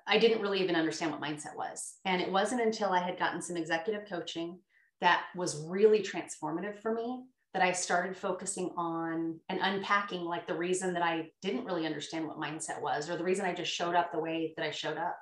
I 0.08 0.18
didn't 0.18 0.42
really 0.42 0.62
even 0.62 0.76
understand 0.76 1.12
what 1.12 1.22
mindset 1.22 1.56
was. 1.56 1.96
And 2.06 2.22
it 2.22 2.32
wasn't 2.32 2.62
until 2.62 2.90
I 2.90 3.00
had 3.00 3.20
gotten 3.20 3.42
some 3.42 3.58
executive 3.58 4.08
coaching 4.08 4.60
that 5.02 5.24
was 5.36 5.66
really 5.68 6.00
transformative 6.00 6.80
for 6.80 6.94
me 6.94 7.24
that 7.54 7.62
I 7.62 7.72
started 7.72 8.18
focusing 8.18 8.72
on 8.76 9.40
and 9.48 9.60
unpacking 9.62 10.22
like 10.22 10.48
the 10.48 10.58
reason 10.58 10.94
that 10.94 11.04
I 11.04 11.30
didn't 11.42 11.66
really 11.66 11.86
understand 11.86 12.28
what 12.28 12.40
mindset 12.40 12.82
was, 12.82 13.10
or 13.10 13.16
the 13.16 13.24
reason 13.24 13.46
I 13.46 13.54
just 13.54 13.72
showed 13.72 13.96
up 13.96 14.12
the 14.12 14.20
way 14.20 14.54
that 14.58 14.66
I 14.66 14.72
showed 14.72 14.98
up. 14.98 15.18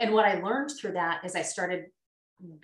And 0.00 0.12
what 0.12 0.24
I 0.24 0.40
learned 0.40 0.70
through 0.70 0.92
that 0.92 1.24
is 1.24 1.34
I 1.34 1.42
started 1.42 1.86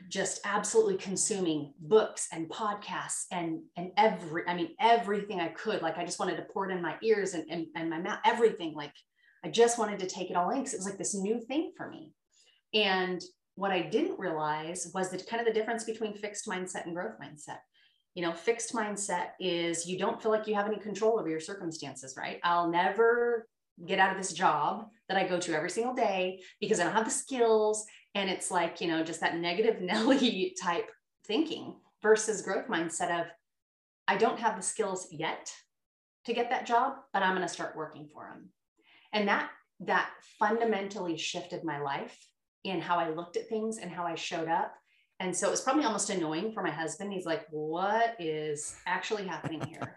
just 0.09 0.41
absolutely 0.45 0.97
consuming 0.97 1.73
books 1.81 2.29
and 2.33 2.49
podcasts 2.49 3.25
and 3.33 3.61
and 3.77 3.91
every 3.97 4.43
i 4.47 4.55
mean 4.55 4.75
everything 4.81 5.41
i 5.41 5.49
could. 5.49 5.83
Like 5.83 5.99
i 5.99 6.05
just 6.05 6.21
wanted 6.21 6.37
to 6.37 6.47
pour 6.53 6.69
it 6.69 6.75
in 6.75 6.83
my 6.83 6.97
ears 7.03 7.35
and, 7.35 7.45
and, 7.51 7.67
and 7.75 7.91
my 7.91 7.99
mouth 7.99 8.21
everything. 8.25 8.75
Like 8.75 8.93
i 9.45 9.49
just 9.49 9.79
wanted 9.79 9.99
to 9.99 10.07
take 10.07 10.31
it 10.31 10.37
all 10.37 10.51
in 10.51 10.59
because 10.59 10.75
it 10.75 10.79
was 10.79 10.87
like 10.87 10.99
this 10.99 11.15
new 11.15 11.41
thing 11.41 11.73
for 11.77 11.89
me. 11.91 12.13
And 12.73 13.21
what 13.57 13.73
i 13.73 13.83
didn't 13.83 14.19
realize 14.19 14.91
was 14.95 15.11
that 15.11 15.27
kind 15.27 15.41
of 15.41 15.47
the 15.47 15.59
difference 15.59 15.85
between 15.85 16.15
fixed 16.15 16.47
mindset 16.47 16.85
and 16.85 16.95
growth 16.95 17.19
mindset. 17.21 17.59
You 18.15 18.23
know 18.23 18.33
fixed 18.33 18.75
mindset 18.75 19.31
is 19.41 19.89
you 19.89 19.99
don't 19.99 20.23
feel 20.23 20.31
like 20.31 20.47
you 20.47 20.55
have 20.55 20.69
any 20.69 20.79
control 20.79 21.19
over 21.19 21.29
your 21.29 21.41
circumstances 21.41 22.15
right? 22.17 22.39
I'll 22.45 22.71
never 22.71 23.49
get 23.87 23.99
out 23.99 24.13
of 24.13 24.19
this 24.19 24.33
job 24.33 24.87
that 25.09 25.19
i 25.19 25.27
go 25.27 25.39
to 25.39 25.55
every 25.55 25.71
single 25.71 25.95
day 25.95 26.41
because 26.61 26.81
i 26.81 26.85
don't 26.85 26.93
have 26.93 27.05
the 27.05 27.11
skills 27.11 27.85
and 28.15 28.31
it's 28.31 28.51
like 28.51 28.81
you 28.81 28.89
know 28.89 29.03
just 29.03 29.21
that 29.21 29.37
negative 29.37 29.81
nelly 29.81 30.55
type 30.63 30.89
thinking 31.27 31.75
versus 32.03 32.43
growth 32.43 32.69
mindset 32.69 33.21
of 33.21 33.27
i 34.09 34.17
don't 34.17 34.39
have 34.39 34.57
the 34.57 34.63
skills 34.63 35.09
yet 35.11 35.53
to 36.25 36.33
get 36.33 36.51
that 36.51 36.67
job 36.67 36.95
but 37.13 37.23
i'm 37.23 37.35
going 37.35 37.47
to 37.47 37.53
start 37.53 37.77
working 37.77 38.09
for 38.13 38.29
them 38.33 38.49
and 39.13 39.29
that 39.29 39.51
that 39.81 40.11
fundamentally 40.39 41.17
shifted 41.17 41.65
my 41.65 41.81
life 41.81 42.17
in 42.63 42.81
how 42.81 42.99
i 42.99 43.11
looked 43.11 43.37
at 43.37 43.49
things 43.49 43.79
and 43.79 43.91
how 43.91 44.05
i 44.05 44.15
showed 44.15 44.49
up 44.49 44.75
and 45.21 45.35
so 45.35 45.47
it 45.47 45.51
was 45.51 45.61
probably 45.61 45.85
almost 45.85 46.11
annoying 46.11 46.53
for 46.53 46.63
my 46.63 46.71
husband. 46.71 47.13
He's 47.13 47.27
like, 47.27 47.47
what 47.51 48.17
is 48.19 48.77
actually 48.87 49.27
happening 49.27 49.61
here? 49.61 49.97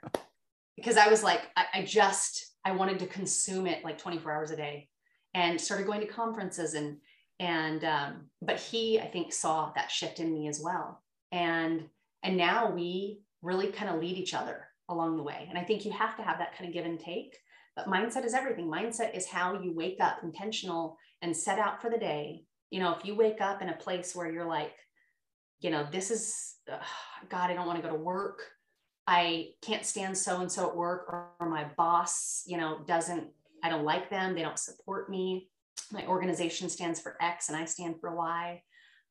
Because 0.78 0.96
I 0.96 1.10
was 1.10 1.24
like, 1.24 1.42
I, 1.58 1.66
I, 1.74 1.82
just, 1.84 2.54
I 2.64 2.72
wanted 2.72 3.00
to 3.00 3.08
consume 3.08 3.68
it 3.68 3.84
like 3.84 3.98
24 3.98 4.32
hours 4.32 4.52
a 4.52 4.56
day 4.56 4.88
and 5.34 5.60
started 5.60 5.88
going 5.88 6.00
to 6.00 6.08
conferences 6.08 6.76
and, 6.76 6.98
and, 7.40 7.84
um, 7.84 8.30
but 8.42 8.60
he, 8.60 9.00
I 9.00 9.08
think 9.08 9.34
saw 9.34 9.72
that 9.76 9.92
shift 9.92 10.20
in 10.20 10.34
me 10.34 10.48
as 10.48 10.62
well. 10.64 11.04
And, 11.32 11.90
and 12.24 12.38
now 12.38 12.72
we 12.72 13.22
really 13.42 13.68
kind 13.68 13.92
of 13.92 14.00
lead 14.00 14.18
each 14.18 14.34
other 14.34 14.66
along 14.90 15.18
the 15.18 15.24
way. 15.24 15.48
And 15.50 15.58
I 15.58 15.64
think 15.64 15.84
you 15.84 15.92
have 15.92 16.16
to 16.18 16.24
have 16.24 16.38
that 16.40 16.56
kind 16.58 16.68
of 16.68 16.74
give 16.74 16.86
and 16.86 17.00
take, 17.00 17.38
but 17.76 17.88
mindset 17.88 18.26
is 18.26 18.34
everything. 18.34 18.68
Mindset 18.68 19.16
is 19.16 19.28
how 19.28 19.62
you 19.62 19.74
wake 19.76 19.98
up 20.00 20.20
intentional 20.24 20.98
and 21.22 21.36
set 21.36 21.60
out 21.60 21.82
for 21.82 21.90
the 21.90 21.98
day. 21.98 22.44
You 22.72 22.80
know, 22.80 22.94
if 22.94 23.06
you 23.06 23.16
wake 23.16 23.42
up 23.42 23.62
in 23.62 23.70
a 23.70 23.78
place 23.78 24.16
where 24.16 24.32
you're 24.32 24.48
like, 24.48 24.74
you 25.60 25.70
know, 25.70 25.88
this 25.92 26.12
is, 26.12 26.56
ugh, 26.72 26.80
God, 27.30 27.50
I 27.50 27.54
don't 27.54 27.68
want 27.68 27.82
to 27.82 27.88
go 27.88 27.96
to 27.96 28.02
work. 28.02 28.42
I 29.08 29.52
can't 29.62 29.86
stand 29.86 30.18
so 30.18 30.42
and 30.42 30.52
so 30.52 30.68
at 30.68 30.76
work, 30.76 31.08
or, 31.40 31.50
my 31.50 31.66
boss, 31.78 32.44
you 32.46 32.58
know, 32.58 32.80
doesn't, 32.86 33.28
I 33.64 33.70
don't 33.70 33.86
like 33.86 34.10
them. 34.10 34.36
They 34.36 34.42
don't 34.42 34.60
support 34.60 35.10
me. 35.10 35.50
My 35.92 36.06
organization 36.06 36.70
stands 36.70 37.00
for 37.00 37.16
X 37.22 37.48
and 37.48 37.58
I 37.58 37.64
stand 37.66 38.02
for 38.02 38.14
Y. 38.14 38.62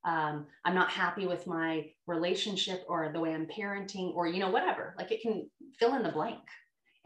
Um, 0.05 0.47
I'm 0.65 0.75
not 0.75 0.91
happy 0.91 1.27
with 1.27 1.47
my 1.47 1.87
relationship 2.07 2.85
or 2.89 3.11
the 3.13 3.19
way 3.21 3.35
I'm 3.35 3.47
parenting, 3.47 4.15
or, 4.15 4.27
you 4.27 4.39
know, 4.39 4.51
whatever. 4.51 4.95
Like 4.99 5.11
it 5.11 5.23
can 5.23 5.51
fill 5.79 5.95
in 5.95 6.03
the 6.03 6.13
blank. 6.13 6.43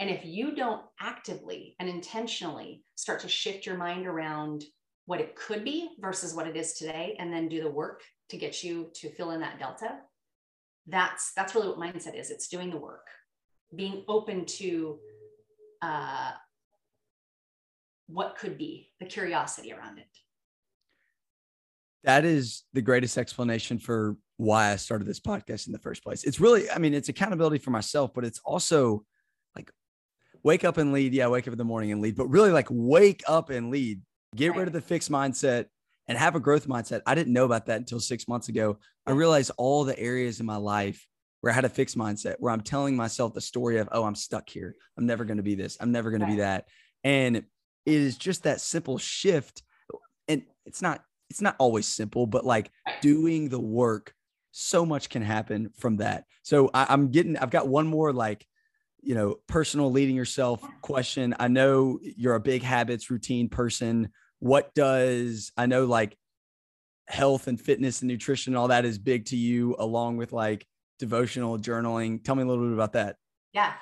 And 0.01 0.11
if 0.11 0.24
you 0.24 0.57
don't 0.57 0.82
actively 1.01 1.76
and 1.78 1.88
intentionally 1.88 2.82
start 2.97 3.20
to 3.20 3.28
shift 3.28 3.66
your 3.66 3.76
mind 3.76 4.07
around 4.07 4.64
what 5.07 5.20
it 5.20 5.36
could 5.36 5.64
be 5.64 5.91
versus 6.01 6.34
what 6.34 6.47
it 6.47 6.57
is 6.57 6.74
today, 6.74 7.16
and 7.18 7.32
then 7.32 7.49
do 7.49 7.62
the 7.62 7.70
work 7.70 8.03
to 8.30 8.36
get 8.36 8.64
you 8.64 8.91
to 8.95 9.11
fill 9.11 9.30
in 9.30 9.41
that 9.41 9.59
delta 9.59 9.99
that's 10.87 11.33
that's 11.35 11.55
really 11.55 11.68
what 11.68 11.78
mindset 11.78 12.18
is. 12.18 12.31
It's 12.31 12.49
doing 12.49 12.70
the 12.70 12.76
work 12.76 13.07
being 13.74 14.05
open 14.09 14.45
to 14.45 14.99
uh, 15.83 16.33
what 18.07 18.37
could 18.37 18.59
be 18.59 18.91
the 18.99 19.07
curiosity 19.07 19.72
around 19.72 19.99
it. 19.99 20.07
That 22.05 22.24
is 22.24 22.64
the 22.72 22.83
greatest 22.83 23.18
explanation 23.18 23.78
for 23.78 24.16
why 24.39 24.72
i 24.72 24.76
started 24.76 25.07
this 25.07 25.20
podcast 25.20 25.66
in 25.66 25.72
the 25.72 25.78
first 25.78 26.03
place. 26.03 26.24
It's 26.24 26.41
really 26.41 26.70
i 26.70 26.78
mean 26.78 26.95
it's 26.95 27.11
accountability 27.11 27.59
for 27.59 27.70
myself 27.70 28.12
but 28.14 28.24
it's 28.24 28.41
also 28.43 29.05
like 29.55 29.70
wake 30.43 30.64
up 30.64 30.78
and 30.78 30.95
lead. 30.95 31.12
Yeah 31.12 31.28
wake 31.28 31.47
up 31.47 31.53
in 31.53 31.59
the 31.59 31.64
morning 31.64 31.93
and 31.93 32.01
lead 32.01 32.16
but 32.16 32.26
really 32.28 32.51
like 32.51 32.66
wake 32.70 33.22
up 33.28 33.51
and 33.51 33.70
lead. 33.70 34.01
Get 34.35 34.51
right. 34.51 34.61
rid 34.61 34.66
of 34.68 34.72
the 34.72 34.81
fixed 34.81 35.11
mindset 35.11 35.66
and 36.11 36.19
have 36.19 36.35
a 36.35 36.41
growth 36.41 36.67
mindset. 36.67 37.03
I 37.07 37.15
didn't 37.15 37.33
know 37.33 37.45
about 37.45 37.67
that 37.67 37.79
until 37.79 38.01
six 38.01 38.27
months 38.27 38.49
ago. 38.49 38.79
I 39.07 39.13
realized 39.13 39.53
all 39.57 39.85
the 39.85 39.97
areas 39.97 40.41
in 40.41 40.45
my 40.45 40.57
life 40.57 41.07
where 41.41 41.53
I 41.53 41.55
had 41.55 41.65
a 41.65 41.69
fixed 41.69 41.97
mindset, 41.97 42.35
where 42.41 42.53
I'm 42.53 42.63
telling 42.63 42.97
myself 42.97 43.33
the 43.33 43.41
story 43.41 43.79
of, 43.79 43.89
oh, 43.93 44.03
I'm 44.03 44.17
stuck 44.17 44.51
here. 44.51 44.75
I'm 44.99 45.07
never 45.07 45.25
going 45.25 45.37
to 45.37 45.45
be 45.45 45.55
this. 45.55 45.77
I'm 45.81 45.93
never 45.93 46.11
going 46.11 46.23
to 46.23 46.27
be 46.27 46.39
that. 46.39 46.67
And 47.05 47.37
it 47.37 47.45
is 47.87 48.19
just 48.19 48.43
that 48.43 48.61
simple 48.61 48.99
shift. 48.99 49.63
And 50.27 50.43
it's 50.67 50.83
not, 50.83 51.05
it's 51.31 51.41
not 51.41 51.55
always 51.61 51.87
simple, 51.87 52.27
but 52.27 52.45
like 52.45 52.73
doing 53.01 53.49
the 53.49 53.61
work, 53.61 54.13
so 54.51 54.85
much 54.85 55.11
can 55.11 55.23
happen 55.23 55.71
from 55.79 55.99
that. 55.99 56.25
So 56.43 56.71
I, 56.75 56.87
I'm 56.89 57.13
getting, 57.13 57.37
I've 57.37 57.51
got 57.51 57.69
one 57.69 57.87
more 57.87 58.13
like, 58.13 58.45
you 59.01 59.15
know, 59.15 59.37
personal 59.47 59.93
leading 59.93 60.17
yourself 60.17 60.61
question. 60.83 61.37
I 61.39 61.47
know 61.47 62.01
you're 62.03 62.35
a 62.35 62.41
big 62.41 62.65
habits 62.65 63.13
routine 63.13 63.49
person 63.49 64.09
what 64.41 64.74
does 64.74 65.53
I 65.57 65.66
know 65.66 65.84
like 65.84 66.16
health 67.07 67.47
and 67.47 67.61
fitness 67.61 68.03
and 68.03 68.09
nutrition 68.09 68.53
and 68.53 68.59
all 68.59 68.68
that 68.68 68.84
is 68.84 68.99
big 68.99 69.26
to 69.26 69.36
you 69.36 69.76
along 69.78 70.16
with 70.16 70.32
like 70.32 70.66
devotional 70.99 71.59
journaling. 71.59 72.22
Tell 72.22 72.34
me 72.34 72.43
a 72.43 72.47
little 72.47 72.64
bit 72.64 72.74
about 72.74 72.93
that. 72.93 73.16
Yeah. 73.53 73.72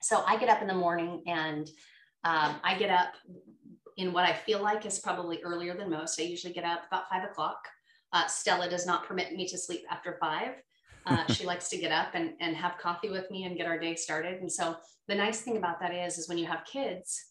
So 0.00 0.22
I 0.26 0.36
get 0.38 0.48
up 0.48 0.62
in 0.62 0.68
the 0.68 0.74
morning 0.74 1.22
and 1.26 1.68
um, 2.24 2.56
I 2.62 2.76
get 2.78 2.90
up 2.90 3.12
in 3.96 4.12
what 4.12 4.24
I 4.24 4.32
feel 4.32 4.62
like 4.62 4.86
is 4.86 4.98
probably 4.98 5.42
earlier 5.42 5.76
than 5.76 5.90
most. 5.90 6.18
I 6.18 6.24
usually 6.24 6.52
get 6.52 6.64
up 6.64 6.82
about 6.86 7.08
five 7.10 7.24
o'clock. 7.24 7.58
Uh, 8.12 8.26
Stella 8.26 8.68
does 8.68 8.86
not 8.86 9.06
permit 9.06 9.32
me 9.32 9.46
to 9.48 9.58
sleep 9.58 9.82
after 9.90 10.16
five. 10.20 10.52
Uh, 11.06 11.26
she 11.32 11.44
likes 11.44 11.68
to 11.68 11.76
get 11.76 11.92
up 11.92 12.14
and, 12.14 12.32
and 12.40 12.56
have 12.56 12.78
coffee 12.78 13.10
with 13.10 13.30
me 13.30 13.44
and 13.44 13.56
get 13.56 13.66
our 13.66 13.78
day 13.78 13.94
started. 13.94 14.40
And 14.40 14.50
so 14.50 14.76
the 15.06 15.14
nice 15.14 15.42
thing 15.42 15.56
about 15.56 15.80
that 15.80 15.92
is, 15.94 16.18
is 16.18 16.28
when 16.28 16.38
you 16.38 16.46
have 16.46 16.64
kids, 16.64 17.24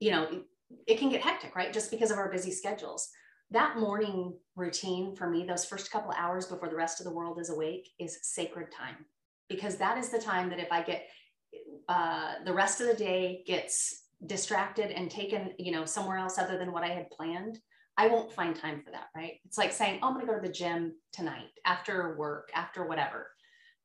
you 0.00 0.10
know, 0.10 0.42
it 0.86 0.98
can 0.98 1.10
get 1.10 1.22
hectic, 1.22 1.54
right? 1.56 1.72
Just 1.72 1.90
because 1.90 2.10
of 2.10 2.18
our 2.18 2.30
busy 2.30 2.50
schedules. 2.50 3.10
That 3.50 3.78
morning 3.78 4.34
routine 4.56 5.14
for 5.14 5.28
me, 5.28 5.44
those 5.44 5.64
first 5.64 5.90
couple 5.90 6.12
hours 6.16 6.46
before 6.46 6.68
the 6.68 6.76
rest 6.76 7.00
of 7.00 7.04
the 7.04 7.12
world 7.12 7.38
is 7.38 7.50
awake, 7.50 7.88
is 7.98 8.18
sacred 8.22 8.72
time 8.72 9.04
because 9.48 9.76
that 9.76 9.98
is 9.98 10.08
the 10.08 10.18
time 10.18 10.48
that 10.50 10.58
if 10.58 10.72
I 10.72 10.82
get 10.82 11.08
uh, 11.88 12.34
the 12.44 12.52
rest 12.52 12.80
of 12.80 12.88
the 12.88 12.94
day 12.94 13.42
gets 13.46 14.04
distracted 14.26 14.90
and 14.90 15.10
taken, 15.10 15.52
you 15.58 15.72
know, 15.72 15.84
somewhere 15.84 16.16
else 16.16 16.38
other 16.38 16.58
than 16.58 16.72
what 16.72 16.82
I 16.82 16.88
had 16.88 17.10
planned, 17.10 17.58
I 17.96 18.08
won't 18.08 18.32
find 18.32 18.56
time 18.56 18.82
for 18.84 18.90
that, 18.90 19.08
right? 19.14 19.34
It's 19.44 19.58
like 19.58 19.72
saying, 19.72 20.00
oh, 20.02 20.08
I'm 20.08 20.14
going 20.14 20.26
to 20.26 20.32
go 20.32 20.40
to 20.40 20.46
the 20.46 20.52
gym 20.52 20.94
tonight 21.12 21.50
after 21.64 22.16
work, 22.16 22.50
after 22.54 22.86
whatever. 22.86 23.28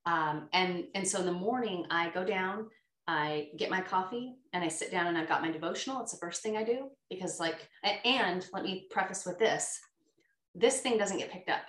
Um, 0.06 0.50
and 0.54 0.86
and 0.96 1.08
so 1.08 1.20
in 1.20 1.26
the 1.26 1.32
morning, 1.32 1.86
I 1.92 2.10
go 2.10 2.24
down, 2.24 2.68
I 3.10 3.48
get 3.58 3.72
my 3.72 3.82
coffee 3.82 4.36
and 4.54 4.64
I 4.64 4.68
sit 4.68 4.92
down 4.92 5.08
and 5.08 5.18
I've 5.18 5.28
got 5.28 5.42
my 5.42 5.50
devotional. 5.50 6.00
It's 6.02 6.12
the 6.12 6.20
first 6.20 6.44
thing 6.44 6.56
I 6.56 6.64
do 6.64 6.90
because, 7.10 7.40
like, 7.40 7.68
and 8.06 8.46
let 8.54 8.64
me 8.64 8.86
preface 8.92 9.26
with 9.26 9.40
this 9.40 9.80
this 10.54 10.82
thing 10.82 10.98
doesn't 10.98 11.18
get 11.18 11.32
picked 11.32 11.50
up. 11.50 11.64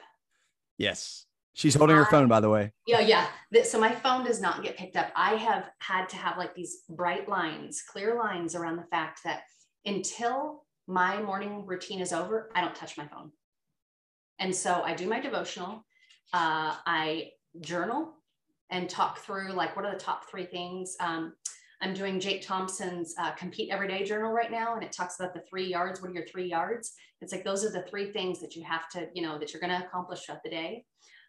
Yes. 0.77 1.25
She's 1.55 1.75
holding 1.75 1.97
her 1.97 2.05
phone, 2.07 2.29
by 2.29 2.41
the 2.41 2.51
way. 2.51 2.73
Yeah, 2.87 3.01
yeah. 3.01 3.27
So 3.65 3.81
my 3.81 3.91
phone 3.91 4.25
does 4.25 4.41
not 4.41 4.63
get 4.63 4.77
picked 4.77 4.97
up. 4.97 5.11
I 5.17 5.35
have 5.37 5.71
had 5.79 6.09
to 6.11 6.17
have 6.17 6.37
like 6.37 6.55
these 6.55 6.83
bright 6.91 7.29
lines, 7.29 7.83
clear 7.83 8.17
lines 8.17 8.55
around 8.55 8.77
the 8.77 8.85
fact 8.91 9.21
that 9.25 9.43
until 9.87 10.65
my 10.87 11.23
morning 11.23 11.65
routine 11.67 12.01
is 12.01 12.13
over, 12.13 12.51
I 12.55 12.61
don't 12.61 12.75
touch 12.75 12.99
my 12.99 13.07
phone. 13.07 13.31
And 14.39 14.55
so 14.55 14.83
I 14.83 14.95
do 14.95 15.09
my 15.09 15.21
devotional. 15.21 15.85
Uh, 16.33 16.77
I 16.87 17.31
journal 17.61 18.15
and 18.71 18.89
talk 18.89 19.19
through 19.19 19.53
like 19.53 19.75
what 19.77 19.85
are 19.85 19.93
the 19.93 19.99
top 19.99 20.31
three 20.31 20.47
things. 20.47 20.97
Um, 21.01 21.35
I'm 21.83 21.95
doing 21.95 22.21
Jake 22.21 22.47
Thompson's 22.47 23.15
uh, 23.19 23.33
Compete 23.33 23.71
Everyday 23.71 24.05
Journal 24.05 24.33
right 24.33 24.51
now, 24.51 24.75
and 24.75 24.85
it 24.85 24.93
talks 24.93 25.19
about 25.19 25.33
the 25.33 25.43
three 25.49 25.67
yards. 25.67 26.03
What 26.03 26.11
are 26.11 26.15
your 26.15 26.27
three 26.27 26.47
yards? 26.47 26.93
It's 27.23 27.33
like 27.33 27.45
those 27.45 27.65
are 27.65 27.71
the 27.71 27.83
three 27.89 28.13
things 28.13 28.41
that 28.41 28.55
you 28.55 28.63
have 28.65 28.89
to, 28.91 29.09
you 29.15 29.23
know, 29.23 29.39
that 29.39 29.53
you're 29.53 29.61
going 29.61 29.79
to 29.79 29.87
accomplish 29.87 30.25
throughout 30.25 30.43
the 30.43 30.51
day. 30.51 30.85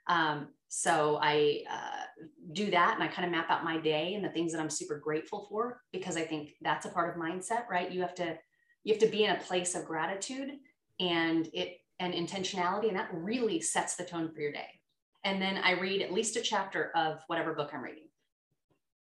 Um, 0.07 0.49
So 0.67 1.19
I 1.21 1.63
uh, 1.69 2.05
do 2.53 2.71
that 2.71 2.95
and 2.95 3.03
I 3.03 3.07
kind 3.07 3.25
of 3.25 3.31
map 3.31 3.49
out 3.49 3.63
my 3.63 3.77
day 3.77 4.13
and 4.15 4.23
the 4.23 4.29
things 4.29 4.51
that 4.53 4.61
I'm 4.61 4.69
super 4.69 4.97
grateful 4.97 5.45
for 5.49 5.81
because 5.91 6.15
I 6.15 6.21
think 6.21 6.51
that's 6.61 6.85
a 6.85 6.89
part 6.89 7.09
of 7.09 7.21
mindset, 7.21 7.67
right? 7.69 7.91
You 7.91 8.01
have 8.01 8.15
to 8.15 8.37
you 8.83 8.93
have 8.93 9.01
to 9.01 9.07
be 9.07 9.25
in 9.25 9.35
a 9.35 9.39
place 9.39 9.75
of 9.75 9.85
gratitude 9.85 10.49
and 10.99 11.49
it 11.53 11.77
and 11.99 12.13
intentionality 12.13 12.87
and 12.87 12.97
that 12.97 13.09
really 13.13 13.61
sets 13.61 13.95
the 13.95 14.05
tone 14.05 14.31
for 14.33 14.41
your 14.41 14.51
day. 14.51 14.80
And 15.24 15.41
then 15.41 15.57
I 15.57 15.74
read 15.74 16.01
at 16.01 16.13
least 16.13 16.36
a 16.36 16.41
chapter 16.41 16.91
of 16.95 17.19
whatever 17.28 17.53
book 17.53 17.72
I'm 17.74 17.84
reading. 17.84 18.07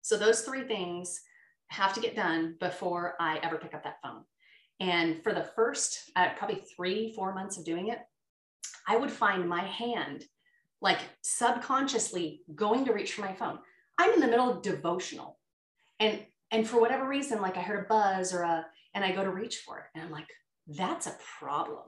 So 0.02 0.16
those 0.16 0.42
three 0.42 0.64
things 0.64 1.20
have 1.68 1.92
to 1.94 2.00
get 2.00 2.16
done 2.16 2.56
before 2.60 3.14
I 3.20 3.38
ever 3.38 3.58
pick 3.58 3.74
up 3.74 3.84
that 3.84 4.00
phone. 4.02 4.22
And 4.80 5.22
for 5.22 5.34
the 5.34 5.48
first 5.56 6.10
uh, 6.16 6.30
probably 6.36 6.62
three, 6.76 7.12
four 7.14 7.34
months 7.34 7.58
of 7.58 7.64
doing 7.64 7.88
it, 7.88 7.98
I 8.86 8.96
would 8.96 9.10
find 9.10 9.48
my 9.48 9.64
hand 9.64 10.24
like 10.80 10.98
subconsciously 11.22 12.42
going 12.54 12.84
to 12.84 12.92
reach 12.92 13.12
for 13.12 13.22
my 13.22 13.34
phone. 13.34 13.58
I'm 13.98 14.14
in 14.14 14.20
the 14.20 14.28
middle 14.28 14.50
of 14.50 14.62
devotional. 14.62 15.38
And 16.00 16.24
and 16.50 16.66
for 16.66 16.80
whatever 16.80 17.06
reason, 17.06 17.42
like 17.42 17.58
I 17.58 17.62
heard 17.62 17.84
a 17.84 17.88
buzz 17.88 18.32
or 18.32 18.42
a, 18.42 18.64
and 18.94 19.04
I 19.04 19.12
go 19.12 19.22
to 19.22 19.30
reach 19.30 19.58
for 19.66 19.80
it. 19.80 19.84
And 19.94 20.02
I'm 20.02 20.10
like, 20.10 20.28
that's 20.66 21.06
a 21.06 21.16
problem. 21.38 21.84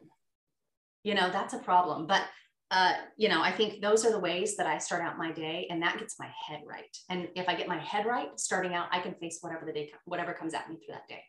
You 1.02 1.14
know, 1.14 1.30
that's 1.30 1.54
a 1.54 1.58
problem. 1.58 2.06
But 2.06 2.22
uh, 2.70 2.92
you 3.16 3.28
know, 3.28 3.42
I 3.42 3.50
think 3.50 3.80
those 3.80 4.04
are 4.04 4.12
the 4.12 4.18
ways 4.18 4.56
that 4.56 4.66
I 4.66 4.78
start 4.78 5.02
out 5.02 5.18
my 5.18 5.32
day, 5.32 5.66
and 5.70 5.82
that 5.82 5.98
gets 5.98 6.18
my 6.20 6.28
head 6.48 6.60
right. 6.64 6.96
And 7.08 7.28
if 7.34 7.48
I 7.48 7.54
get 7.54 7.66
my 7.66 7.78
head 7.78 8.06
right, 8.06 8.28
starting 8.38 8.74
out, 8.74 8.88
I 8.92 9.00
can 9.00 9.14
face 9.14 9.38
whatever 9.40 9.66
the 9.66 9.72
day, 9.72 9.92
whatever 10.04 10.32
comes 10.32 10.54
at 10.54 10.68
me 10.68 10.76
through 10.76 10.94
that 10.94 11.08
day. 11.08 11.22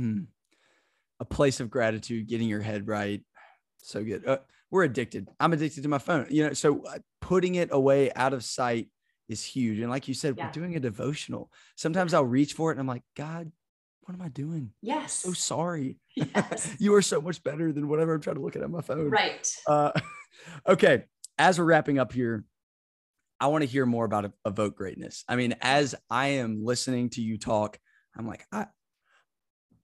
Mm. 0.00 0.26
A 1.20 1.24
place 1.24 1.60
of 1.60 1.70
gratitude, 1.70 2.28
getting 2.28 2.48
your 2.48 2.62
head 2.62 2.86
right, 2.86 3.22
so 3.78 4.02
good. 4.02 4.26
Uh, 4.26 4.38
we're 4.70 4.84
addicted. 4.84 5.28
I'm 5.38 5.52
addicted 5.52 5.82
to 5.82 5.88
my 5.88 5.98
phone. 5.98 6.26
You 6.30 6.48
know, 6.48 6.52
so 6.54 6.82
uh, 6.84 6.98
putting 7.20 7.56
it 7.56 7.68
away 7.72 8.10
out 8.14 8.32
of 8.32 8.42
sight 8.42 8.88
is 9.28 9.44
huge. 9.44 9.78
And 9.78 9.90
like 9.90 10.08
you 10.08 10.14
said, 10.14 10.34
yeah. 10.36 10.46
we're 10.46 10.52
doing 10.52 10.76
a 10.76 10.80
devotional. 10.80 11.50
Sometimes 11.76 12.14
I'll 12.14 12.24
reach 12.24 12.54
for 12.54 12.70
it 12.70 12.74
and 12.74 12.80
I'm 12.80 12.86
like, 12.86 13.04
God, 13.16 13.52
what 14.06 14.14
am 14.14 14.22
I 14.22 14.28
doing? 14.28 14.70
Yes. 14.82 15.12
so 15.12 15.32
sorry. 15.32 15.98
Yes. 16.16 16.74
you 16.78 16.94
are 16.94 17.02
so 17.02 17.20
much 17.20 17.42
better 17.42 17.72
than 17.72 17.88
whatever 17.88 18.14
I'm 18.14 18.22
trying 18.22 18.36
to 18.36 18.42
look 18.42 18.56
at 18.56 18.62
on 18.62 18.70
my 18.70 18.80
phone. 18.80 19.10
Right. 19.10 19.46
Uh, 19.66 19.92
okay. 20.68 21.04
As 21.38 21.58
we're 21.58 21.66
wrapping 21.66 21.98
up 21.98 22.10
here, 22.10 22.44
I 23.38 23.48
want 23.48 23.62
to 23.62 23.68
hear 23.68 23.84
more 23.84 24.06
about 24.06 24.32
evoke 24.46 24.76
greatness. 24.76 25.24
I 25.28 25.36
mean, 25.36 25.56
as 25.60 25.94
I 26.08 26.28
am 26.28 26.64
listening 26.64 27.10
to 27.10 27.20
you 27.20 27.36
talk, 27.36 27.78
I'm 28.16 28.26
like, 28.26 28.46
I, 28.50 28.66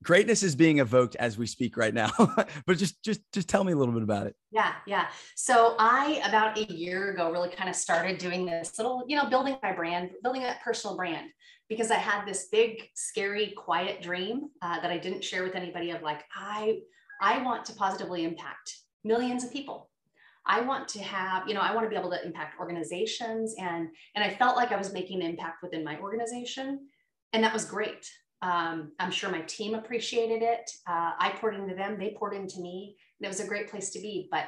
greatness 0.03 0.43
is 0.43 0.57
being 0.57 0.79
evoked 0.79 1.17
as 1.17 1.39
we 1.39 1.47
speak 1.47 1.77
right 1.77 1.95
now 1.95 2.11
but 2.67 2.77
just 2.77 3.03
just 3.05 3.21
just 3.33 3.49
tell 3.49 3.63
me 3.63 3.73
a 3.73 3.77
little 3.77 3.95
bit 3.95 4.03
about 4.03 4.27
it 4.27 4.35
yeah 4.51 4.75
yeah 4.87 5.07
so 5.37 5.75
i 5.79 6.21
about 6.27 6.59
a 6.59 6.65
year 6.73 7.13
ago 7.13 7.31
really 7.31 7.49
kind 7.49 7.71
of 7.71 7.77
started 7.77 8.19
doing 8.19 8.45
this 8.45 8.77
little 8.79 9.05
you 9.07 9.17
know 9.17 9.29
building 9.29 9.57
my 9.63 9.73
brand 9.73 10.11
building 10.23 10.43
that 10.43 10.61
personal 10.63 10.97
brand 10.97 11.29
because 11.73 11.91
i 11.91 11.97
had 11.97 12.25
this 12.27 12.49
big 12.53 12.89
scary 12.95 13.53
quiet 13.57 14.03
dream 14.03 14.49
uh, 14.63 14.81
that 14.81 14.91
i 14.91 14.99
didn't 14.99 15.25
share 15.25 15.43
with 15.43 15.55
anybody 15.55 15.91
of 15.91 16.03
like 16.03 16.23
i 16.35 16.79
i 17.21 17.43
want 17.43 17.65
to 17.65 17.75
positively 17.75 18.25
impact 18.25 18.77
millions 19.05 19.43
of 19.43 19.53
people 19.53 19.91
i 20.47 20.61
want 20.61 20.87
to 20.87 21.03
have 21.03 21.49
you 21.49 21.55
know 21.55 21.61
i 21.61 21.75
want 21.75 21.85
to 21.85 21.91
be 21.91 21.97
able 21.97 22.11
to 22.11 22.25
impact 22.25 22.59
organizations 22.61 23.55
and 23.59 23.89
and 24.15 24.25
i 24.25 24.31
felt 24.31 24.57
like 24.57 24.73
i 24.73 24.77
was 24.77 24.93
making 24.93 25.23
an 25.23 25.29
impact 25.29 25.63
within 25.63 25.85
my 25.85 25.99
organization 25.99 26.81
and 27.33 27.43
that 27.43 27.53
was 27.53 27.65
great 27.65 28.07
um, 28.43 28.91
I'm 28.99 29.13
sure 29.13 29.31
my 29.31 29.43
team 29.43 29.75
appreciated 29.75 30.43
it. 30.43 30.69
Uh, 30.87 31.13
I 31.17 31.33
poured 31.41 31.55
into 31.55 31.77
them, 31.77 31.97
they 31.97 32.17
poured 32.19 32.35
into 32.35 32.61
me, 32.61 32.97
and 33.21 33.25
it 33.25 33.29
was 33.29 33.39
a 33.39 33.47
great 33.47 33.71
place 33.71 33.91
to 33.91 34.01
be. 34.01 34.29
But 34.33 34.47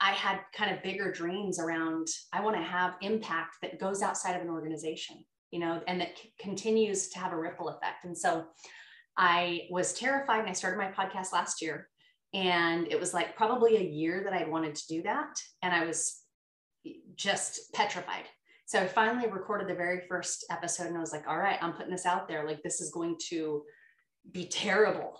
I 0.00 0.12
had 0.12 0.40
kind 0.54 0.74
of 0.74 0.82
bigger 0.82 1.12
dreams 1.12 1.58
around 1.58 2.08
I 2.32 2.40
want 2.40 2.56
to 2.56 2.62
have 2.62 2.94
impact 3.02 3.56
that 3.62 3.80
goes 3.80 4.00
outside 4.00 4.36
of 4.36 4.42
an 4.42 4.48
organization, 4.48 5.24
you 5.50 5.58
know, 5.60 5.80
and 5.86 6.00
that 6.00 6.18
c- 6.18 6.32
continues 6.38 7.08
to 7.10 7.18
have 7.18 7.32
a 7.32 7.38
ripple 7.38 7.68
effect. 7.68 8.04
And 8.04 8.16
so 8.16 8.44
I 9.16 9.62
was 9.70 9.92
terrified 9.92 10.40
and 10.40 10.48
I 10.48 10.52
started 10.52 10.78
my 10.78 10.90
podcast 10.90 11.32
last 11.32 11.60
year. 11.62 11.88
And 12.32 12.86
it 12.88 13.00
was 13.00 13.12
like 13.12 13.36
probably 13.36 13.76
a 13.76 13.82
year 13.82 14.22
that 14.24 14.32
I'd 14.32 14.50
wanted 14.50 14.76
to 14.76 14.86
do 14.86 15.02
that. 15.02 15.36
And 15.62 15.74
I 15.74 15.84
was 15.84 16.22
just 17.16 17.72
petrified 17.74 18.24
so 18.70 18.78
I 18.78 18.86
finally 18.86 19.28
recorded 19.28 19.66
the 19.66 19.74
very 19.74 20.02
first 20.08 20.44
episode 20.48 20.86
and 20.86 20.96
I 20.96 21.00
was 21.00 21.10
like, 21.10 21.26
all 21.26 21.36
right, 21.36 21.58
I'm 21.60 21.72
putting 21.72 21.90
this 21.90 22.06
out 22.06 22.28
there. 22.28 22.46
Like, 22.46 22.62
this 22.62 22.80
is 22.80 22.92
going 22.92 23.16
to 23.30 23.64
be 24.30 24.46
terrible, 24.46 25.18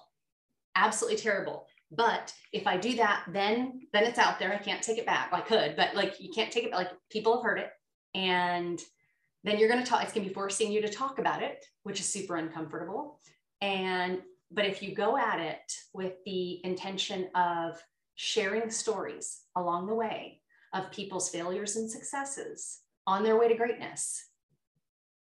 absolutely 0.76 1.18
terrible. 1.18 1.66
But 1.90 2.32
if 2.52 2.68
I 2.68 2.76
do 2.76 2.94
that, 2.98 3.24
then 3.32 3.80
then 3.92 4.04
it's 4.04 4.20
out 4.20 4.38
there. 4.38 4.52
I 4.52 4.58
can't 4.58 4.80
take 4.80 4.98
it 4.98 5.04
back. 5.06 5.30
I 5.32 5.40
could, 5.40 5.74
but 5.74 5.96
like 5.96 6.20
you 6.20 6.30
can't 6.32 6.52
take 6.52 6.62
it. 6.62 6.70
Like 6.70 6.90
people 7.10 7.34
have 7.34 7.42
heard 7.42 7.58
it, 7.58 7.70
and 8.14 8.80
then 9.44 9.58
you're 9.58 9.68
going 9.68 9.82
to 9.82 9.88
talk. 9.88 10.02
It's 10.02 10.12
going 10.12 10.24
to 10.24 10.30
be 10.30 10.34
forcing 10.34 10.70
you 10.70 10.82
to 10.82 10.88
talk 10.88 11.18
about 11.18 11.42
it, 11.42 11.64
which 11.82 12.00
is 12.00 12.06
super 12.06 12.36
uncomfortable. 12.36 13.20
And 13.60 14.20
but 14.50 14.66
if 14.66 14.82
you 14.82 14.94
go 14.94 15.16
at 15.16 15.38
it 15.38 15.72
with 15.94 16.14
the 16.24 16.64
intention 16.64 17.28
of 17.34 17.80
sharing 18.16 18.68
stories 18.70 19.42
along 19.56 19.86
the 19.86 19.94
way 19.94 20.40
of 20.74 20.90
people's 20.90 21.30
failures 21.30 21.76
and 21.76 21.90
successes, 21.90 22.80
on 23.06 23.22
their 23.22 23.38
way 23.38 23.48
to 23.48 23.54
greatness, 23.54 24.28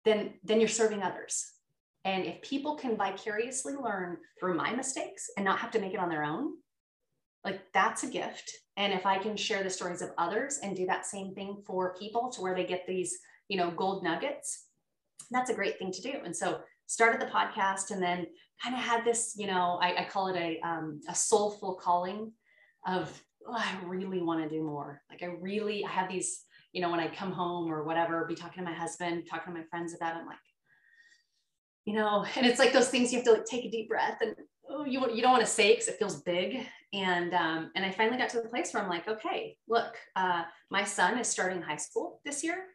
then, 0.06 0.34
then 0.44 0.60
you're 0.60 0.70
serving 0.70 1.04
others. 1.04 1.52
And 2.04 2.26
if 2.26 2.42
people 2.42 2.76
can 2.76 2.96
vicariously 2.96 3.74
learn 3.74 4.18
through 4.40 4.56
my 4.56 4.74
mistakes 4.74 5.30
and 5.36 5.46
not 5.46 5.60
have 5.60 5.72
to 5.72 5.80
make 5.80 5.94
it 5.94 6.00
on 6.00 6.10
their 6.10 6.24
own, 6.24 6.54
like 7.44 7.62
that's 7.74 8.04
a 8.04 8.08
gift. 8.08 8.52
And 8.78 8.94
if 8.94 9.06
I 9.06 9.18
can 9.18 9.36
share 9.36 9.64
the 9.64 9.70
stories 9.70 10.02
of 10.02 10.12
others 10.18 10.60
and 10.62 10.76
do 10.76 10.86
that 10.86 11.06
same 11.06 11.34
thing 11.34 11.64
for 11.66 11.96
people 11.96 12.30
to 12.32 12.42
where 12.42 12.56
they 12.56 12.66
get 12.66 12.86
these, 12.88 13.18
you 13.48 13.58
know, 13.58 13.72
gold 13.72 14.04
nuggets, 14.04 14.66
that's 15.32 15.50
a 15.50 15.56
great 15.56 15.78
thing 15.80 15.92
to 15.92 16.02
do. 16.02 16.14
And 16.24 16.36
so 16.36 16.60
started 16.88 17.20
the 17.20 17.32
podcast 17.32 17.92
and 17.92 18.02
then 18.02 18.28
kind 18.62 18.76
of 18.76 18.82
had 18.82 19.04
this, 19.04 19.34
you 19.38 19.48
know, 19.48 19.80
I, 19.82 20.02
I 20.02 20.06
call 20.06 20.28
it 20.28 20.38
a, 20.38 20.60
um, 20.68 21.02
a 21.10 21.16
soulful 21.16 21.76
calling 21.76 22.32
of, 22.88 23.12
oh, 23.48 23.56
I 23.56 23.78
really 23.86 24.22
want 24.22 24.44
to 24.44 24.50
do 24.50 24.64
more. 24.64 25.02
Like 25.10 25.24
I 25.24 25.28
really, 25.28 25.84
I 25.84 25.90
have 25.90 26.10
these 26.10 26.46
you 26.76 26.82
know, 26.82 26.92
when 26.92 27.00
I 27.00 27.08
come 27.08 27.32
home 27.32 27.72
or 27.72 27.86
whatever, 27.86 28.26
be 28.26 28.36
talking 28.36 28.62
to 28.62 28.70
my 28.70 28.76
husband, 28.76 29.24
talking 29.30 29.54
to 29.54 29.60
my 29.60 29.66
friends 29.68 29.96
about 29.96 30.18
it, 30.18 30.20
I'm 30.20 30.26
like, 30.26 30.36
you 31.86 31.94
know, 31.94 32.26
and 32.36 32.46
it's 32.46 32.60
like 32.60 32.74
those 32.74 32.90
things 32.90 33.14
you 33.14 33.20
have 33.20 33.26
to 33.26 33.32
like 33.32 33.46
take 33.46 33.64
a 33.64 33.72
deep 33.72 33.88
breath 33.88 34.18
and 34.20 34.36
oh, 34.70 34.84
you, 34.84 35.10
you 35.10 35.22
don't 35.22 35.32
want 35.32 35.46
to 35.46 35.50
say 35.50 35.72
because 35.72 35.88
it 35.88 35.98
feels 35.98 36.22
big. 36.24 36.68
And, 36.92 37.34
um, 37.34 37.72
and 37.76 37.86
I 37.86 37.92
finally 37.92 38.18
got 38.18 38.28
to 38.32 38.42
the 38.42 38.50
place 38.50 38.74
where 38.74 38.84
I'm 38.84 38.90
like, 38.90 39.08
okay, 39.08 39.56
look, 39.70 39.96
uh, 40.18 40.44
my 40.70 40.84
son 40.84 41.18
is 41.18 41.30
starting 41.30 41.62
high 41.62 41.78
school 41.78 42.20
this 42.26 42.44
year 42.44 42.66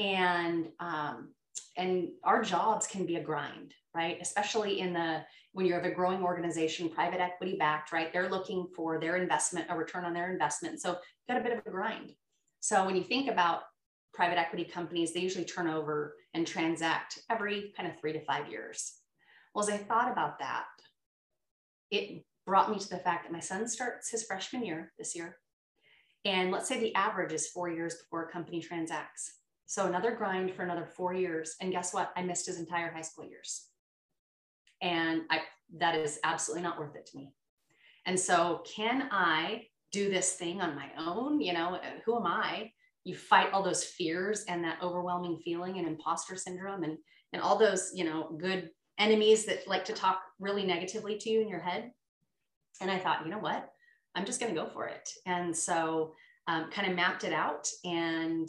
and, 0.00 0.68
um, 0.80 1.34
and 1.76 2.08
our 2.24 2.42
jobs 2.42 2.86
can 2.86 3.06
be 3.06 3.16
a 3.16 3.22
grind, 3.22 3.74
right? 3.94 4.18
Especially 4.20 4.80
in 4.80 4.92
the, 4.92 5.22
when 5.52 5.66
you're 5.66 5.78
of 5.78 5.84
a 5.84 5.90
growing 5.90 6.22
organization, 6.22 6.88
private 6.88 7.20
equity 7.20 7.56
backed, 7.58 7.92
right? 7.92 8.12
They're 8.12 8.30
looking 8.30 8.66
for 8.74 8.98
their 8.98 9.16
investment, 9.16 9.66
a 9.68 9.76
return 9.76 10.04
on 10.04 10.14
their 10.14 10.32
investment. 10.32 10.80
So 10.80 10.96
got 11.28 11.36
a 11.36 11.42
bit 11.42 11.52
of 11.52 11.66
a 11.66 11.70
grind. 11.70 12.12
So 12.60 12.84
when 12.84 12.96
you 12.96 13.04
think 13.04 13.30
about 13.30 13.62
private 14.14 14.38
equity 14.38 14.64
companies, 14.64 15.12
they 15.12 15.20
usually 15.20 15.44
turn 15.44 15.68
over 15.68 16.14
and 16.34 16.46
transact 16.46 17.20
every 17.30 17.72
kind 17.76 17.88
of 17.88 17.98
three 18.00 18.12
to 18.12 18.24
five 18.24 18.50
years. 18.50 18.94
Well, 19.54 19.64
as 19.64 19.70
I 19.70 19.78
thought 19.78 20.10
about 20.10 20.38
that, 20.38 20.64
it 21.90 22.24
brought 22.46 22.70
me 22.70 22.78
to 22.78 22.88
the 22.88 22.98
fact 22.98 23.24
that 23.24 23.32
my 23.32 23.40
son 23.40 23.68
starts 23.68 24.10
his 24.10 24.24
freshman 24.24 24.64
year 24.64 24.92
this 24.98 25.14
year. 25.14 25.36
And 26.24 26.50
let's 26.50 26.68
say 26.68 26.78
the 26.78 26.94
average 26.94 27.32
is 27.32 27.48
four 27.48 27.70
years 27.70 27.96
before 27.96 28.24
a 28.24 28.32
company 28.32 28.60
transacts. 28.60 29.39
So 29.70 29.86
another 29.86 30.16
grind 30.16 30.52
for 30.52 30.64
another 30.64 30.84
four 30.84 31.14
years. 31.14 31.54
And 31.60 31.70
guess 31.70 31.94
what? 31.94 32.10
I 32.16 32.22
missed 32.24 32.46
his 32.46 32.58
entire 32.58 32.90
high 32.90 33.02
school 33.02 33.24
years. 33.24 33.66
And 34.82 35.22
I 35.30 35.42
that 35.78 35.94
is 35.94 36.18
absolutely 36.24 36.64
not 36.64 36.76
worth 36.76 36.96
it 36.96 37.06
to 37.06 37.16
me. 37.16 37.32
And 38.04 38.18
so 38.18 38.64
can 38.66 39.08
I 39.12 39.66
do 39.92 40.10
this 40.10 40.32
thing 40.34 40.60
on 40.60 40.74
my 40.74 40.88
own 40.98 41.40
you 41.40 41.52
know 41.52 41.78
who 42.04 42.16
am 42.16 42.26
i 42.26 42.70
you 43.04 43.14
fight 43.14 43.52
all 43.52 43.62
those 43.62 43.82
fears 43.84 44.44
and 44.48 44.62
that 44.62 44.78
overwhelming 44.82 45.38
feeling 45.44 45.78
and 45.78 45.86
imposter 45.88 46.36
syndrome 46.36 46.84
and 46.84 46.96
and 47.32 47.42
all 47.42 47.58
those 47.58 47.90
you 47.92 48.04
know 48.04 48.36
good 48.40 48.70
enemies 48.98 49.44
that 49.46 49.66
like 49.66 49.84
to 49.84 49.92
talk 49.92 50.20
really 50.38 50.64
negatively 50.64 51.18
to 51.18 51.28
you 51.28 51.40
in 51.40 51.48
your 51.48 51.60
head 51.60 51.90
and 52.80 52.88
i 52.88 52.98
thought 52.98 53.24
you 53.24 53.30
know 53.32 53.38
what 53.38 53.70
i'm 54.14 54.24
just 54.24 54.40
going 54.40 54.54
to 54.54 54.60
go 54.60 54.68
for 54.68 54.86
it 54.86 55.08
and 55.26 55.56
so 55.56 56.14
um, 56.46 56.70
kind 56.70 56.88
of 56.88 56.96
mapped 56.96 57.24
it 57.24 57.32
out 57.32 57.68
and 57.84 58.48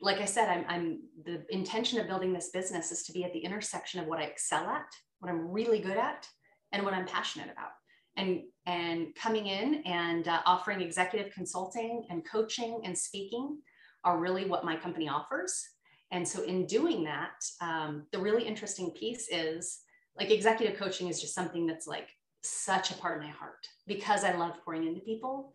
like 0.00 0.18
i 0.18 0.24
said 0.24 0.48
I'm, 0.48 0.64
I'm 0.68 1.00
the 1.24 1.44
intention 1.50 2.00
of 2.00 2.06
building 2.06 2.32
this 2.32 2.50
business 2.50 2.92
is 2.92 3.02
to 3.04 3.12
be 3.12 3.24
at 3.24 3.32
the 3.32 3.40
intersection 3.40 4.00
of 4.00 4.06
what 4.06 4.18
i 4.18 4.24
excel 4.24 4.66
at 4.66 4.86
what 5.20 5.30
i'm 5.30 5.50
really 5.50 5.80
good 5.80 5.96
at 5.96 6.26
and 6.72 6.84
what 6.84 6.94
i'm 6.94 7.06
passionate 7.06 7.50
about. 7.50 7.70
And 8.16 8.42
and 8.66 9.14
coming 9.14 9.46
in 9.46 9.82
and 9.84 10.26
uh, 10.26 10.40
offering 10.44 10.80
executive 10.80 11.32
consulting 11.32 12.04
and 12.10 12.26
coaching 12.28 12.80
and 12.84 12.96
speaking 12.96 13.58
are 14.04 14.18
really 14.18 14.44
what 14.44 14.64
my 14.64 14.76
company 14.76 15.08
offers. 15.08 15.64
And 16.10 16.26
so 16.26 16.42
in 16.42 16.66
doing 16.66 17.04
that 17.04 17.44
um, 17.60 18.06
the 18.12 18.18
really 18.18 18.44
interesting 18.44 18.90
piece 18.90 19.28
is 19.30 19.80
like 20.16 20.30
executive 20.30 20.78
coaching 20.78 21.08
is 21.08 21.20
just 21.20 21.34
something 21.34 21.66
that's 21.66 21.86
like 21.86 22.08
such 22.42 22.90
a 22.90 22.94
part 22.94 23.16
of 23.16 23.22
my 23.22 23.30
heart 23.30 23.66
because 23.86 24.24
i 24.24 24.34
love 24.34 24.54
pouring 24.64 24.86
into 24.86 25.00
people. 25.00 25.52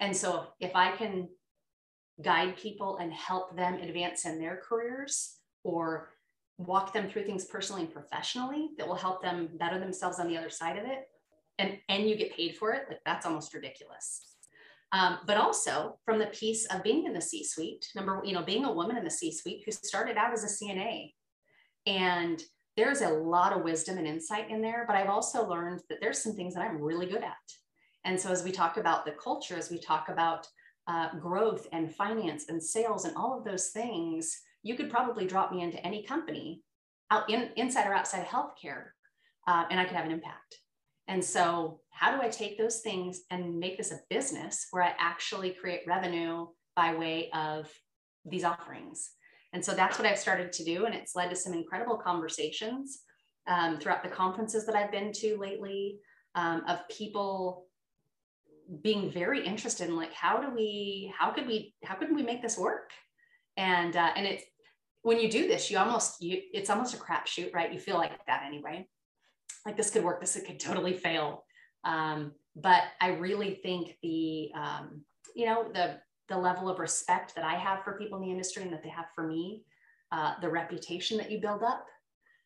And 0.00 0.16
so 0.16 0.46
if 0.60 0.74
i 0.74 0.92
can 0.92 1.28
guide 2.22 2.56
people 2.56 2.96
and 2.98 3.12
help 3.12 3.56
them 3.56 3.74
advance 3.74 4.24
in 4.24 4.38
their 4.38 4.60
careers 4.66 5.36
or 5.64 6.10
walk 6.58 6.92
them 6.92 7.08
through 7.08 7.24
things 7.24 7.44
personally 7.44 7.82
and 7.82 7.92
professionally 7.92 8.70
that 8.78 8.86
will 8.86 8.94
help 8.94 9.22
them 9.22 9.48
better 9.58 9.78
themselves 9.78 10.18
on 10.18 10.28
the 10.28 10.36
other 10.36 10.50
side 10.50 10.78
of 10.78 10.84
it. 10.84 11.08
And 11.58 11.78
and 11.88 12.08
you 12.08 12.16
get 12.16 12.34
paid 12.34 12.56
for 12.56 12.72
it. 12.72 12.84
Like 12.88 13.00
that's 13.04 13.26
almost 13.26 13.54
ridiculous. 13.54 14.36
Um, 14.92 15.18
but 15.26 15.36
also 15.36 15.98
from 16.04 16.18
the 16.18 16.26
piece 16.26 16.64
of 16.66 16.82
being 16.82 17.06
in 17.06 17.12
the 17.12 17.20
c 17.20 17.42
suite 17.42 17.88
number 17.96 18.22
you 18.24 18.32
know 18.32 18.42
being 18.42 18.64
a 18.64 18.72
woman 18.72 18.96
in 18.96 19.02
the 19.02 19.10
c 19.10 19.32
suite 19.32 19.62
who 19.66 19.72
started 19.72 20.16
out 20.16 20.32
as 20.32 20.44
a 20.44 20.64
cna 20.64 21.12
and 21.86 22.40
there's 22.76 23.02
a 23.02 23.08
lot 23.08 23.52
of 23.52 23.64
wisdom 23.64 23.98
and 23.98 24.06
insight 24.06 24.48
in 24.48 24.62
there 24.62 24.84
but 24.86 24.94
i've 24.94 25.08
also 25.08 25.46
learned 25.48 25.82
that 25.88 26.00
there's 26.00 26.22
some 26.22 26.34
things 26.34 26.54
that 26.54 26.62
i'm 26.62 26.80
really 26.80 27.06
good 27.06 27.24
at. 27.24 27.34
And 28.04 28.18
so 28.18 28.30
as 28.30 28.44
we 28.44 28.52
talk 28.52 28.76
about 28.76 29.04
the 29.04 29.10
culture 29.10 29.56
as 29.56 29.70
we 29.72 29.80
talk 29.80 30.08
about 30.08 30.46
uh, 30.88 31.14
growth 31.18 31.66
and 31.72 31.94
finance 31.94 32.46
and 32.48 32.62
sales 32.62 33.04
and 33.04 33.16
all 33.16 33.36
of 33.36 33.44
those 33.44 33.68
things 33.70 34.40
you 34.62 34.74
could 34.76 34.90
probably 34.90 35.26
drop 35.26 35.52
me 35.52 35.62
into 35.62 35.84
any 35.86 36.02
company 36.02 36.62
out 37.10 37.30
in, 37.30 37.50
inside 37.56 37.86
or 37.86 37.94
outside 37.94 38.20
of 38.20 38.26
healthcare, 38.26 38.86
uh, 39.46 39.64
and 39.70 39.78
I 39.78 39.84
could 39.84 39.96
have 39.96 40.06
an 40.06 40.10
impact. 40.10 40.56
And 41.08 41.24
so, 41.24 41.80
how 41.90 42.14
do 42.14 42.20
I 42.20 42.28
take 42.28 42.58
those 42.58 42.80
things 42.80 43.20
and 43.30 43.60
make 43.60 43.78
this 43.78 43.92
a 43.92 44.00
business 44.10 44.66
where 44.72 44.82
I 44.82 44.92
actually 44.98 45.50
create 45.50 45.82
revenue 45.86 46.46
by 46.74 46.94
way 46.96 47.30
of 47.32 47.70
these 48.24 48.42
offerings? 48.42 49.12
And 49.52 49.64
so 49.64 49.72
that's 49.72 49.98
what 49.98 50.06
I've 50.06 50.18
started 50.18 50.52
to 50.54 50.64
do, 50.64 50.84
and 50.84 50.94
it's 50.94 51.14
led 51.14 51.30
to 51.30 51.36
some 51.36 51.54
incredible 51.54 51.96
conversations 51.96 53.02
um, 53.46 53.78
throughout 53.78 54.02
the 54.02 54.08
conferences 54.08 54.66
that 54.66 54.74
I've 54.74 54.90
been 54.90 55.12
to 55.12 55.38
lately 55.38 55.98
um, 56.34 56.62
of 56.66 56.80
people 56.88 57.65
being 58.82 59.10
very 59.10 59.44
interested 59.44 59.88
in 59.88 59.96
like 59.96 60.12
how 60.12 60.40
do 60.40 60.54
we 60.54 61.12
how 61.16 61.30
could 61.30 61.46
we 61.46 61.74
how 61.84 61.94
could 61.94 62.14
we 62.14 62.22
make 62.22 62.42
this 62.42 62.58
work 62.58 62.90
and 63.56 63.96
uh, 63.96 64.10
and 64.16 64.26
it's 64.26 64.44
when 65.06 65.20
you 65.20 65.30
do 65.30 65.46
this, 65.46 65.70
you 65.70 65.78
almost 65.78 66.20
you 66.20 66.42
it's 66.52 66.68
almost 66.68 66.94
a 66.94 66.96
crapshoot, 66.96 67.54
right? 67.54 67.72
You 67.72 67.78
feel 67.78 67.96
like 67.96 68.12
that 68.26 68.42
anyway. 68.44 68.88
Like 69.64 69.76
this 69.76 69.90
could 69.90 70.02
work, 70.02 70.20
this 70.20 70.36
could 70.44 70.58
totally 70.58 70.94
fail. 70.94 71.44
Um, 71.84 72.32
but 72.56 72.82
I 73.00 73.10
really 73.10 73.60
think 73.62 73.96
the 74.02 74.50
um, 74.56 75.02
you 75.36 75.46
know 75.46 75.70
the 75.72 76.00
the 76.28 76.36
level 76.36 76.68
of 76.68 76.80
respect 76.80 77.36
that 77.36 77.44
I 77.44 77.54
have 77.54 77.84
for 77.84 77.96
people 77.96 78.18
in 78.18 78.24
the 78.24 78.32
industry 78.32 78.64
and 78.64 78.72
that 78.72 78.82
they 78.82 78.88
have 78.88 79.06
for 79.14 79.24
me, 79.24 79.62
uh, 80.10 80.34
the 80.40 80.50
reputation 80.50 81.18
that 81.18 81.30
you 81.30 81.40
build 81.40 81.62
up, 81.62 81.86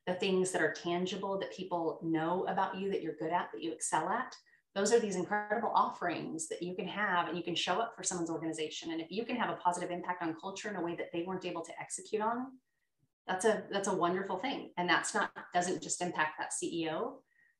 the 0.06 0.12
things 0.12 0.50
that 0.50 0.60
are 0.60 0.74
tangible 0.74 1.38
that 1.38 1.56
people 1.56 1.98
know 2.02 2.44
about 2.46 2.76
you 2.76 2.90
that 2.90 3.00
you're 3.00 3.16
good 3.16 3.32
at, 3.32 3.50
that 3.52 3.62
you 3.62 3.72
excel 3.72 4.10
at. 4.10 4.36
Those 4.74 4.92
are 4.92 5.00
these 5.00 5.16
incredible 5.16 5.72
offerings 5.74 6.48
that 6.48 6.62
you 6.62 6.74
can 6.76 6.86
have 6.86 7.28
and 7.28 7.36
you 7.36 7.42
can 7.42 7.56
show 7.56 7.80
up 7.80 7.94
for 7.96 8.04
someone's 8.04 8.30
organization. 8.30 8.92
And 8.92 9.00
if 9.00 9.10
you 9.10 9.24
can 9.24 9.36
have 9.36 9.50
a 9.50 9.56
positive 9.56 9.90
impact 9.90 10.22
on 10.22 10.36
culture 10.40 10.68
in 10.68 10.76
a 10.76 10.82
way 10.82 10.94
that 10.94 11.10
they 11.12 11.24
weren't 11.26 11.44
able 11.44 11.62
to 11.62 11.72
execute 11.80 12.22
on, 12.22 12.46
that's 13.26 13.44
a 13.44 13.64
that's 13.70 13.88
a 13.88 13.94
wonderful 13.94 14.38
thing. 14.38 14.70
And 14.76 14.88
that's 14.88 15.14
not 15.14 15.32
doesn't 15.52 15.82
just 15.82 16.00
impact 16.00 16.38
that 16.38 16.52
CEO 16.52 17.14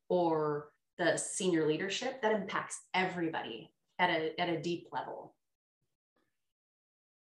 or 0.07 0.69
the 0.97 1.17
senior 1.17 1.67
leadership, 1.67 2.21
that 2.21 2.33
impacts 2.33 2.79
everybody 2.93 3.71
at 3.99 4.09
a 4.09 4.39
at 4.39 4.49
a 4.49 4.61
deep 4.61 4.87
level. 4.91 5.35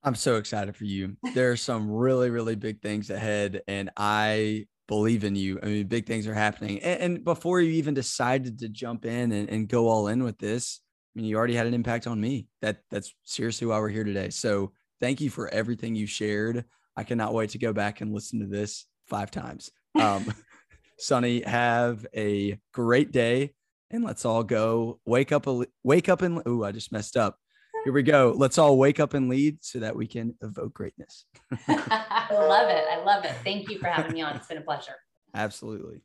I'm 0.03 0.15
so 0.15 0.37
excited 0.37 0.75
for 0.75 0.85
you. 0.85 1.17
There 1.33 1.51
are 1.51 1.57
some 1.57 1.91
really, 1.91 2.29
really 2.29 2.55
big 2.55 2.81
things 2.81 3.09
ahead, 3.09 3.61
and 3.67 3.89
I 3.97 4.67
believe 4.89 5.23
in 5.23 5.35
you. 5.35 5.59
I 5.61 5.67
mean, 5.67 5.87
big 5.87 6.07
things 6.07 6.25
are 6.25 6.33
happening. 6.33 6.79
And, 6.79 7.01
and 7.01 7.23
before 7.23 7.61
you 7.61 7.73
even 7.73 7.93
decided 7.93 8.57
to 8.59 8.69
jump 8.69 9.05
in 9.05 9.31
and, 9.31 9.47
and, 9.47 9.67
go 9.67 9.87
all 9.87 10.07
in 10.07 10.23
with 10.23 10.39
this, 10.39 10.81
I 10.81 11.19
mean, 11.19 11.27
you 11.27 11.37
already 11.37 11.53
had 11.53 11.67
an 11.67 11.75
impact 11.75 12.07
on 12.07 12.19
me. 12.19 12.47
That 12.63 12.79
that's 12.89 13.13
seriously 13.23 13.67
why 13.67 13.79
we're 13.79 13.89
here 13.89 14.03
today. 14.03 14.31
So 14.31 14.71
thank 14.99 15.21
you 15.21 15.29
for 15.29 15.47
everything 15.47 15.93
you 15.93 16.07
shared. 16.07 16.65
I 16.97 17.03
cannot 17.03 17.35
wait 17.35 17.51
to 17.51 17.59
go 17.59 17.71
back 17.71 18.01
and 18.01 18.11
listen 18.11 18.39
to 18.39 18.47
this 18.47 18.87
five 19.07 19.29
times. 19.29 19.69
Um, 19.97 20.33
Sonnie, 20.97 21.43
have 21.45 22.05
a 22.15 22.59
great 22.73 23.11
day, 23.11 23.53
and 23.91 24.03
let's 24.03 24.25
all 24.25 24.43
go 24.43 24.99
wake 25.05 25.31
up. 25.31 25.45
A, 25.45 25.65
wake 25.83 26.09
up 26.09 26.23
and 26.23 26.41
oh, 26.47 26.63
I 26.63 26.71
just 26.71 26.91
messed 26.91 27.15
up. 27.15 27.37
Here 27.85 27.93
we 27.93 28.03
go. 28.03 28.33
Let's 28.35 28.57
all 28.57 28.77
wake 28.77 28.99
up 28.99 29.13
and 29.13 29.29
lead 29.29 29.63
so 29.63 29.79
that 29.79 29.95
we 29.95 30.05
can 30.05 30.35
evoke 30.41 30.73
greatness. 30.73 31.25
I 31.67 32.27
love 32.31 32.69
it. 32.69 32.83
I 32.91 33.01
love 33.03 33.23
it. 33.23 33.33
Thank 33.43 33.69
you 33.69 33.79
for 33.79 33.87
having 33.87 34.13
me 34.13 34.21
on. 34.21 34.35
It's 34.35 34.47
been 34.47 34.57
a 34.57 34.61
pleasure. 34.61 34.95
Absolutely. 35.33 36.01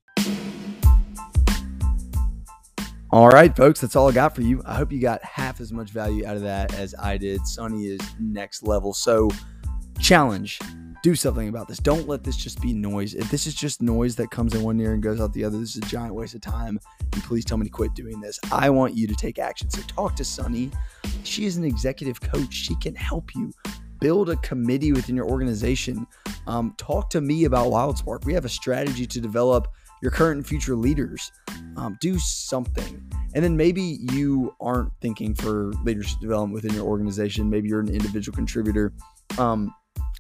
All 3.10 3.28
right, 3.28 3.54
folks, 3.56 3.80
that's 3.80 3.96
all 3.96 4.08
I 4.08 4.12
got 4.12 4.34
for 4.34 4.42
you. 4.42 4.62
I 4.64 4.74
hope 4.74 4.92
you 4.92 5.00
got 5.00 5.22
half 5.22 5.60
as 5.60 5.72
much 5.72 5.90
value 5.90 6.26
out 6.26 6.36
of 6.36 6.42
that 6.42 6.74
as 6.74 6.94
I 6.98 7.16
did. 7.16 7.40
Sonnie 7.40 7.86
is 7.86 8.00
next 8.18 8.62
level. 8.62 8.92
So, 8.92 9.30
challenge 10.00 10.58
do 11.04 11.14
something 11.14 11.50
about 11.50 11.68
this. 11.68 11.76
Don't 11.76 12.08
let 12.08 12.24
this 12.24 12.34
just 12.34 12.62
be 12.62 12.72
noise. 12.72 13.12
If 13.12 13.30
this 13.30 13.46
is 13.46 13.54
just 13.54 13.82
noise 13.82 14.16
that 14.16 14.30
comes 14.30 14.54
in 14.54 14.62
one 14.62 14.80
ear 14.80 14.94
and 14.94 15.02
goes 15.02 15.20
out 15.20 15.34
the 15.34 15.44
other, 15.44 15.58
this 15.58 15.76
is 15.76 15.82
a 15.82 15.86
giant 15.86 16.14
waste 16.14 16.34
of 16.34 16.40
time. 16.40 16.80
And 17.12 17.22
please 17.24 17.44
tell 17.44 17.58
me 17.58 17.64
to 17.64 17.70
quit 17.70 17.92
doing 17.92 18.22
this. 18.22 18.40
I 18.50 18.70
want 18.70 18.96
you 18.96 19.06
to 19.08 19.14
take 19.14 19.38
action. 19.38 19.68
So 19.68 19.82
talk 19.82 20.16
to 20.16 20.24
Sonnie. 20.24 20.72
She 21.22 21.44
is 21.44 21.58
an 21.58 21.64
executive 21.64 22.22
coach. 22.22 22.54
She 22.54 22.74
can 22.76 22.94
help 22.94 23.34
you 23.34 23.52
build 24.00 24.30
a 24.30 24.36
committee 24.36 24.92
within 24.92 25.14
your 25.14 25.28
organization. 25.28 26.06
Um, 26.46 26.74
talk 26.78 27.10
to 27.10 27.20
me 27.20 27.44
about 27.44 27.66
WildSpark. 27.66 28.24
We 28.24 28.32
have 28.32 28.46
a 28.46 28.48
strategy 28.48 29.06
to 29.06 29.20
develop 29.20 29.68
your 30.00 30.10
current 30.10 30.38
and 30.38 30.46
future 30.46 30.74
leaders. 30.74 31.30
Um, 31.76 31.98
do 32.00 32.18
something. 32.18 33.06
And 33.34 33.44
then 33.44 33.58
maybe 33.58 33.98
you 34.10 34.54
aren't 34.58 34.90
thinking 35.02 35.34
for 35.34 35.70
leadership 35.82 36.18
development 36.20 36.54
within 36.54 36.74
your 36.74 36.86
organization. 36.86 37.50
Maybe 37.50 37.68
you're 37.68 37.80
an 37.80 37.90
individual 37.90 38.34
contributor. 38.34 38.94
Um, 39.36 39.74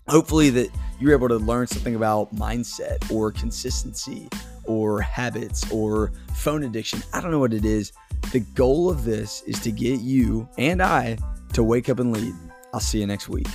hopefully 0.08 0.50
that 0.50 0.70
you're 1.00 1.12
able 1.12 1.28
to 1.28 1.36
learn 1.36 1.66
something 1.66 1.94
about 1.94 2.34
mindset 2.34 3.10
or 3.10 3.32
consistency 3.32 4.28
or 4.64 5.00
habits 5.00 5.70
or 5.70 6.12
phone 6.34 6.64
addiction. 6.64 7.02
I 7.12 7.20
don't 7.20 7.30
know 7.30 7.38
what 7.38 7.52
it 7.52 7.64
is. 7.64 7.92
The 8.32 8.40
goal 8.40 8.90
of 8.90 9.04
this 9.04 9.42
is 9.42 9.60
to 9.60 9.70
get 9.70 10.00
you 10.00 10.48
and 10.58 10.82
I 10.82 11.18
to 11.52 11.62
wake 11.62 11.88
up 11.88 11.98
and 11.98 12.12
lead. 12.12 12.34
I'll 12.72 12.80
see 12.80 13.00
you 13.00 13.06
next 13.06 13.28
week. 13.28 13.46